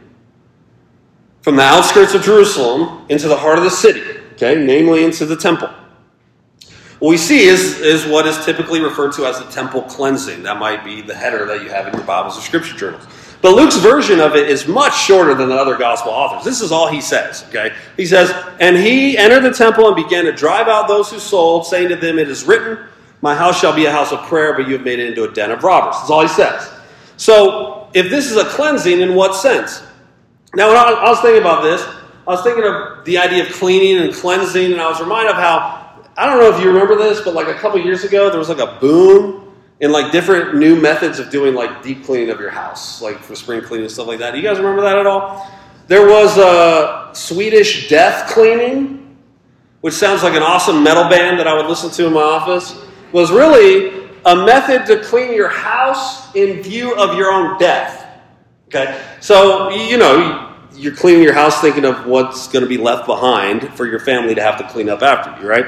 from 1.42 1.56
the 1.56 1.64
outskirts 1.64 2.14
of 2.14 2.22
Jerusalem 2.24 3.06
into 3.10 3.28
the 3.28 3.36
heart 3.36 3.58
of 3.58 3.64
the 3.64 3.72
city, 3.72 4.04
okay? 4.34 4.56
Namely 4.56 5.04
into 5.04 5.26
the 5.26 5.36
temple. 5.36 5.70
What 7.00 7.10
we 7.10 7.18
see 7.18 7.44
is, 7.44 7.82
is 7.82 8.06
what 8.06 8.26
is 8.28 8.46
typically 8.46 8.80
referred 8.80 9.12
to 9.14 9.26
as 9.26 9.40
the 9.40 9.46
temple 9.52 9.82
cleansing. 9.82 10.44
That 10.44 10.60
might 10.60 10.86
be 10.86 11.02
the 11.02 11.16
header 11.16 11.46
that 11.48 11.64
you 11.64 11.70
have 11.70 11.88
in 11.88 11.94
your 11.94 12.04
Bibles 12.04 12.38
or 12.38 12.42
scripture 12.42 12.78
journals. 12.78 13.06
But 13.42 13.56
Luke's 13.56 13.78
version 13.78 14.20
of 14.20 14.36
it 14.36 14.50
is 14.50 14.68
much 14.68 14.96
shorter 14.96 15.36
than 15.36 15.50
the 15.50 15.56
other 15.56 15.78
gospel 15.78 16.12
authors. 16.12 16.44
This 16.44 16.62
is 16.62 16.72
all 16.72 16.88
he 16.88 17.02
says, 17.02 17.44
okay? 17.50 17.76
He 17.98 18.06
says, 18.06 18.32
And 18.60 18.78
he 18.78 19.18
entered 19.18 19.42
the 19.42 19.52
temple 19.52 19.88
and 19.88 19.96
began 19.96 20.26
to 20.26 20.32
drive 20.32 20.68
out 20.68 20.88
those 20.88 21.12
who 21.12 21.20
sold, 21.20 21.66
saying 21.66 21.90
to 21.90 21.96
them, 21.96 22.18
It 22.18 22.30
is 22.30 22.44
written, 22.46 22.88
My 23.22 23.36
house 23.36 23.60
shall 23.60 23.76
be 23.76 23.86
a 23.86 23.92
house 23.92 24.12
of 24.12 24.22
prayer, 24.28 24.54
but 24.54 24.68
you 24.68 24.74
have 24.74 24.86
made 24.86 25.00
it 25.00 25.10
into 25.10 25.26
a 25.26 25.32
den 25.32 25.52
of 25.52 25.64
robbers. 25.64 25.96
That's 25.98 26.10
all 26.10 26.22
he 26.22 26.28
says. 26.28 26.72
So, 27.18 27.90
if 27.94 28.10
this 28.10 28.30
is 28.30 28.38
a 28.38 28.46
cleansing, 28.46 29.02
in 29.02 29.16
what 29.16 29.36
sense? 29.36 29.82
Now, 30.56 30.68
when 30.68 30.78
I 30.78 31.10
was 31.10 31.22
thinking 31.22 31.42
about 31.42 31.64
this, 31.64 31.82
I 32.28 32.32
was 32.32 32.42
thinking 32.42 32.64
of 32.64 33.06
the 33.06 33.18
idea 33.18 33.46
of 33.46 33.54
cleaning 33.54 34.04
and 34.04 34.14
cleansing, 34.14 34.72
and 34.72 34.82
I 34.82 34.90
was 34.90 35.00
reminded 35.00 35.32
of 35.32 35.38
how 35.38 35.86
I 36.18 36.26
don't 36.26 36.40
know 36.40 36.56
if 36.56 36.62
you 36.64 36.70
remember 36.70 36.96
this, 36.96 37.22
but 37.22 37.34
like 37.34 37.48
a 37.48 37.54
couple 37.56 37.80
years 37.80 38.04
ago, 38.06 38.30
there 38.30 38.40
was 38.40 38.48
like 38.48 38.60
a 38.60 38.80
boom 38.80 39.54
in 39.82 39.92
like 39.92 40.12
different 40.14 40.56
new 40.56 40.80
methods 40.80 41.20
of 41.20 41.30
doing 41.30 41.54
like 41.54 41.84
deep 41.84 42.06
cleaning 42.06 42.30
of 42.30 42.40
your 42.40 42.50
house, 42.50 43.02
like 43.02 43.20
for 43.20 43.36
spring 43.36 43.62
cleaning 43.62 43.86
and 43.86 43.92
stuff 43.92 44.08
like 44.08 44.20
that. 44.20 44.32
Do 44.32 44.38
you 44.38 44.44
guys 44.44 44.58
remember 44.58 44.82
that 44.82 44.98
at 44.98 45.06
all? 45.06 45.52
There 45.88 46.08
was 46.08 46.38
a 46.38 47.12
Swedish 47.14 47.90
death 47.90 48.32
cleaning, 48.32 49.18
which 49.82 49.94
sounds 49.94 50.24
like 50.24 50.34
an 50.34 50.42
awesome 50.42 50.82
metal 50.82 51.10
band 51.10 51.38
that 51.40 51.48
I 51.48 51.54
would 51.54 51.68
listen 51.68 51.92
to 51.92 52.08
in 52.08 52.14
my 52.14 52.22
office. 52.22 52.82
Was 53.12 53.32
really 53.32 54.05
a 54.26 54.36
method 54.36 54.86
to 54.88 55.04
clean 55.04 55.34
your 55.34 55.50
house 55.50 56.34
in 56.36 56.62
view 56.62 56.96
of 56.96 57.16
your 57.18 57.32
own 57.32 57.58
death. 57.60 58.02
Okay, 58.68 59.00
so 59.22 59.70
you 59.70 59.98
know 59.98 60.54
you're 60.74 60.96
cleaning 60.96 61.24
your 61.24 61.34
house 61.34 61.62
thinking 61.62 61.86
of 61.86 62.06
what's 62.06 62.48
going 62.48 62.64
to 62.64 62.68
be 62.68 62.78
left 62.78 63.06
behind 63.06 63.74
for 63.76 63.86
your 63.86 64.00
family 64.00 64.36
to 64.36 64.42
have 64.42 64.58
to 64.58 64.68
clean 64.68 64.90
up 64.90 65.02
after 65.02 65.42
you, 65.42 65.48
right? 65.48 65.66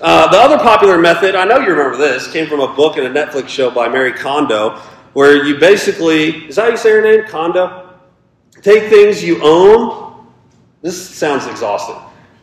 Uh, 0.00 0.30
the 0.30 0.38
other 0.38 0.58
popular 0.58 0.98
method, 0.98 1.34
I 1.34 1.44
know 1.44 1.58
you 1.58 1.70
remember 1.70 1.96
this, 1.96 2.30
came 2.32 2.48
from 2.48 2.60
a 2.60 2.74
book 2.74 2.96
and 2.96 3.06
a 3.06 3.10
Netflix 3.10 3.48
show 3.48 3.70
by 3.70 3.88
Marie 3.88 4.12
Kondo, 4.12 4.78
where 5.12 5.44
you 5.44 5.58
basically, 5.58 6.46
is 6.46 6.56
that 6.56 6.62
how 6.62 6.70
you 6.70 6.76
say 6.78 6.90
her 6.90 7.02
name? 7.02 7.26
Kondo? 7.28 7.94
Take 8.62 8.88
things 8.88 9.22
you 9.22 9.40
own. 9.42 10.26
This 10.82 11.08
sounds 11.08 11.46
exhausting. 11.46 11.96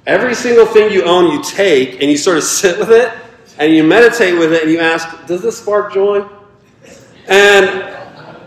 Every 0.05 0.35
single 0.35 0.67
thing 0.67 0.91
you 0.93 1.03
own, 1.03 1.33
you 1.33 1.43
take 1.43 1.93
and 2.01 2.03
you 2.03 2.17
sort 2.17 2.37
of 2.37 2.43
sit 2.45 2.79
with 2.79 2.91
it 2.91 3.11
and 3.59 3.73
you 3.73 3.83
meditate 3.83 4.37
with 4.37 4.53
it 4.53 4.63
and 4.63 4.71
you 4.71 4.79
ask, 4.79 5.25
does 5.25 5.41
this 5.41 5.57
spark 5.57 5.93
joy? 5.93 6.27
And 7.27 7.65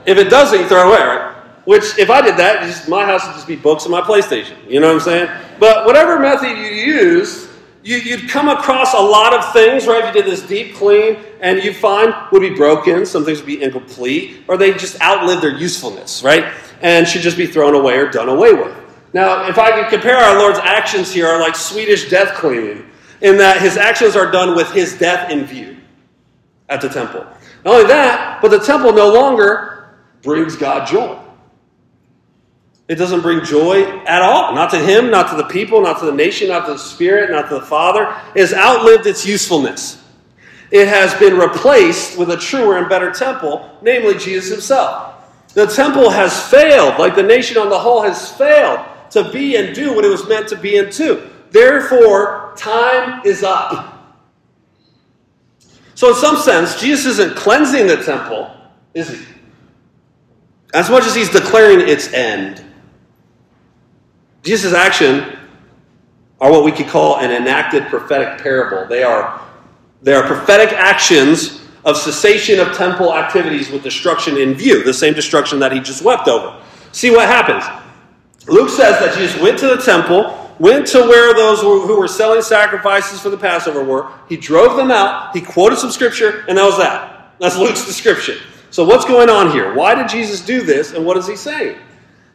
if 0.06 0.18
it 0.18 0.30
doesn't, 0.30 0.58
you 0.58 0.66
throw 0.66 0.80
it 0.80 0.86
away, 0.86 1.06
right? 1.06 1.36
Which, 1.64 1.98
if 1.98 2.10
I 2.10 2.20
did 2.20 2.36
that, 2.38 2.62
just, 2.66 2.88
my 2.88 3.04
house 3.04 3.26
would 3.26 3.34
just 3.34 3.46
be 3.46 3.56
books 3.56 3.84
and 3.84 3.92
my 3.92 4.00
PlayStation. 4.00 4.56
You 4.68 4.80
know 4.80 4.88
what 4.88 4.94
I'm 4.94 5.00
saying? 5.00 5.30
But 5.58 5.84
whatever 5.84 6.18
method 6.18 6.56
you 6.56 6.68
use, 6.68 7.48
you, 7.82 8.16
would 8.16 8.28
come 8.28 8.48
across 8.48 8.94
a 8.94 9.00
lot 9.00 9.34
of 9.34 9.52
things, 9.52 9.86
right? 9.86 10.04
If 10.04 10.14
you 10.14 10.22
did 10.22 10.30
this 10.30 10.46
deep 10.46 10.74
clean, 10.74 11.18
and 11.40 11.62
you 11.62 11.72
find 11.72 12.14
would 12.32 12.40
be 12.40 12.54
broken, 12.54 13.06
some 13.06 13.24
things 13.24 13.38
would 13.38 13.46
be 13.46 13.62
incomplete, 13.62 14.44
or 14.48 14.56
they 14.56 14.72
just 14.72 15.00
outlive 15.02 15.40
their 15.40 15.56
usefulness, 15.56 16.22
right? 16.22 16.52
And 16.82 17.06
should 17.06 17.22
just 17.22 17.36
be 17.36 17.46
thrown 17.46 17.74
away 17.74 17.98
or 17.98 18.10
done 18.10 18.28
away 18.28 18.52
with. 18.52 18.76
Now, 19.12 19.48
if 19.48 19.58
I 19.58 19.72
could 19.72 19.90
compare 19.90 20.16
our 20.16 20.38
Lord's 20.38 20.58
actions 20.60 21.12
here 21.12 21.26
are 21.26 21.40
like 21.40 21.56
Swedish 21.56 22.08
death 22.08 22.34
cleaning, 22.34 22.89
in 23.20 23.36
that 23.38 23.60
his 23.60 23.76
actions 23.76 24.16
are 24.16 24.30
done 24.30 24.56
with 24.56 24.70
his 24.72 24.98
death 24.98 25.30
in 25.30 25.44
view 25.44 25.76
at 26.68 26.80
the 26.80 26.88
temple. 26.88 27.26
Not 27.64 27.74
only 27.74 27.86
that, 27.88 28.40
but 28.40 28.50
the 28.50 28.58
temple 28.58 28.92
no 28.92 29.12
longer 29.12 29.94
brings 30.22 30.56
God 30.56 30.86
joy. 30.86 31.18
It 32.88 32.96
doesn't 32.96 33.20
bring 33.20 33.44
joy 33.44 33.84
at 34.04 34.20
all. 34.22 34.52
Not 34.52 34.70
to 34.70 34.78
him, 34.78 35.10
not 35.10 35.30
to 35.30 35.36
the 35.36 35.44
people, 35.44 35.80
not 35.80 36.00
to 36.00 36.06
the 36.06 36.12
nation, 36.12 36.48
not 36.48 36.66
to 36.66 36.72
the 36.72 36.78
Spirit, 36.78 37.30
not 37.30 37.48
to 37.48 37.54
the 37.56 37.66
Father. 37.66 38.02
It 38.34 38.40
has 38.40 38.52
outlived 38.52 39.06
its 39.06 39.24
usefulness. 39.24 40.02
It 40.72 40.88
has 40.88 41.14
been 41.14 41.36
replaced 41.36 42.18
with 42.18 42.30
a 42.30 42.36
truer 42.36 42.78
and 42.78 42.88
better 42.88 43.12
temple, 43.12 43.78
namely 43.82 44.18
Jesus 44.18 44.50
himself. 44.50 45.14
The 45.54 45.66
temple 45.66 46.10
has 46.10 46.48
failed, 46.48 46.98
like 46.98 47.14
the 47.14 47.22
nation 47.22 47.58
on 47.58 47.68
the 47.68 47.78
whole 47.78 48.02
has 48.02 48.30
failed 48.32 48.80
to 49.10 49.30
be 49.30 49.56
and 49.56 49.74
do 49.74 49.94
what 49.94 50.04
it 50.04 50.08
was 50.08 50.28
meant 50.28 50.48
to 50.48 50.56
be 50.56 50.78
and 50.78 50.90
do. 50.90 51.28
Therefore, 51.50 52.39
time 52.60 53.22
is 53.24 53.42
up. 53.42 53.96
So, 55.94 56.10
in 56.10 56.14
some 56.14 56.36
sense, 56.36 56.80
Jesus 56.80 57.18
isn't 57.18 57.36
cleansing 57.36 57.86
the 57.86 58.02
temple, 58.02 58.50
is 58.94 59.10
he? 59.10 59.26
As 60.72 60.88
much 60.88 61.04
as 61.04 61.14
he's 61.14 61.30
declaring 61.30 61.88
its 61.88 62.12
end. 62.12 62.64
Jesus' 64.42 64.72
action 64.72 65.36
are 66.40 66.50
what 66.50 66.64
we 66.64 66.72
could 66.72 66.86
call 66.86 67.18
an 67.18 67.30
enacted 67.30 67.84
prophetic 67.86 68.42
parable. 68.42 68.88
They 68.88 69.02
are, 69.02 69.42
they 70.00 70.14
are 70.14 70.26
prophetic 70.26 70.72
actions 70.72 71.60
of 71.84 71.96
cessation 71.96 72.60
of 72.60 72.74
temple 72.74 73.14
activities 73.14 73.70
with 73.70 73.82
destruction 73.82 74.36
in 74.38 74.54
view, 74.54 74.82
the 74.82 74.94
same 74.94 75.12
destruction 75.12 75.58
that 75.58 75.72
he 75.72 75.80
just 75.80 76.02
wept 76.02 76.28
over. 76.28 76.62
See 76.92 77.10
what 77.10 77.26
happens. 77.28 77.64
Luke 78.48 78.70
says 78.70 78.98
that 79.00 79.14
Jesus 79.16 79.40
went 79.40 79.58
to 79.58 79.66
the 79.66 79.76
temple, 79.76 80.39
went 80.60 80.86
to 80.88 81.00
where 81.00 81.34
those 81.34 81.60
who 81.60 81.98
were 81.98 82.06
selling 82.06 82.42
sacrifices 82.42 83.20
for 83.20 83.30
the 83.30 83.36
Passover 83.36 83.82
were. 83.82 84.12
He 84.28 84.36
drove 84.36 84.76
them 84.76 84.92
out, 84.92 85.34
he 85.34 85.40
quoted 85.40 85.78
some 85.78 85.90
scripture, 85.90 86.44
and 86.46 86.56
that 86.56 86.64
was 86.64 86.78
that. 86.78 87.34
That's 87.40 87.56
Luke's 87.58 87.84
description. 87.84 88.38
So, 88.70 88.84
what's 88.84 89.04
going 89.04 89.28
on 89.28 89.50
here? 89.50 89.74
Why 89.74 89.96
did 89.96 90.08
Jesus 90.08 90.40
do 90.40 90.62
this, 90.62 90.92
and 90.92 91.04
what 91.04 91.16
is 91.16 91.26
he 91.26 91.34
saying? 91.34 91.78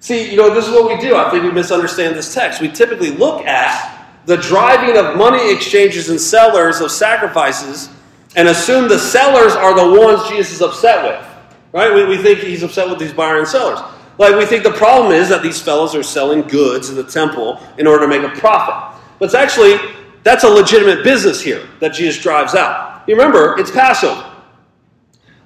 See, 0.01 0.29
you 0.29 0.35
know, 0.35 0.53
this 0.53 0.67
is 0.67 0.71
what 0.71 0.87
we 0.87 0.99
do. 0.99 1.15
I 1.15 1.29
think 1.29 1.43
we 1.43 1.51
misunderstand 1.51 2.15
this 2.15 2.33
text. 2.33 2.59
We 2.59 2.69
typically 2.69 3.11
look 3.11 3.45
at 3.45 4.05
the 4.25 4.37
driving 4.37 4.97
of 4.97 5.15
money 5.15 5.53
exchanges 5.53 6.09
and 6.09 6.19
sellers 6.19 6.81
of 6.81 6.91
sacrifices 6.91 7.89
and 8.35 8.47
assume 8.47 8.89
the 8.89 8.99
sellers 8.99 9.53
are 9.53 9.73
the 9.73 9.99
ones 9.99 10.27
Jesus 10.27 10.53
is 10.55 10.61
upset 10.61 11.03
with. 11.03 11.31
Right? 11.71 11.93
We, 11.93 12.05
we 12.05 12.21
think 12.21 12.39
he's 12.39 12.63
upset 12.63 12.89
with 12.89 12.99
these 12.99 13.13
buyer 13.13 13.39
and 13.39 13.47
sellers. 13.47 13.79
Like, 14.17 14.35
we 14.35 14.45
think 14.45 14.63
the 14.63 14.71
problem 14.71 15.11
is 15.11 15.29
that 15.29 15.43
these 15.43 15.61
fellows 15.61 15.93
are 15.95 16.03
selling 16.03 16.41
goods 16.43 16.89
in 16.89 16.95
the 16.95 17.03
temple 17.03 17.59
in 17.77 17.85
order 17.87 18.05
to 18.05 18.07
make 18.07 18.23
a 18.23 18.39
profit. 18.39 19.01
But 19.19 19.25
it's 19.25 19.35
actually, 19.35 19.77
that's 20.23 20.43
a 20.43 20.49
legitimate 20.49 21.03
business 21.03 21.41
here 21.41 21.67
that 21.79 21.93
Jesus 21.93 22.21
drives 22.21 22.55
out. 22.55 23.03
You 23.07 23.15
remember, 23.15 23.59
it's 23.59 23.71
Passover. 23.71 24.31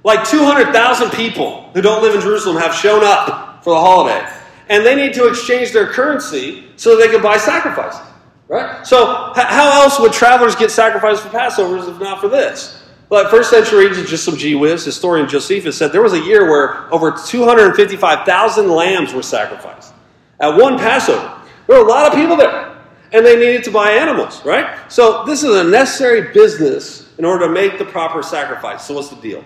Like 0.03 0.27
200,000 0.27 1.11
people 1.11 1.69
who 1.73 1.81
don't 1.81 2.01
live 2.01 2.15
in 2.15 2.21
Jerusalem 2.21 2.57
have 2.57 2.73
shown 2.73 3.03
up 3.03 3.63
for 3.63 3.71
the 3.71 3.79
holiday. 3.79 4.27
And 4.69 4.85
they 4.85 4.95
need 4.95 5.13
to 5.15 5.27
exchange 5.27 5.71
their 5.71 5.87
currency 5.87 6.67
so 6.75 6.95
they 6.95 7.09
can 7.09 7.21
buy 7.21 7.37
sacrifices. 7.37 8.01
Right? 8.47 8.85
So, 8.85 9.31
how 9.35 9.83
else 9.83 9.99
would 9.99 10.13
travelers 10.13 10.55
get 10.55 10.71
sacrifices 10.71 11.23
for 11.23 11.29
Passovers 11.29 11.87
if 11.87 11.99
not 11.99 12.19
for 12.19 12.29
this? 12.29 12.78
But 13.09 13.31
first 13.31 13.49
century, 13.49 13.89
just 13.89 14.23
some 14.23 14.37
gee 14.37 14.53
whiz, 14.53 14.85
historian 14.85 15.27
Josephus 15.27 15.75
said 15.75 15.91
there 15.91 16.03
was 16.03 16.13
a 16.13 16.19
year 16.19 16.49
where 16.49 16.93
over 16.93 17.11
255,000 17.11 18.69
lambs 18.69 19.13
were 19.13 19.23
sacrificed 19.23 19.93
at 20.39 20.49
one 20.49 20.77
Passover. 20.77 21.41
There 21.67 21.79
were 21.79 21.85
a 21.85 21.89
lot 21.89 22.07
of 22.07 22.13
people 22.13 22.35
there, 22.35 22.77
and 23.11 23.25
they 23.25 23.35
needed 23.35 23.63
to 23.63 23.71
buy 23.71 23.91
animals, 23.91 24.45
right? 24.45 24.79
So 24.91 25.25
this 25.25 25.43
is 25.43 25.55
a 25.55 25.63
necessary 25.63 26.31
business 26.33 27.09
in 27.17 27.25
order 27.25 27.47
to 27.47 27.51
make 27.51 27.79
the 27.79 27.85
proper 27.85 28.21
sacrifice. 28.21 28.85
So 28.85 28.93
what's 28.93 29.09
the 29.09 29.15
deal? 29.17 29.43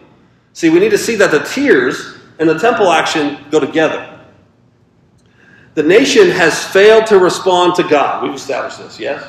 See, 0.51 0.69
we 0.69 0.79
need 0.79 0.91
to 0.91 0.97
see 0.97 1.15
that 1.15 1.31
the 1.31 1.39
tears 1.39 2.17
and 2.39 2.47
the 2.47 2.59
temple 2.59 2.91
action 2.91 3.45
go 3.49 3.59
together. 3.59 4.19
The 5.75 5.83
nation 5.83 6.29
has 6.29 6.63
failed 6.63 7.07
to 7.07 7.17
respond 7.17 7.75
to 7.75 7.83
God. 7.83 8.23
We've 8.23 8.33
established 8.33 8.77
this, 8.77 8.99
yes? 8.99 9.25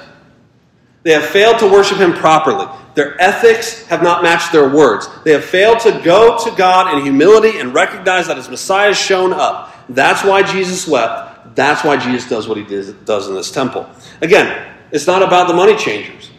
They 1.04 1.12
have 1.12 1.24
failed 1.24 1.58
to 1.60 1.66
worship 1.66 1.98
Him 1.98 2.12
properly. 2.12 2.66
Their 2.94 3.20
ethics 3.20 3.84
have 3.86 4.02
not 4.02 4.22
matched 4.22 4.52
their 4.52 4.68
words. 4.68 5.08
They 5.24 5.32
have 5.32 5.44
failed 5.44 5.80
to 5.80 6.00
go 6.04 6.38
to 6.44 6.50
God 6.56 6.96
in 6.96 7.02
humility 7.02 7.58
and 7.58 7.74
recognize 7.74 8.28
that 8.28 8.36
His 8.36 8.48
Messiah 8.48 8.88
has 8.88 8.98
shown 8.98 9.32
up. 9.32 9.74
That's 9.88 10.22
why 10.22 10.42
Jesus 10.42 10.86
wept. 10.86 11.56
That's 11.56 11.84
why 11.84 11.96
Jesus 11.96 12.28
does 12.28 12.48
what 12.48 12.56
He 12.56 12.64
does 12.64 13.28
in 13.28 13.34
this 13.34 13.50
temple. 13.50 13.88
Again, 14.22 14.76
it's 14.92 15.06
not 15.06 15.22
about 15.22 15.48
the 15.48 15.54
money 15.54 15.76
changers. 15.76 16.30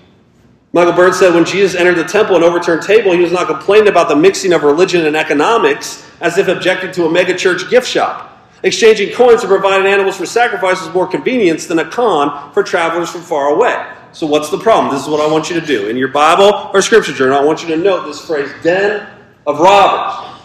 Michael 0.71 0.93
Bird 0.93 1.15
said 1.15 1.33
when 1.33 1.45
Jesus 1.45 1.79
entered 1.79 1.95
the 1.95 2.03
temple 2.03 2.35
and 2.35 2.43
overturned 2.43 2.81
table, 2.81 3.13
he 3.13 3.21
was 3.21 3.31
not 3.31 3.47
complaining 3.47 3.87
about 3.87 4.09
the 4.09 4.15
mixing 4.15 4.51
of 4.51 4.63
religion 4.63 5.05
and 5.05 5.15
economics 5.15 6.05
as 6.19 6.37
if 6.37 6.49
objected 6.49 6.93
to 6.93 7.05
a 7.05 7.09
megachurch 7.09 7.69
gift 7.69 7.87
shop. 7.87 8.31
Exchanging 8.61 9.13
coins 9.13 9.41
and 9.41 9.49
providing 9.49 9.87
animals 9.87 10.17
for 10.17 10.25
sacrifice 10.25 10.81
is 10.81 10.93
more 10.93 11.07
convenience 11.07 11.65
than 11.65 11.79
a 11.79 11.89
con 11.89 12.51
for 12.51 12.63
travelers 12.63 13.09
from 13.09 13.21
far 13.21 13.49
away. 13.55 13.85
So, 14.15 14.25
what's 14.25 14.49
the 14.49 14.57
problem? 14.57 14.93
This 14.93 15.03
is 15.03 15.09
what 15.09 15.19
I 15.19 15.29
want 15.29 15.49
you 15.49 15.59
to 15.59 15.65
do. 15.65 15.89
In 15.89 15.97
your 15.97 16.07
Bible 16.07 16.71
or 16.73 16.81
scripture 16.81 17.11
journal, 17.11 17.37
I 17.37 17.43
want 17.43 17.61
you 17.61 17.67
to 17.67 17.75
note 17.75 18.05
this 18.05 18.25
phrase 18.25 18.49
den 18.63 19.05
of 19.45 19.59
robbers. 19.59 20.41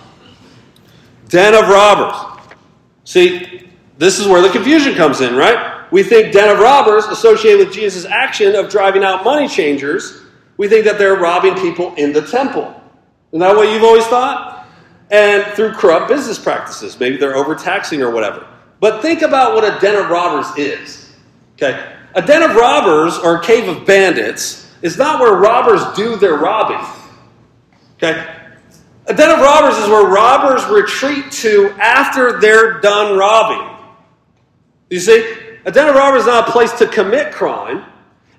Den 1.29 1.55
of 1.55 1.69
robbers. 1.69 2.43
See, 3.05 3.71
this 3.97 4.19
is 4.19 4.27
where 4.27 4.43
the 4.43 4.49
confusion 4.49 4.97
comes 4.97 5.21
in, 5.21 5.37
right? 5.37 5.87
We 5.93 6.03
think 6.03 6.33
den 6.33 6.51
of 6.51 6.59
robbers 6.59 7.05
associated 7.05 7.65
with 7.65 7.73
Jesus' 7.73 8.05
action 8.07 8.57
of 8.57 8.71
driving 8.71 9.05
out 9.05 9.23
money 9.23 9.47
changers. 9.47 10.21
We 10.57 10.67
think 10.67 10.85
that 10.85 10.99
they're 10.99 11.15
robbing 11.15 11.55
people 11.55 11.95
in 11.95 12.13
the 12.13 12.23
temple. 12.23 12.75
Isn't 13.31 13.39
that 13.39 13.55
what 13.55 13.73
you've 13.73 13.85
always 13.85 14.07
thought? 14.07 14.67
And 15.13 15.45
through 15.55 15.75
corrupt 15.75 16.09
business 16.09 16.41
practices. 16.41 16.99
Maybe 16.99 17.19
they're 17.19 17.37
overtaxing 17.37 18.03
or 18.03 18.11
whatever. 18.11 18.49
But 18.81 19.01
think 19.01 19.23
about 19.23 19.55
what 19.55 19.63
a 19.63 19.79
den 19.79 19.95
of 19.95 20.11
robbers 20.11 20.59
is. 20.59 21.15
Okay? 21.55 21.90
A 22.15 22.23
den 22.23 22.43
of 22.43 22.57
robbers 22.57 23.19
or 23.19 23.37
a 23.37 23.43
cave 23.43 23.69
of 23.69 23.87
bandits 23.87 24.73
is 24.83 24.97
not 24.97 25.21
where 25.21 25.35
robbers 25.35 25.83
do 25.97 26.17
their 26.17 26.35
robbing. 26.35 26.85
Okay? 27.97 28.27
A 29.07 29.15
den 29.15 29.31
of 29.31 29.41
robbers 29.41 29.77
is 29.77 29.89
where 29.89 30.07
robbers 30.07 30.65
retreat 30.67 31.31
to 31.33 31.71
after 31.79 32.41
they're 32.41 32.81
done 32.81 33.17
robbing. 33.17 33.77
You 34.89 35.01
see, 35.01 35.35
a 35.65 35.71
den 35.71 35.89
of 35.89 35.95
robbers 35.95 36.23
is 36.23 36.27
not 36.27 36.49
a 36.49 36.53
place 36.53 36.73
to 36.79 36.87
commit 36.87 37.33
crime. 37.33 37.85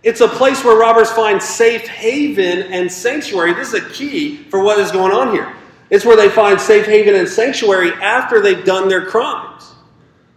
It's 0.04 0.22
a 0.22 0.28
place 0.28 0.64
where 0.64 0.78
robbers 0.78 1.12
find 1.12 1.42
safe 1.42 1.88
haven 1.88 2.64
and 2.74 2.92
sanctuary. 2.92 3.54
This 3.54 3.74
is 3.74 3.86
a 3.86 3.90
key 3.90 4.38
for 4.38 4.64
what 4.64 4.80
is 4.80 4.92
going 4.92 5.12
on 5.12 5.32
here. 5.32 5.56
It's 5.92 6.06
where 6.06 6.16
they 6.16 6.30
find 6.30 6.60
safe 6.60 6.86
haven 6.86 7.16
and 7.16 7.28
sanctuary 7.28 7.92
after 7.94 8.42
they've 8.42 8.66
done 8.66 8.88
their 8.88 9.06
crimes. 9.06 9.72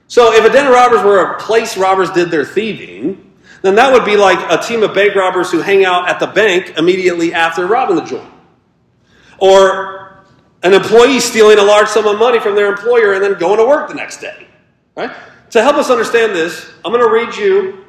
So 0.08 0.34
if 0.34 0.44
a 0.44 0.52
den 0.52 0.66
of 0.66 0.72
robbers 0.72 1.02
were 1.02 1.32
a 1.32 1.40
place 1.40 1.76
robbers 1.76 2.10
did 2.10 2.30
their 2.30 2.44
thieving, 2.44 3.23
then 3.64 3.76
that 3.76 3.90
would 3.90 4.04
be 4.04 4.14
like 4.14 4.38
a 4.50 4.62
team 4.62 4.82
of 4.82 4.92
bank 4.92 5.14
robbers 5.14 5.50
who 5.50 5.60
hang 5.60 5.86
out 5.86 6.06
at 6.06 6.20
the 6.20 6.26
bank 6.26 6.74
immediately 6.76 7.32
after 7.32 7.66
robbing 7.66 7.96
the 7.96 8.04
joint. 8.04 8.30
Or 9.38 10.22
an 10.62 10.74
employee 10.74 11.18
stealing 11.18 11.58
a 11.58 11.62
large 11.62 11.88
sum 11.88 12.06
of 12.06 12.18
money 12.18 12.38
from 12.38 12.56
their 12.56 12.70
employer 12.70 13.14
and 13.14 13.24
then 13.24 13.38
going 13.38 13.56
to 13.56 13.66
work 13.66 13.88
the 13.88 13.94
next 13.94 14.20
day. 14.20 14.46
Right? 14.94 15.10
To 15.50 15.62
help 15.62 15.76
us 15.76 15.88
understand 15.88 16.34
this, 16.34 16.70
I'm 16.84 16.92
going 16.92 17.02
to 17.02 17.10
read 17.10 17.34
you 17.36 17.86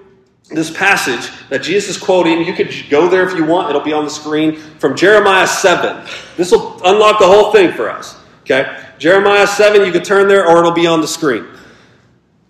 this 0.50 0.72
passage 0.72 1.30
that 1.50 1.62
Jesus 1.62 1.98
is 1.98 2.02
quoting. 2.02 2.46
You 2.46 2.54
could 2.54 2.74
go 2.90 3.10
there 3.10 3.28
if 3.28 3.38
you 3.38 3.44
want, 3.44 3.70
it'll 3.70 3.82
be 3.82 3.92
on 3.92 4.06
the 4.06 4.10
screen 4.10 4.56
from 4.56 4.96
Jeremiah 4.96 5.46
7. 5.46 6.08
This 6.38 6.52
will 6.52 6.82
unlock 6.86 7.20
the 7.20 7.28
whole 7.28 7.52
thing 7.52 7.74
for 7.74 7.90
us. 7.90 8.18
Okay? 8.44 8.82
Jeremiah 8.98 9.46
7, 9.46 9.86
you 9.86 9.92
could 9.92 10.06
turn 10.06 10.30
there 10.30 10.48
or 10.48 10.60
it'll 10.60 10.72
be 10.72 10.88
on 10.88 11.02
the 11.02 11.08
screen. 11.08 11.46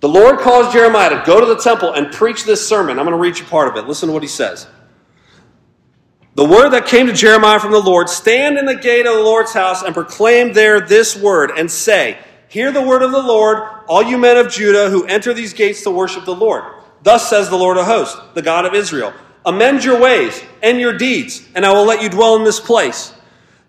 The 0.06 0.12
Lord 0.12 0.38
calls 0.38 0.72
Jeremiah 0.72 1.10
to 1.10 1.24
go 1.26 1.40
to 1.40 1.48
the 1.48 1.56
temple 1.56 1.94
and 1.94 2.14
preach 2.14 2.44
this 2.44 2.70
sermon. 2.70 3.00
I'm 3.00 3.08
going 3.08 3.18
to 3.18 3.20
read 3.20 3.40
you 3.40 3.46
part 3.46 3.70
of 3.70 3.76
it. 3.76 3.88
Listen 3.88 4.08
to 4.10 4.14
what 4.14 4.22
he 4.22 4.30
says. 4.30 4.68
The 6.36 6.46
word 6.46 6.70
that 6.74 6.86
came 6.86 7.08
to 7.08 7.12
Jeremiah 7.12 7.60
from 7.60 7.72
the 7.72 7.80
Lord 7.80 8.08
stand 8.08 8.60
in 8.60 8.68
the 8.68 8.76
gate 8.76 9.08
of 9.08 9.16
the 9.16 9.24
Lord's 9.24 9.52
house 9.52 9.82
and 9.82 9.96
proclaim 9.96 10.54
there 10.54 10.80
this 10.80 11.16
word 11.16 11.50
and 11.58 11.72
say, 11.72 12.20
Hear 12.50 12.72
the 12.72 12.84
word 12.84 13.02
of 13.02 13.14
the 13.14 13.24
Lord, 13.24 13.64
all 13.88 14.04
you 14.04 14.20
men 14.20 14.38
of 14.38 14.52
Judah 14.52 14.92
who 14.92 15.08
enter 15.08 15.34
these 15.34 15.54
gates 15.54 15.82
to 15.82 15.90
worship 15.90 16.26
the 16.26 16.36
Lord. 16.36 16.64
Thus 17.02 17.28
says 17.28 17.50
the 17.50 17.58
Lord 17.58 17.78
of 17.78 17.88
hosts, 17.88 18.16
the 18.36 18.44
God 18.44 18.68
of 18.68 18.76
Israel 18.76 19.12
Amend 19.44 19.84
your 19.84 20.00
ways 20.00 20.40
and 20.62 20.80
your 20.80 20.96
deeds, 20.96 21.44
and 21.56 21.66
I 21.66 21.74
will 21.74 21.86
let 21.86 22.04
you 22.04 22.10
dwell 22.10 22.36
in 22.36 22.44
this 22.44 22.60
place. 22.60 23.12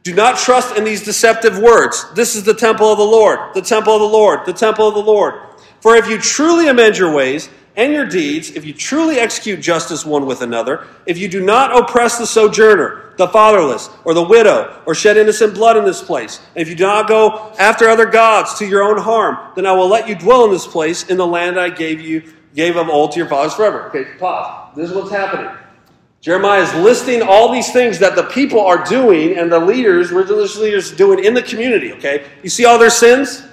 Do 0.03 0.15
not 0.15 0.37
trust 0.37 0.77
in 0.77 0.85
these 0.85 1.03
deceptive 1.03 1.59
words. 1.59 2.05
This 2.15 2.37
is 2.37 2.45
the 2.45 2.53
temple 2.53 2.93
of 2.93 2.99
the 2.99 3.05
Lord, 3.05 3.55
the 3.55 3.63
temple 3.63 3.95
of 3.95 4.01
the 4.01 4.07
Lord, 4.07 4.45
the 4.45 4.53
temple 4.53 4.87
of 4.87 4.93
the 4.93 5.01
Lord. 5.01 5.41
For 5.87 5.95
if 5.95 6.09
you 6.09 6.19
truly 6.19 6.67
amend 6.67 6.99
your 6.99 7.13
ways 7.13 7.49
and 7.77 7.93
your 7.93 8.07
deeds, 8.07 8.51
if 8.51 8.65
you 8.65 8.73
truly 8.73 9.21
execute 9.21 9.61
justice 9.61 10.05
one 10.05 10.27
with 10.27 10.43
another, 10.43 10.85
if 11.07 11.17
you 11.17 11.29
do 11.29 11.41
not 11.41 11.81
oppress 11.81 12.19
the 12.19 12.27
sojourner, 12.27 13.15
the 13.19 13.29
fatherless, 13.29 13.89
or 14.05 14.13
the 14.13 14.25
widow, 14.25 14.83
or 14.85 14.97
shed 14.97 15.17
innocent 15.17 15.55
blood 15.55 15.77
in 15.77 15.85
this 15.85 16.03
place, 16.03 16.41
and 16.57 16.63
if 16.63 16.69
you 16.69 16.75
do 16.75 16.83
not 16.83 17.07
go 17.07 17.55
after 17.61 17.89
other 17.89 18.07
gods 18.07 18.55
to 18.55 18.67
your 18.67 18.83
own 18.83 18.99
harm, 18.99 19.53
then 19.55 19.65
I 19.65 19.71
will 19.75 19.87
let 19.87 20.09
you 20.09 20.17
dwell 20.17 20.45
in 20.45 20.51
this 20.51 20.67
place 20.67 21.05
in 21.05 21.19
the 21.19 21.25
land 21.25 21.57
I 21.57 21.71
gave 21.71 22.01
you, 22.01 22.33
gave 22.57 22.75
of 22.75 22.89
old 22.89 23.13
to 23.13 23.21
your 23.21 23.29
fathers 23.29 23.55
forever. 23.55 23.85
Okay, 23.91 24.19
pause. 24.19 24.75
This 24.75 24.91
is 24.91 24.97
what's 24.97 25.13
happening. 25.13 25.57
Jeremiah 26.21 26.63
is 26.63 26.75
listing 26.75 27.23
all 27.23 27.53
these 27.53 27.73
things 27.73 28.01
that 28.01 28.17
the 28.17 28.25
people 28.25 28.61
are 28.61 28.85
doing 28.85 29.39
and 29.39 29.53
the 29.53 29.61
leaders, 29.61 30.11
religious 30.11 30.59
leaders, 30.59 30.91
doing 30.91 31.25
in 31.25 31.33
the 31.33 31.43
community. 31.43 31.93
Okay, 31.93 32.27
you 32.43 32.51
see 32.51 32.65
all 32.65 32.77
their 32.77 32.91
sins. 32.91 33.46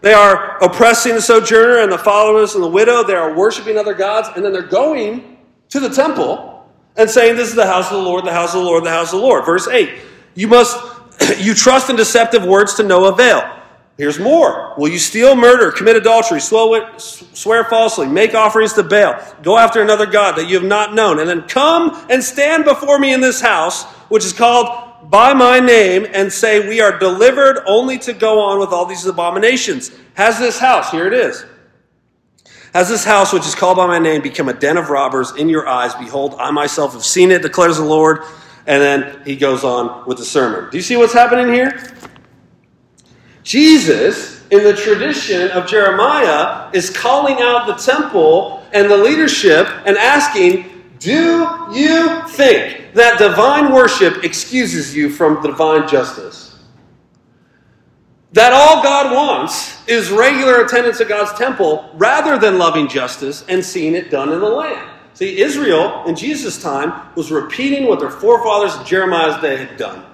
They 0.00 0.12
are 0.14 0.58
oppressing 0.58 1.14
the 1.14 1.22
sojourner 1.22 1.78
and 1.78 1.92
the 1.92 1.98
fatherless 1.98 2.54
and 2.54 2.64
the 2.64 2.68
widow. 2.68 3.04
They 3.04 3.14
are 3.14 3.36
worshiping 3.36 3.76
other 3.76 3.94
gods. 3.94 4.28
And 4.34 4.44
then 4.44 4.52
they're 4.52 4.62
going 4.62 5.38
to 5.68 5.80
the 5.80 5.90
temple 5.90 6.68
and 6.96 7.08
saying, 7.08 7.36
This 7.36 7.48
is 7.48 7.54
the 7.54 7.66
house 7.66 7.90
of 7.90 7.98
the 7.98 8.02
Lord, 8.02 8.24
the 8.24 8.32
house 8.32 8.54
of 8.54 8.60
the 8.60 8.66
Lord, 8.66 8.84
the 8.84 8.90
house 8.90 9.12
of 9.12 9.20
the 9.20 9.26
Lord. 9.26 9.44
Verse 9.44 9.68
8 9.68 9.90
You 10.34 10.48
must, 10.48 10.76
you 11.38 11.54
trust 11.54 11.90
in 11.90 11.96
deceptive 11.96 12.44
words 12.44 12.74
to 12.74 12.82
no 12.82 13.06
avail. 13.06 13.58
Here's 13.98 14.18
more. 14.18 14.72
Will 14.78 14.88
you 14.88 14.98
steal, 14.98 15.36
murder, 15.36 15.70
commit 15.70 15.94
adultery, 15.94 16.40
swear 16.40 17.64
falsely, 17.64 18.06
make 18.06 18.34
offerings 18.34 18.72
to 18.72 18.82
Baal, 18.82 19.22
go 19.42 19.58
after 19.58 19.82
another 19.82 20.06
God 20.06 20.38
that 20.38 20.48
you 20.48 20.58
have 20.58 20.66
not 20.66 20.94
known, 20.94 21.18
and 21.18 21.28
then 21.28 21.42
come 21.42 22.06
and 22.08 22.24
stand 22.24 22.64
before 22.64 22.98
me 22.98 23.12
in 23.12 23.20
this 23.20 23.42
house, 23.42 23.84
which 24.08 24.24
is 24.24 24.32
called 24.32 24.89
by 25.04 25.32
my 25.32 25.60
name 25.60 26.06
and 26.12 26.32
say, 26.32 26.68
We 26.68 26.80
are 26.80 26.98
delivered 26.98 27.62
only 27.66 27.98
to 27.98 28.12
go 28.12 28.40
on 28.40 28.58
with 28.58 28.70
all 28.70 28.86
these 28.86 29.06
abominations. 29.06 29.90
Has 30.14 30.38
this 30.38 30.58
house, 30.58 30.90
here 30.90 31.06
it 31.06 31.12
is, 31.12 31.44
has 32.72 32.88
this 32.88 33.04
house, 33.04 33.32
which 33.32 33.46
is 33.46 33.54
called 33.54 33.76
by 33.76 33.86
my 33.86 33.98
name, 33.98 34.22
become 34.22 34.48
a 34.48 34.52
den 34.52 34.76
of 34.76 34.90
robbers 34.90 35.34
in 35.34 35.48
your 35.48 35.66
eyes? 35.66 35.94
Behold, 35.94 36.36
I 36.38 36.52
myself 36.52 36.92
have 36.92 37.04
seen 37.04 37.32
it, 37.32 37.42
declares 37.42 37.78
the 37.78 37.84
Lord. 37.84 38.22
And 38.66 38.80
then 38.80 39.22
he 39.24 39.34
goes 39.34 39.64
on 39.64 40.06
with 40.06 40.18
the 40.18 40.24
sermon. 40.24 40.70
Do 40.70 40.76
you 40.76 40.82
see 40.82 40.96
what's 40.96 41.12
happening 41.12 41.52
here? 41.52 41.82
Jesus, 43.42 44.46
in 44.50 44.62
the 44.62 44.74
tradition 44.74 45.50
of 45.50 45.66
Jeremiah, 45.66 46.70
is 46.72 46.90
calling 46.90 47.38
out 47.40 47.66
the 47.66 47.74
temple 47.74 48.64
and 48.72 48.88
the 48.88 48.96
leadership 48.96 49.66
and 49.86 49.96
asking, 49.96 50.69
Do 51.00 51.68
you 51.72 52.28
think 52.28 52.92
that 52.94 53.18
divine 53.18 53.72
worship 53.72 54.22
excuses 54.22 54.94
you 54.94 55.10
from 55.10 55.42
divine 55.42 55.88
justice. 55.88 56.46
that 58.32 58.52
all 58.52 58.80
God 58.80 59.12
wants 59.12 59.76
is 59.88 60.10
regular 60.10 60.64
attendance 60.64 61.00
at 61.00 61.08
God's 61.08 61.36
temple 61.36 61.90
rather 61.94 62.38
than 62.38 62.58
loving 62.58 62.86
justice 62.86 63.44
and 63.48 63.64
seeing 63.64 63.94
it 63.94 64.08
done 64.08 64.32
in 64.32 64.38
the 64.38 64.48
land. 64.48 64.88
See, 65.14 65.40
Israel 65.40 66.04
in 66.06 66.14
Jesus' 66.14 66.62
time 66.62 67.08
was 67.16 67.32
repeating 67.32 67.88
what 67.88 67.98
their 67.98 68.10
forefathers 68.10 68.76
in 68.76 68.86
Jeremiah's 68.86 69.40
day 69.42 69.56
had 69.56 69.76
done. 69.76 70.04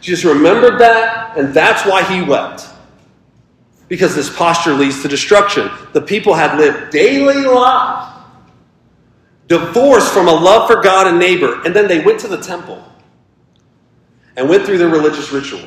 Jesus 0.00 0.24
remembered 0.24 0.78
that, 0.80 1.36
and 1.36 1.52
that's 1.52 1.84
why 1.84 2.04
he 2.04 2.22
wept. 2.22 2.68
Because 3.88 4.14
this 4.14 4.34
posture 4.34 4.72
leads 4.74 5.02
to 5.02 5.08
destruction. 5.08 5.68
The 5.92 6.00
people 6.00 6.32
had 6.34 6.56
lived 6.56 6.92
daily 6.92 7.44
lives, 7.44 8.13
divorced 9.48 10.12
from 10.12 10.28
a 10.28 10.32
love 10.32 10.68
for 10.68 10.82
God 10.82 11.06
and 11.06 11.18
neighbor, 11.18 11.62
and 11.64 11.74
then 11.74 11.88
they 11.88 12.00
went 12.00 12.20
to 12.20 12.28
the 12.28 12.38
temple 12.38 12.82
and 14.36 14.48
went 14.48 14.64
through 14.64 14.78
their 14.78 14.88
religious 14.88 15.30
ritual 15.32 15.64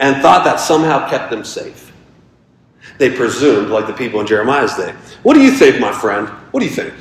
and 0.00 0.20
thought 0.20 0.44
that 0.44 0.56
somehow 0.56 1.08
kept 1.08 1.30
them 1.30 1.44
safe. 1.44 1.92
They 2.98 3.14
presumed, 3.14 3.70
like 3.70 3.86
the 3.86 3.92
people 3.92 4.20
in 4.20 4.26
Jeremiah's 4.26 4.74
day. 4.74 4.94
What 5.22 5.34
do 5.34 5.40
you 5.40 5.52
think, 5.52 5.80
my 5.80 5.92
friend? 5.92 6.28
What 6.50 6.60
do 6.60 6.66
you 6.66 6.72
think? 6.72 6.92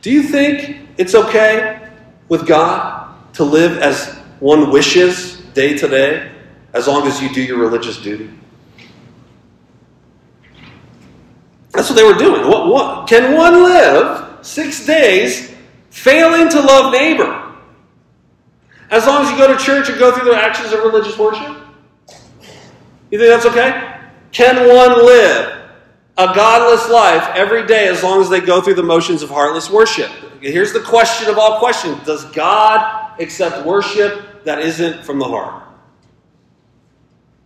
Do 0.00 0.10
you 0.10 0.22
think 0.22 0.88
it's 0.98 1.14
okay 1.14 1.88
with 2.28 2.46
God 2.46 3.14
to 3.34 3.44
live 3.44 3.78
as 3.78 4.16
one 4.40 4.70
wishes 4.70 5.36
day 5.54 5.76
to 5.78 5.88
day 5.88 6.32
as 6.74 6.88
long 6.88 7.06
as 7.06 7.22
you 7.22 7.32
do 7.32 7.42
your 7.42 7.58
religious 7.58 7.98
duty? 7.98 8.30
That's 11.70 11.88
what 11.88 11.96
they 11.96 12.04
were 12.04 12.18
doing. 12.18 12.46
What, 12.48 12.66
what, 12.68 13.08
can 13.08 13.36
one 13.36 13.62
live 13.62 14.31
six 14.42 14.84
days 14.86 15.54
failing 15.90 16.48
to 16.50 16.60
love 16.60 16.92
neighbor? 16.92 17.54
As 18.90 19.06
long 19.06 19.24
as 19.24 19.30
you 19.30 19.38
go 19.38 19.46
to 19.46 19.62
church 19.62 19.88
and 19.88 19.98
go 19.98 20.14
through 20.14 20.30
the 20.30 20.36
actions 20.36 20.72
of 20.72 20.80
religious 20.80 21.18
worship? 21.18 21.56
You 23.10 23.18
think 23.18 23.30
that's 23.30 23.46
okay? 23.46 24.00
Can 24.32 24.56
one 24.56 25.04
live 25.04 25.70
a 26.18 26.26
godless 26.34 26.90
life 26.90 27.26
every 27.34 27.66
day 27.66 27.88
as 27.88 28.02
long 28.02 28.20
as 28.20 28.28
they 28.28 28.40
go 28.40 28.60
through 28.60 28.74
the 28.74 28.82
motions 28.82 29.22
of 29.22 29.30
heartless 29.30 29.70
worship? 29.70 30.10
Here's 30.40 30.72
the 30.72 30.80
question 30.80 31.28
of 31.28 31.38
all 31.38 31.58
questions 31.58 32.04
Does 32.04 32.24
God 32.32 33.20
accept 33.20 33.64
worship 33.64 34.44
that 34.44 34.58
isn't 34.58 35.04
from 35.04 35.18
the 35.18 35.26
heart? 35.26 35.62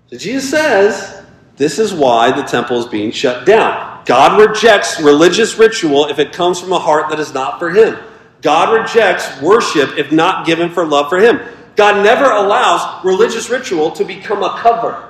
So 0.08 0.16
Jesus 0.16 0.50
says 0.50 1.26
this 1.56 1.78
is 1.78 1.92
why 1.92 2.30
the 2.30 2.42
temple 2.42 2.78
is 2.78 2.86
being 2.86 3.10
shut 3.10 3.46
down. 3.46 3.95
God 4.06 4.40
rejects 4.40 5.00
religious 5.00 5.58
ritual 5.58 6.06
if 6.06 6.18
it 6.18 6.32
comes 6.32 6.58
from 6.58 6.72
a 6.72 6.78
heart 6.78 7.10
that 7.10 7.20
is 7.20 7.34
not 7.34 7.58
for 7.58 7.70
Him. 7.70 7.98
God 8.40 8.72
rejects 8.72 9.42
worship 9.42 9.98
if 9.98 10.10
not 10.10 10.46
given 10.46 10.70
for 10.70 10.86
love 10.86 11.10
for 11.10 11.18
Him. 11.18 11.40
God 11.74 12.02
never 12.02 12.24
allows 12.24 13.04
religious 13.04 13.50
ritual 13.50 13.90
to 13.92 14.04
become 14.04 14.42
a 14.42 14.58
cover 14.58 15.06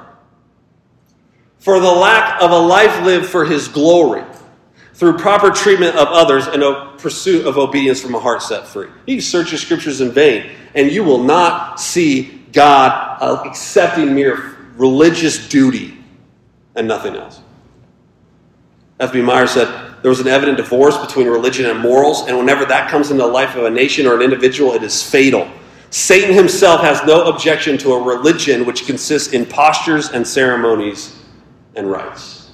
for 1.67 1.81
the 1.81 1.91
lack 1.91 2.41
of 2.41 2.53
a 2.53 2.59
life 2.59 3.05
lived 3.05 3.27
for 3.27 3.45
his 3.45 3.67
glory 3.67 4.23
through 4.95 5.19
proper 5.19 5.51
treatment 5.51 5.97
of 5.97 6.07
others 6.09 6.47
and 6.47 6.63
a 6.63 6.95
pursuit 6.97 7.45
of 7.45 7.59
obedience 7.59 8.01
from 8.01 8.15
a 8.15 8.21
heart 8.21 8.41
set 8.41 8.69
free. 8.69 8.89
You 9.05 9.21
search 9.21 9.51
the 9.51 9.59
scriptures 9.59 10.01
in 10.01 10.13
vain, 10.13 10.53
and 10.77 10.93
you 10.93 11.03
will 11.03 11.25
not 11.25 11.81
see 11.81 12.45
God 12.53 13.19
uh, 13.21 13.43
accepting 13.45 14.15
mere 14.15 14.57
religious 14.77 15.49
duty 15.49 15.99
and 16.77 16.87
nothing 16.87 17.17
else. 17.17 17.41
F.B. 18.99 19.21
Meyer 19.21 19.47
said 19.47 19.97
there 20.03 20.09
was 20.09 20.21
an 20.21 20.29
evident 20.29 20.57
divorce 20.57 20.97
between 20.99 21.27
religion 21.27 21.67
and 21.67 21.79
morals, 21.81 22.27
and 22.29 22.39
whenever 22.39 22.65
that 22.65 22.91
comes 22.91 23.11
into 23.11 23.23
the 23.23 23.29
life 23.29 23.57
of 23.57 23.65
a 23.65 23.71
nation 23.71 24.07
or 24.07 24.15
an 24.15 24.23
individual, 24.23 24.73
it 24.73 24.83
is 24.83 25.03
fatal. 25.03 25.51
Satan 25.91 26.35
himself 26.35 26.81
has 26.81 27.03
no 27.07 27.27
objection 27.27 27.79
to 27.79 27.93
a 27.93 28.03
religion 28.03 28.67
which 28.67 28.87
consists 28.87 29.33
in 29.33 29.47
postures 29.47 30.11
and 30.11 30.27
ceremonies 30.27 31.17
and 31.75 31.91
rites. 31.91 32.51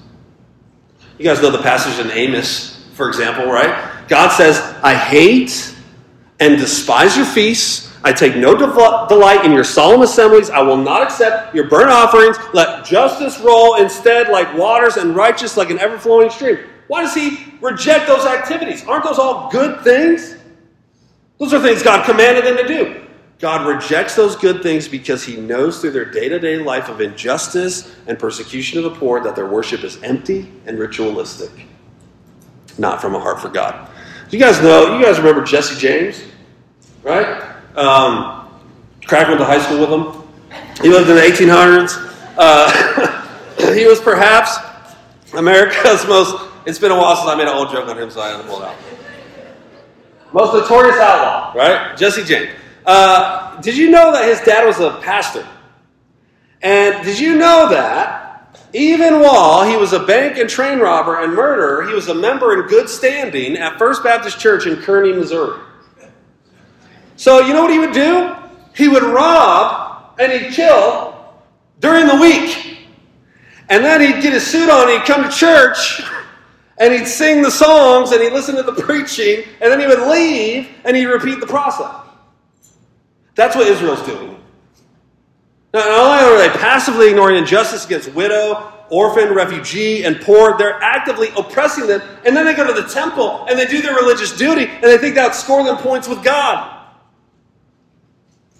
You 1.19 1.25
guys 1.25 1.41
know 1.41 1.51
the 1.51 1.63
passage 1.63 2.05
in 2.05 2.11
Amos, 2.11 2.89
for 2.95 3.09
example, 3.09 3.47
right? 3.47 4.07
God 4.09 4.31
says, 4.31 4.59
I 4.83 4.95
hate 4.95 5.75
and 6.41 6.59
despise 6.59 7.17
your 7.17 7.27
feasts. 7.27 7.92
I 8.05 8.13
take 8.13 8.37
no 8.37 8.57
delight 8.57 9.45
in 9.45 9.53
your 9.53 9.65
solemn 9.65 10.03
assemblies. 10.03 10.51
I 10.51 10.61
will 10.61 10.77
not 10.77 11.03
accept 11.03 11.55
your 11.55 11.69
burnt 11.69 11.91
offerings. 11.91 12.37
Let 12.53 12.85
justice 12.85 13.39
roll 13.39 13.77
instead 13.77 14.29
like 14.29 14.53
waters 14.57 14.97
and 14.97 15.15
righteous 15.15 15.57
like 15.57 15.71
an 15.71 15.79
ever 15.79 15.99
flowing 15.99 16.29
stream. 16.31 16.59
Why 16.89 17.03
does 17.03 17.15
he 17.15 17.55
reject 17.61 18.09
those 18.09 18.27
activities? 18.27 18.85
Aren't 18.87 19.05
those 19.05 19.19
all 19.19 19.51
good 19.51 19.81
things? 19.83 20.37
Those 21.39 21.55
are 21.55 21.61
things 21.61 21.83
God 21.83 22.05
commanded 22.05 22.45
them 22.45 22.57
to 22.57 22.67
do. 22.67 23.07
God 23.39 23.67
rejects 23.67 24.15
those 24.15 24.37
good 24.37 24.63
things 24.63 24.87
because 24.87 25.25
he 25.25 25.37
knows 25.37 25.81
through 25.81 25.91
their 25.93 26.05
day 26.05 26.29
to 26.29 26.39
day 26.39 26.59
life 26.59 26.89
of 26.89 27.01
injustice 27.01 27.95
and 28.07 28.19
persecution 28.19 28.79
of 28.79 28.85
the 28.85 28.99
poor 28.99 29.21
that 29.21 29.35
their 29.35 29.49
worship 29.49 29.83
is 29.83 30.01
empty 30.03 30.53
and 30.67 30.79
ritualistic, 30.79 31.51
not 32.79 33.01
from 33.01 33.15
a 33.15 33.21
heart 33.21 33.41
for 33.41 33.49
God. 33.49 33.89
You 34.31 34.39
guys 34.39 34.63
know, 34.63 34.97
you 34.97 35.05
guys 35.05 35.19
remember 35.19 35.43
Jesse 35.43 35.79
James, 35.79 36.23
right? 37.03 37.52
Um, 37.77 38.49
Crack 39.07 39.29
went 39.29 39.41
to 39.41 39.45
high 39.45 39.61
school 39.61 39.81
with 39.81 39.91
him. 39.91 40.23
He 40.83 40.89
lived 40.89 41.09
in 41.09 41.17
the 41.17 41.23
1800s. 41.23 42.11
Uh, 42.37 43.75
he 43.75 43.87
was 43.87 44.01
perhaps 44.01 44.57
America's 45.35 46.07
most, 46.09 46.49
it's 46.67 46.79
been 46.79 46.91
a 46.91 46.97
while 46.97 47.17
since 47.17 47.29
I 47.29 47.35
made 47.35 47.49
an 47.49 47.55
old 47.55 47.71
joke 47.71 47.89
on 47.89 47.99
him, 47.99 48.11
so 48.11 48.21
I 48.21 48.29
had 48.29 48.43
to 48.43 48.49
pull 48.49 48.63
it 48.63 48.69
out. 48.69 48.77
Most 50.33 50.55
notorious 50.55 50.97
outlaw, 50.97 51.53
right? 51.55 51.97
Jesse 51.97 52.25
James. 52.25 52.51
Uh, 52.87 53.61
did 53.61 53.77
you 53.77 53.91
know 53.91 54.13
that 54.13 54.27
his 54.27 54.41
dad 54.41 54.67
was 54.67 54.81
a 54.81 54.99
pastor? 55.03 55.47
And 56.63 57.05
did 57.05 57.19
you 57.19 57.37
know 57.37 57.69
that 57.71 58.59
even 58.73 59.21
while 59.21 59.69
he 59.69 59.77
was 59.77 59.93
a 59.93 60.01
bank 60.01 60.39
and 60.39 60.49
train 60.49 60.79
robber 60.79 61.23
and 61.23 61.35
murderer, 61.35 61.87
he 61.87 61.95
was 61.95 62.09
a 62.09 62.15
member 62.15 62.59
in 62.59 62.69
good 62.69 62.89
standing 62.89 63.57
at 63.57 63.79
First 63.79 64.03
Baptist 64.03 64.41
Church 64.41 64.67
in 64.67 64.77
Kearney, 64.77 65.13
Missouri? 65.13 65.61
So, 67.23 67.39
you 67.39 67.53
know 67.53 67.63
what 67.63 67.71
he 67.71 67.79
would 67.79 67.93
do? 67.93 68.35
He 68.75 68.89
would 68.89 69.05
rob 69.05 70.19
and 70.19 70.33
he'd 70.33 70.53
kill 70.53 71.15
during 71.79 72.09
the 72.09 72.17
week. 72.17 72.79
And 73.69 73.85
then 73.85 74.01
he'd 74.01 74.21
get 74.21 74.33
his 74.33 74.45
suit 74.45 74.69
on, 74.69 74.89
he'd 74.89 75.05
come 75.05 75.23
to 75.23 75.31
church, 75.31 76.03
and 76.79 76.93
he'd 76.93 77.07
sing 77.07 77.41
the 77.41 77.51
songs, 77.51 78.11
and 78.11 78.21
he'd 78.21 78.33
listen 78.33 78.57
to 78.57 78.65
the 78.65 78.73
preaching, 78.83 79.45
and 79.61 79.71
then 79.71 79.79
he 79.79 79.87
would 79.87 80.01
leave, 80.11 80.69
and 80.85 80.97
he'd 80.97 81.07
repeat 81.07 81.39
the 81.39 81.47
process. 81.47 81.95
That's 83.37 83.55
what 83.55 83.69
Israel's 83.69 84.05
doing. 84.05 84.37
Now, 85.73 85.79
not 85.79 86.25
only 86.25 86.25
are 86.25 86.49
they 86.49 86.59
passively 86.59 87.11
ignoring 87.11 87.37
injustice 87.37 87.87
against 87.87 88.13
widow, 88.15 88.73
orphan, 88.91 89.33
refugee, 89.33 90.07
and 90.07 90.21
poor, 90.23 90.59
they're 90.59 90.83
actively 90.83 91.29
oppressing 91.37 91.87
them. 91.87 92.03
And 92.27 92.37
then 92.37 92.47
they 92.47 92.55
go 92.55 92.67
to 92.67 92.83
the 92.83 92.89
temple 92.89 93.47
and 93.49 93.57
they 93.57 93.67
do 93.67 93.81
their 93.81 93.95
religious 93.95 94.37
duty 94.37 94.67
and 94.67 94.83
they 94.83 94.99
think 94.99 95.15
that'll 95.15 95.33
score 95.35 95.63
them 95.63 95.77
points 95.77 96.09
with 96.09 96.25
God. 96.25 96.72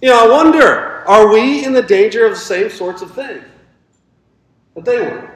You 0.03 0.09
know, 0.09 0.27
I 0.27 0.29
wonder, 0.29 1.07
are 1.07 1.33
we 1.33 1.65
in 1.65 1.73
the 1.73 1.83
danger 1.83 2.27
of 2.27 2.33
the 2.33 2.39
same 2.39 2.69
sorts 2.71 3.03
of 3.03 3.15
things 3.15 3.45
that 4.75 4.85
they 4.85 4.99
were? 4.99 5.31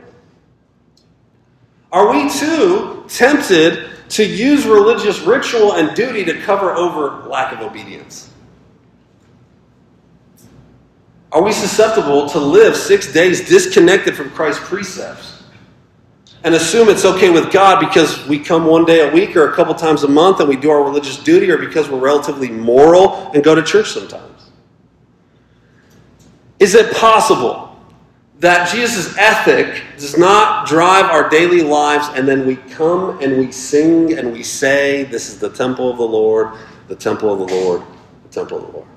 Are 1.92 2.10
we 2.10 2.28
too 2.28 3.04
tempted 3.08 3.90
to 4.08 4.24
use 4.26 4.66
religious 4.66 5.20
ritual 5.20 5.74
and 5.74 5.94
duty 5.94 6.24
to 6.24 6.40
cover 6.40 6.72
over 6.74 7.28
lack 7.28 7.52
of 7.52 7.60
obedience? 7.60 8.30
Are 11.30 11.42
we 11.42 11.52
susceptible 11.52 12.28
to 12.30 12.40
live 12.40 12.76
six 12.76 13.12
days 13.12 13.48
disconnected 13.48 14.16
from 14.16 14.30
Christ's 14.30 14.66
precepts 14.66 15.44
and 16.42 16.56
assume 16.56 16.88
it's 16.88 17.04
okay 17.04 17.30
with 17.30 17.52
God 17.52 17.78
because 17.78 18.26
we 18.26 18.38
come 18.38 18.64
one 18.64 18.84
day 18.84 19.08
a 19.08 19.12
week 19.12 19.36
or 19.36 19.48
a 19.48 19.54
couple 19.54 19.74
times 19.74 20.02
a 20.02 20.08
month 20.08 20.40
and 20.40 20.48
we 20.48 20.56
do 20.56 20.70
our 20.70 20.82
religious 20.82 21.22
duty 21.22 21.50
or 21.50 21.58
because 21.58 21.88
we're 21.88 22.00
relatively 22.00 22.50
moral 22.50 23.30
and 23.32 23.44
go 23.44 23.54
to 23.54 23.62
church 23.62 23.90
sometimes? 23.90 24.35
Is 26.58 26.74
it 26.74 26.94
possible 26.94 27.66
that 28.40 28.70
Jesus' 28.70 29.16
ethic 29.16 29.82
does 29.96 30.18
not 30.18 30.66
drive 30.66 31.06
our 31.06 31.28
daily 31.28 31.62
lives 31.62 32.08
and 32.14 32.28
then 32.28 32.46
we 32.46 32.56
come 32.56 33.20
and 33.22 33.38
we 33.38 33.50
sing 33.50 34.18
and 34.18 34.32
we 34.32 34.42
say, 34.42 35.04
This 35.04 35.28
is 35.28 35.38
the 35.38 35.50
temple 35.50 35.90
of 35.90 35.96
the 35.96 36.04
Lord, 36.04 36.56
the 36.88 36.96
temple 36.96 37.32
of 37.32 37.48
the 37.48 37.54
Lord, 37.54 37.82
the 38.24 38.28
temple 38.28 38.58
of 38.58 38.66
the 38.66 38.72
Lord? 38.72 38.88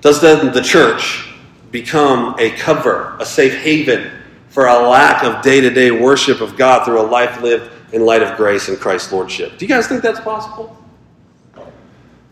Does 0.00 0.20
then 0.20 0.52
the 0.52 0.62
church 0.62 1.32
become 1.70 2.34
a 2.38 2.50
cover, 2.50 3.16
a 3.18 3.26
safe 3.26 3.54
haven 3.54 4.10
for 4.48 4.66
a 4.66 4.88
lack 4.88 5.24
of 5.24 5.42
day 5.42 5.60
to 5.60 5.70
day 5.70 5.90
worship 5.90 6.40
of 6.40 6.56
God 6.56 6.84
through 6.84 7.00
a 7.00 7.02
life 7.02 7.40
lived 7.42 7.70
in 7.92 8.04
light 8.04 8.22
of 8.22 8.36
grace 8.36 8.68
and 8.68 8.78
Christ's 8.78 9.12
Lordship? 9.12 9.58
Do 9.58 9.64
you 9.64 9.68
guys 9.68 9.86
think 9.86 10.02
that's 10.02 10.20
possible? 10.20 10.76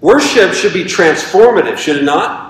Worship 0.00 0.52
should 0.52 0.74
be 0.74 0.84
transformative, 0.84 1.78
should 1.78 1.96
it 1.96 2.04
not? 2.04 2.45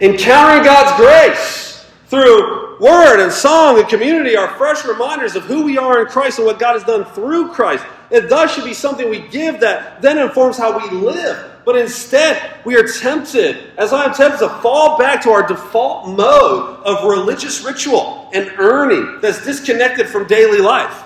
Encountering 0.00 0.64
God's 0.64 0.96
grace 0.96 1.86
through 2.06 2.78
word 2.80 3.22
and 3.22 3.30
song 3.30 3.78
and 3.78 3.88
community 3.88 4.34
are 4.34 4.48
fresh 4.56 4.84
reminders 4.84 5.36
of 5.36 5.44
who 5.44 5.62
we 5.64 5.76
are 5.76 6.00
in 6.00 6.06
Christ 6.06 6.38
and 6.38 6.46
what 6.46 6.58
God 6.58 6.72
has 6.72 6.84
done 6.84 7.04
through 7.04 7.52
Christ. 7.52 7.84
It 8.10 8.28
thus 8.28 8.54
should 8.54 8.64
be 8.64 8.74
something 8.74 9.10
we 9.10 9.20
give 9.28 9.60
that 9.60 10.00
then 10.00 10.18
informs 10.18 10.56
how 10.56 10.78
we 10.78 10.88
live 10.90 11.50
But 11.64 11.76
instead, 11.76 12.56
we 12.64 12.76
are 12.76 12.86
tempted, 12.86 13.72
as 13.76 13.92
I 13.92 14.06
am 14.06 14.14
tempted, 14.14 14.38
to 14.40 14.48
fall 14.60 14.98
back 14.98 15.22
to 15.22 15.30
our 15.30 15.46
default 15.46 16.08
mode 16.08 16.82
of 16.84 17.04
religious 17.04 17.62
ritual 17.62 18.30
and 18.32 18.50
earning 18.58 19.20
that's 19.20 19.44
disconnected 19.44 20.08
from 20.08 20.26
daily 20.26 20.58
life. 20.58 21.04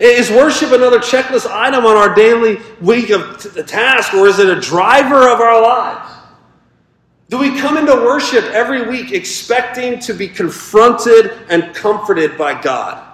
Is 0.00 0.30
worship 0.30 0.72
another 0.72 0.98
checklist 0.98 1.48
item 1.50 1.86
on 1.86 1.96
our 1.96 2.14
daily 2.14 2.58
week 2.80 3.10
of 3.10 3.40
t- 3.40 3.62
task, 3.62 4.14
or 4.14 4.26
is 4.26 4.38
it 4.38 4.48
a 4.48 4.60
driver 4.60 5.28
of 5.28 5.40
our 5.40 5.62
lives? 5.62 6.19
Do 7.30 7.38
we 7.38 7.56
come 7.56 7.78
into 7.78 7.94
worship 7.94 8.44
every 8.46 8.88
week 8.88 9.12
expecting 9.12 10.00
to 10.00 10.12
be 10.12 10.26
confronted 10.26 11.30
and 11.48 11.72
comforted 11.72 12.36
by 12.36 12.60
God? 12.60 13.06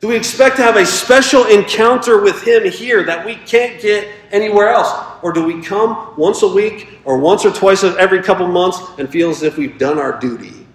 Do 0.00 0.08
we 0.08 0.16
expect 0.16 0.56
to 0.56 0.62
have 0.62 0.76
a 0.76 0.84
special 0.84 1.46
encounter 1.46 2.20
with 2.20 2.42
Him 2.42 2.68
here 2.68 3.04
that 3.04 3.24
we 3.24 3.36
can't 3.36 3.80
get 3.80 4.08
anywhere 4.32 4.70
else? 4.70 4.90
Or 5.22 5.32
do 5.32 5.44
we 5.44 5.62
come 5.62 6.14
once 6.16 6.42
a 6.42 6.48
week 6.48 6.88
or 7.04 7.16
once 7.18 7.44
or 7.44 7.52
twice 7.52 7.84
every 7.84 8.20
couple 8.22 8.48
months 8.48 8.80
and 8.98 9.08
feel 9.08 9.30
as 9.30 9.44
if 9.44 9.56
we've 9.56 9.78
done 9.78 10.00
our 10.00 10.18
duty? 10.18 10.66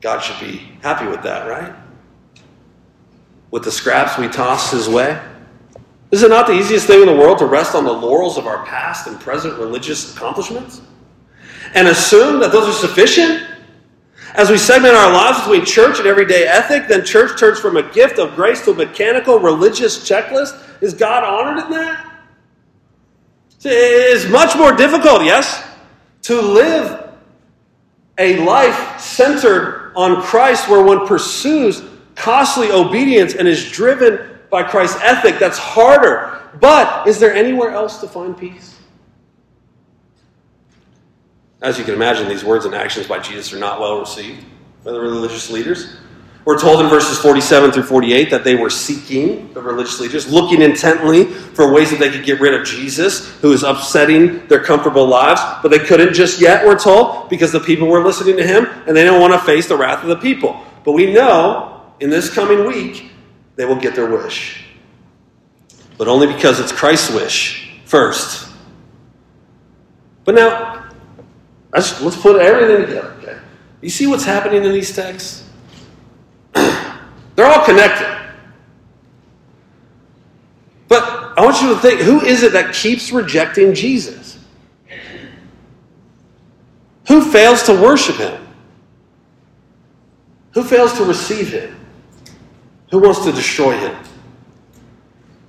God 0.00 0.18
should 0.18 0.40
be 0.44 0.62
happy 0.82 1.06
with 1.06 1.22
that, 1.22 1.48
right? 1.48 1.72
With 3.52 3.62
the 3.62 3.72
scraps 3.72 4.18
we 4.18 4.26
toss 4.26 4.72
His 4.72 4.88
way? 4.88 5.20
Is 6.14 6.22
it 6.22 6.28
not 6.28 6.46
the 6.46 6.52
easiest 6.52 6.86
thing 6.86 7.00
in 7.00 7.08
the 7.08 7.12
world 7.12 7.38
to 7.38 7.44
rest 7.44 7.74
on 7.74 7.82
the 7.82 7.92
laurels 7.92 8.38
of 8.38 8.46
our 8.46 8.64
past 8.64 9.08
and 9.08 9.18
present 9.18 9.58
religious 9.58 10.14
accomplishments? 10.14 10.80
And 11.74 11.88
assume 11.88 12.38
that 12.38 12.52
those 12.52 12.68
are 12.68 12.78
sufficient? 12.86 13.44
As 14.34 14.48
we 14.48 14.56
segment 14.56 14.94
our 14.94 15.12
lives 15.12 15.40
between 15.40 15.64
church 15.64 15.98
and 15.98 16.06
everyday 16.06 16.46
ethic, 16.46 16.86
then 16.86 17.04
church 17.04 17.36
turns 17.36 17.58
from 17.58 17.76
a 17.78 17.82
gift 17.90 18.20
of 18.20 18.36
grace 18.36 18.64
to 18.64 18.70
a 18.70 18.74
mechanical 18.74 19.40
religious 19.40 20.08
checklist. 20.08 20.80
Is 20.80 20.94
God 20.94 21.24
honored 21.24 21.64
in 21.64 21.70
that? 21.72 22.12
It 23.64 23.72
is 23.72 24.28
much 24.28 24.56
more 24.56 24.70
difficult, 24.70 25.24
yes, 25.24 25.66
to 26.22 26.40
live 26.40 27.10
a 28.18 28.36
life 28.44 29.00
centered 29.00 29.92
on 29.96 30.22
Christ 30.22 30.68
where 30.68 30.84
one 30.84 31.08
pursues 31.08 31.82
costly 32.14 32.70
obedience 32.70 33.34
and 33.34 33.48
is 33.48 33.68
driven 33.72 34.33
by 34.54 34.62
Christ's 34.62 35.00
ethic, 35.02 35.40
that's 35.40 35.58
harder. 35.58 36.40
But 36.60 37.08
is 37.08 37.18
there 37.18 37.34
anywhere 37.34 37.70
else 37.70 38.00
to 38.02 38.06
find 38.06 38.38
peace? 38.38 38.78
As 41.60 41.76
you 41.76 41.84
can 41.84 41.94
imagine, 41.94 42.28
these 42.28 42.44
words 42.44 42.64
and 42.64 42.72
actions 42.72 43.08
by 43.08 43.18
Jesus 43.18 43.52
are 43.52 43.58
not 43.58 43.80
well 43.80 43.98
received 43.98 44.44
by 44.84 44.92
the 44.92 45.00
religious 45.00 45.50
leaders. 45.50 45.96
We're 46.44 46.60
told 46.60 46.80
in 46.82 46.88
verses 46.88 47.18
47 47.18 47.72
through 47.72 47.82
48 47.82 48.30
that 48.30 48.44
they 48.44 48.54
were 48.54 48.70
seeking, 48.70 49.52
the 49.54 49.60
religious 49.60 49.98
leaders, 49.98 50.30
looking 50.30 50.62
intently 50.62 51.24
for 51.24 51.72
ways 51.72 51.90
that 51.90 51.98
they 51.98 52.10
could 52.10 52.24
get 52.24 52.38
rid 52.38 52.54
of 52.54 52.64
Jesus, 52.64 53.34
who 53.40 53.52
is 53.52 53.64
upsetting 53.64 54.46
their 54.46 54.62
comfortable 54.62 55.08
lives. 55.08 55.40
But 55.62 55.72
they 55.72 55.80
couldn't 55.80 56.14
just 56.14 56.40
yet, 56.40 56.64
we're 56.64 56.78
told, 56.78 57.28
because 57.28 57.50
the 57.50 57.58
people 57.58 57.88
were 57.88 58.04
listening 58.04 58.36
to 58.36 58.46
him 58.46 58.66
and 58.86 58.96
they 58.96 59.02
don't 59.02 59.20
want 59.20 59.32
to 59.32 59.40
face 59.40 59.66
the 59.66 59.76
wrath 59.76 60.04
of 60.04 60.10
the 60.10 60.18
people. 60.18 60.64
But 60.84 60.92
we 60.92 61.12
know 61.12 61.90
in 61.98 62.08
this 62.08 62.32
coming 62.32 62.68
week 62.68 63.10
they 63.56 63.64
will 63.64 63.76
get 63.76 63.94
their 63.94 64.10
wish. 64.10 64.64
But 65.96 66.08
only 66.08 66.26
because 66.26 66.60
it's 66.60 66.72
Christ's 66.72 67.12
wish 67.14 67.80
first. 67.84 68.48
But 70.24 70.34
now, 70.34 70.88
let's, 71.72 72.00
let's 72.00 72.16
put 72.16 72.40
everything 72.40 72.86
together, 72.86 73.14
okay? 73.22 73.38
You 73.80 73.90
see 73.90 74.06
what's 74.06 74.24
happening 74.24 74.64
in 74.64 74.72
these 74.72 74.94
texts? 74.94 75.48
They're 76.54 77.46
all 77.46 77.64
connected. 77.64 78.08
But 80.88 81.38
I 81.38 81.44
want 81.44 81.60
you 81.62 81.74
to 81.74 81.80
think 81.80 82.00
who 82.00 82.20
is 82.20 82.42
it 82.42 82.52
that 82.52 82.74
keeps 82.74 83.12
rejecting 83.12 83.74
Jesus? 83.74 84.38
Who 87.08 87.30
fails 87.30 87.64
to 87.64 87.72
worship 87.72 88.16
him? 88.16 88.46
Who 90.52 90.62
fails 90.62 90.94
to 90.94 91.04
receive 91.04 91.52
him? 91.52 91.83
Who 92.94 93.00
wants 93.00 93.24
to 93.24 93.32
destroy 93.32 93.76
him? 93.76 93.96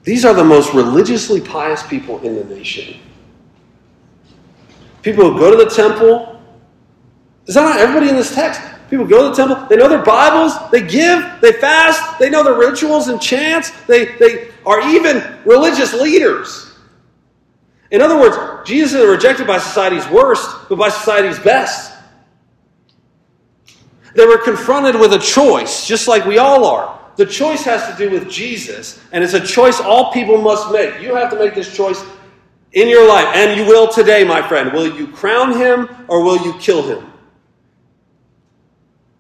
These 0.02 0.26
are 0.26 0.34
the 0.34 0.44
most 0.44 0.74
religiously 0.74 1.40
pious 1.40 1.86
people 1.86 2.20
in 2.24 2.34
the 2.34 2.44
nation. 2.44 3.00
People 5.04 5.32
who 5.32 5.38
go 5.38 5.52
to 5.52 5.64
the 5.64 5.70
temple. 5.70 6.42
Is 7.46 7.54
that 7.54 7.62
not 7.62 7.78
everybody 7.78 8.10
in 8.10 8.16
this 8.16 8.34
text? 8.34 8.62
People 8.90 9.06
go 9.06 9.26
to 9.26 9.30
the 9.30 9.36
temple, 9.36 9.68
they 9.68 9.76
know 9.76 9.88
their 9.88 10.02
Bibles, 10.02 10.54
they 10.72 10.82
give, 10.82 11.24
they 11.40 11.52
fast, 11.52 12.18
they 12.18 12.32
know 12.32 12.44
their 12.44 12.56
rituals 12.56 13.10
and 13.10 13.22
chants, 13.22 13.70
they, 13.86 14.06
they 14.18 14.50
are 14.66 14.82
even 14.90 15.38
religious 15.46 15.94
leaders. 15.94 16.76
In 17.92 18.02
other 18.02 18.20
words, 18.20 18.68
Jesus 18.68 19.00
is 19.00 19.08
rejected 19.08 19.46
by 19.46 19.60
society's 19.60 20.10
worst, 20.10 20.50
but 20.68 20.80
by 20.80 20.90
society's 20.90 21.38
best. 21.38 21.94
They 24.16 24.26
were 24.26 24.40
confronted 24.40 25.00
with 25.00 25.14
a 25.14 25.20
choice, 25.20 25.86
just 25.86 26.08
like 26.08 26.26
we 26.26 26.40
all 26.40 26.66
are. 26.66 27.05
The 27.16 27.26
choice 27.26 27.64
has 27.64 27.90
to 27.90 27.98
do 27.98 28.10
with 28.12 28.30
Jesus, 28.30 29.00
and 29.12 29.24
it's 29.24 29.34
a 29.34 29.40
choice 29.40 29.80
all 29.80 30.12
people 30.12 30.38
must 30.42 30.72
make. 30.72 31.02
You 31.02 31.16
have 31.16 31.30
to 31.32 31.40
make 31.40 31.56
this 31.56 31.74
choice 31.74 32.04
in 32.74 32.90
your 32.90 33.08
life, 33.08 33.28
and 33.34 33.58
you 33.58 33.66
will 33.66 33.88
today, 33.88 34.26
my 34.26 34.46
friend. 34.46 34.74
Will 34.74 34.94
you 34.94 35.08
crown 35.08 35.58
him 35.58 35.90
or 36.10 36.24
will 36.24 36.38
you 36.46 36.54
kill 36.60 36.84
him? 36.84 37.12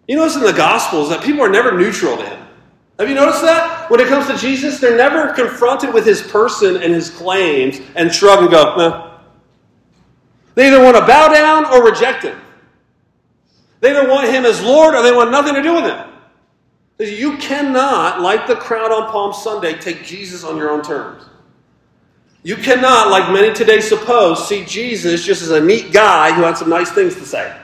You 0.07 0.17
notice 0.17 0.35
in 0.35 0.41
the 0.41 0.53
Gospels 0.53 1.09
that 1.09 1.23
people 1.23 1.41
are 1.41 1.49
never 1.49 1.71
neutral 1.71 2.17
to 2.17 2.23
him. 2.23 2.47
Have 2.99 3.09
you 3.09 3.15
noticed 3.15 3.41
that? 3.41 3.89
When 3.89 3.99
it 3.99 4.07
comes 4.07 4.27
to 4.27 4.37
Jesus, 4.37 4.79
they're 4.79 4.97
never 4.97 5.33
confronted 5.33 5.93
with 5.93 6.05
his 6.05 6.21
person 6.21 6.77
and 6.77 6.93
his 6.93 7.09
claims 7.09 7.79
and 7.95 8.13
shrug 8.13 8.39
and 8.39 8.51
go, 8.51 8.75
"No." 8.77 9.11
They 10.55 10.67
either 10.67 10.83
want 10.83 10.95
to 10.95 11.05
bow 11.05 11.29
down 11.29 11.65
or 11.65 11.83
reject 11.83 12.23
him. 12.23 12.39
They 13.81 13.89
either 13.91 14.07
want 14.07 14.27
him 14.27 14.45
as 14.45 14.61
Lord 14.61 14.95
or 14.95 15.01
they 15.01 15.11
want 15.11 15.31
nothing 15.31 15.55
to 15.55 15.61
do 15.61 15.73
with 15.73 15.85
him. 15.85 15.97
You 16.97 17.37
cannot, 17.37 18.21
like 18.21 18.47
the 18.47 18.55
crowd 18.55 18.91
on 18.91 19.11
Palm 19.11 19.33
Sunday, 19.33 19.73
take 19.73 20.05
Jesus 20.05 20.43
on 20.43 20.55
your 20.57 20.71
own 20.71 20.81
terms. 20.81 21.25
You 22.43 22.55
cannot, 22.55 23.09
like 23.09 23.33
many 23.33 23.53
today 23.53 23.81
suppose, 23.81 24.47
see 24.47 24.63
Jesus 24.65 25.25
just 25.25 25.41
as 25.41 25.49
a 25.49 25.59
neat 25.59 25.91
guy 25.91 26.31
who 26.31 26.43
had 26.43 26.57
some 26.57 26.69
nice 26.69 26.91
things 26.91 27.15
to 27.15 27.25
say. 27.25 27.55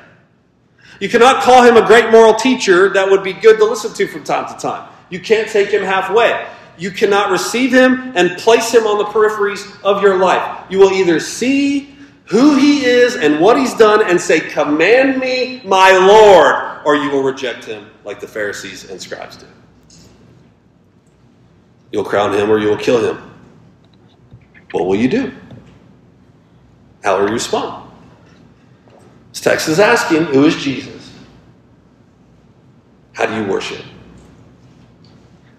You 0.99 1.07
cannot 1.07 1.43
call 1.43 1.63
him 1.63 1.77
a 1.77 1.85
great 1.85 2.11
moral 2.11 2.33
teacher 2.33 2.89
that 2.89 3.09
would 3.09 3.23
be 3.23 3.33
good 3.33 3.57
to 3.57 3.65
listen 3.65 3.93
to 3.93 4.07
from 4.07 4.23
time 4.23 4.51
to 4.53 4.59
time. 4.59 4.89
You 5.09 5.19
can't 5.19 5.47
take 5.47 5.69
him 5.69 5.83
halfway. 5.83 6.47
You 6.77 6.91
cannot 6.91 7.31
receive 7.31 7.71
him 7.71 8.13
and 8.15 8.37
place 8.37 8.73
him 8.73 8.87
on 8.87 8.97
the 8.97 9.05
peripheries 9.05 9.81
of 9.83 10.01
your 10.01 10.17
life. 10.17 10.65
You 10.69 10.79
will 10.79 10.91
either 10.91 11.19
see 11.19 11.95
who 12.25 12.55
he 12.55 12.85
is 12.85 13.15
and 13.15 13.39
what 13.39 13.57
he's 13.57 13.75
done 13.75 14.09
and 14.09 14.19
say, 14.19 14.39
Command 14.39 15.19
me, 15.19 15.61
my 15.63 15.91
Lord, 15.91 16.70
or 16.85 16.95
you 16.95 17.09
will 17.09 17.23
reject 17.23 17.65
him 17.65 17.89
like 18.03 18.19
the 18.19 18.27
Pharisees 18.27 18.89
and 18.89 19.01
scribes 19.01 19.37
did. 19.37 19.49
You'll 21.91 22.03
crown 22.03 22.33
him 22.33 22.49
or 22.49 22.59
you 22.59 22.69
will 22.69 22.77
kill 22.77 23.13
him. 23.13 23.31
What 24.71 24.87
will 24.87 24.95
you 24.95 25.09
do? 25.09 25.33
How 27.03 27.19
will 27.19 27.27
you 27.27 27.33
respond? 27.33 27.89
This 29.31 29.41
text 29.41 29.67
is 29.67 29.79
asking, 29.79 30.25
Who 30.25 30.45
is 30.45 30.55
Jesus? 30.55 31.13
How 33.13 33.25
do 33.25 33.35
you 33.35 33.45
worship? 33.45 33.83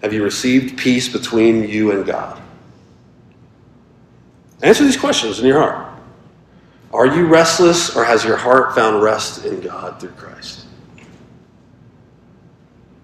Have 0.02 0.12
you 0.12 0.24
received 0.24 0.78
peace 0.78 1.08
between 1.08 1.68
you 1.68 1.92
and 1.92 2.04
God? 2.04 2.40
Answer 4.62 4.84
these 4.84 4.96
questions 4.96 5.38
in 5.38 5.46
your 5.46 5.60
heart. 5.60 5.92
Are 6.92 7.06
you 7.06 7.26
restless, 7.26 7.96
or 7.96 8.04
has 8.04 8.24
your 8.24 8.36
heart 8.36 8.74
found 8.74 9.02
rest 9.02 9.44
in 9.44 9.60
God 9.60 9.98
through 9.98 10.10
Christ? 10.10 10.61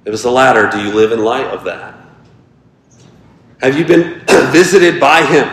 If 0.08 0.14
it's 0.14 0.22
the 0.22 0.30
latter, 0.30 0.70
do 0.70 0.82
you 0.82 0.90
live 0.90 1.12
in 1.12 1.22
light 1.22 1.44
of 1.48 1.64
that? 1.64 1.94
Have 3.60 3.78
you 3.78 3.84
been 3.84 4.22
visited 4.50 4.98
by 4.98 5.22
Him 5.22 5.46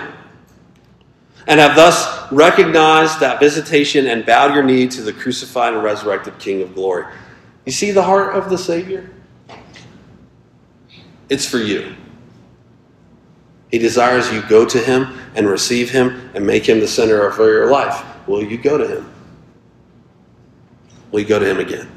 and 1.46 1.60
have 1.60 1.76
thus 1.76 2.32
recognized 2.32 3.20
that 3.20 3.42
visitation 3.42 4.08
and 4.08 4.26
bowed 4.26 4.54
your 4.54 4.64
knee 4.64 4.88
to 4.88 5.02
the 5.02 5.12
crucified 5.12 5.74
and 5.74 5.84
resurrected 5.84 6.40
King 6.40 6.62
of 6.62 6.74
glory? 6.74 7.04
You 7.66 7.74
see 7.74 7.92
the 7.92 8.02
heart 8.02 8.34
of 8.34 8.50
the 8.50 8.58
Savior? 8.58 9.10
It's 11.28 11.46
for 11.46 11.58
you. 11.58 11.94
He 13.72 13.78
desires 13.78 14.32
you 14.32 14.42
go 14.44 14.66
to 14.66 14.80
Him 14.80 15.20
and 15.36 15.50
receive 15.50 15.90
Him 15.90 16.32
and 16.34 16.48
make 16.48 16.66
Him 16.70 16.80
the 16.80 16.88
center 16.88 17.28
of 17.28 17.38
your 17.40 17.70
life. 17.70 18.06
Will 18.26 18.42
you 18.42 18.58
go 18.58 18.78
to 18.78 18.88
him? 18.88 19.12
Will 21.12 21.20
you 21.20 21.26
go 21.26 21.40
to 21.40 21.46
him 21.46 21.60
again? 21.60 21.92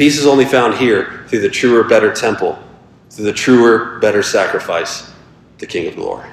Peace 0.00 0.16
is 0.16 0.24
only 0.26 0.46
found 0.46 0.72
here 0.76 1.26
through 1.28 1.40
the 1.40 1.50
truer, 1.50 1.84
better 1.84 2.10
temple, 2.10 2.58
through 3.10 3.26
the 3.26 3.34
truer, 3.34 3.98
better 3.98 4.22
sacrifice, 4.22 5.12
the 5.58 5.66
King 5.66 5.88
of 5.88 5.94
glory. 5.94 6.26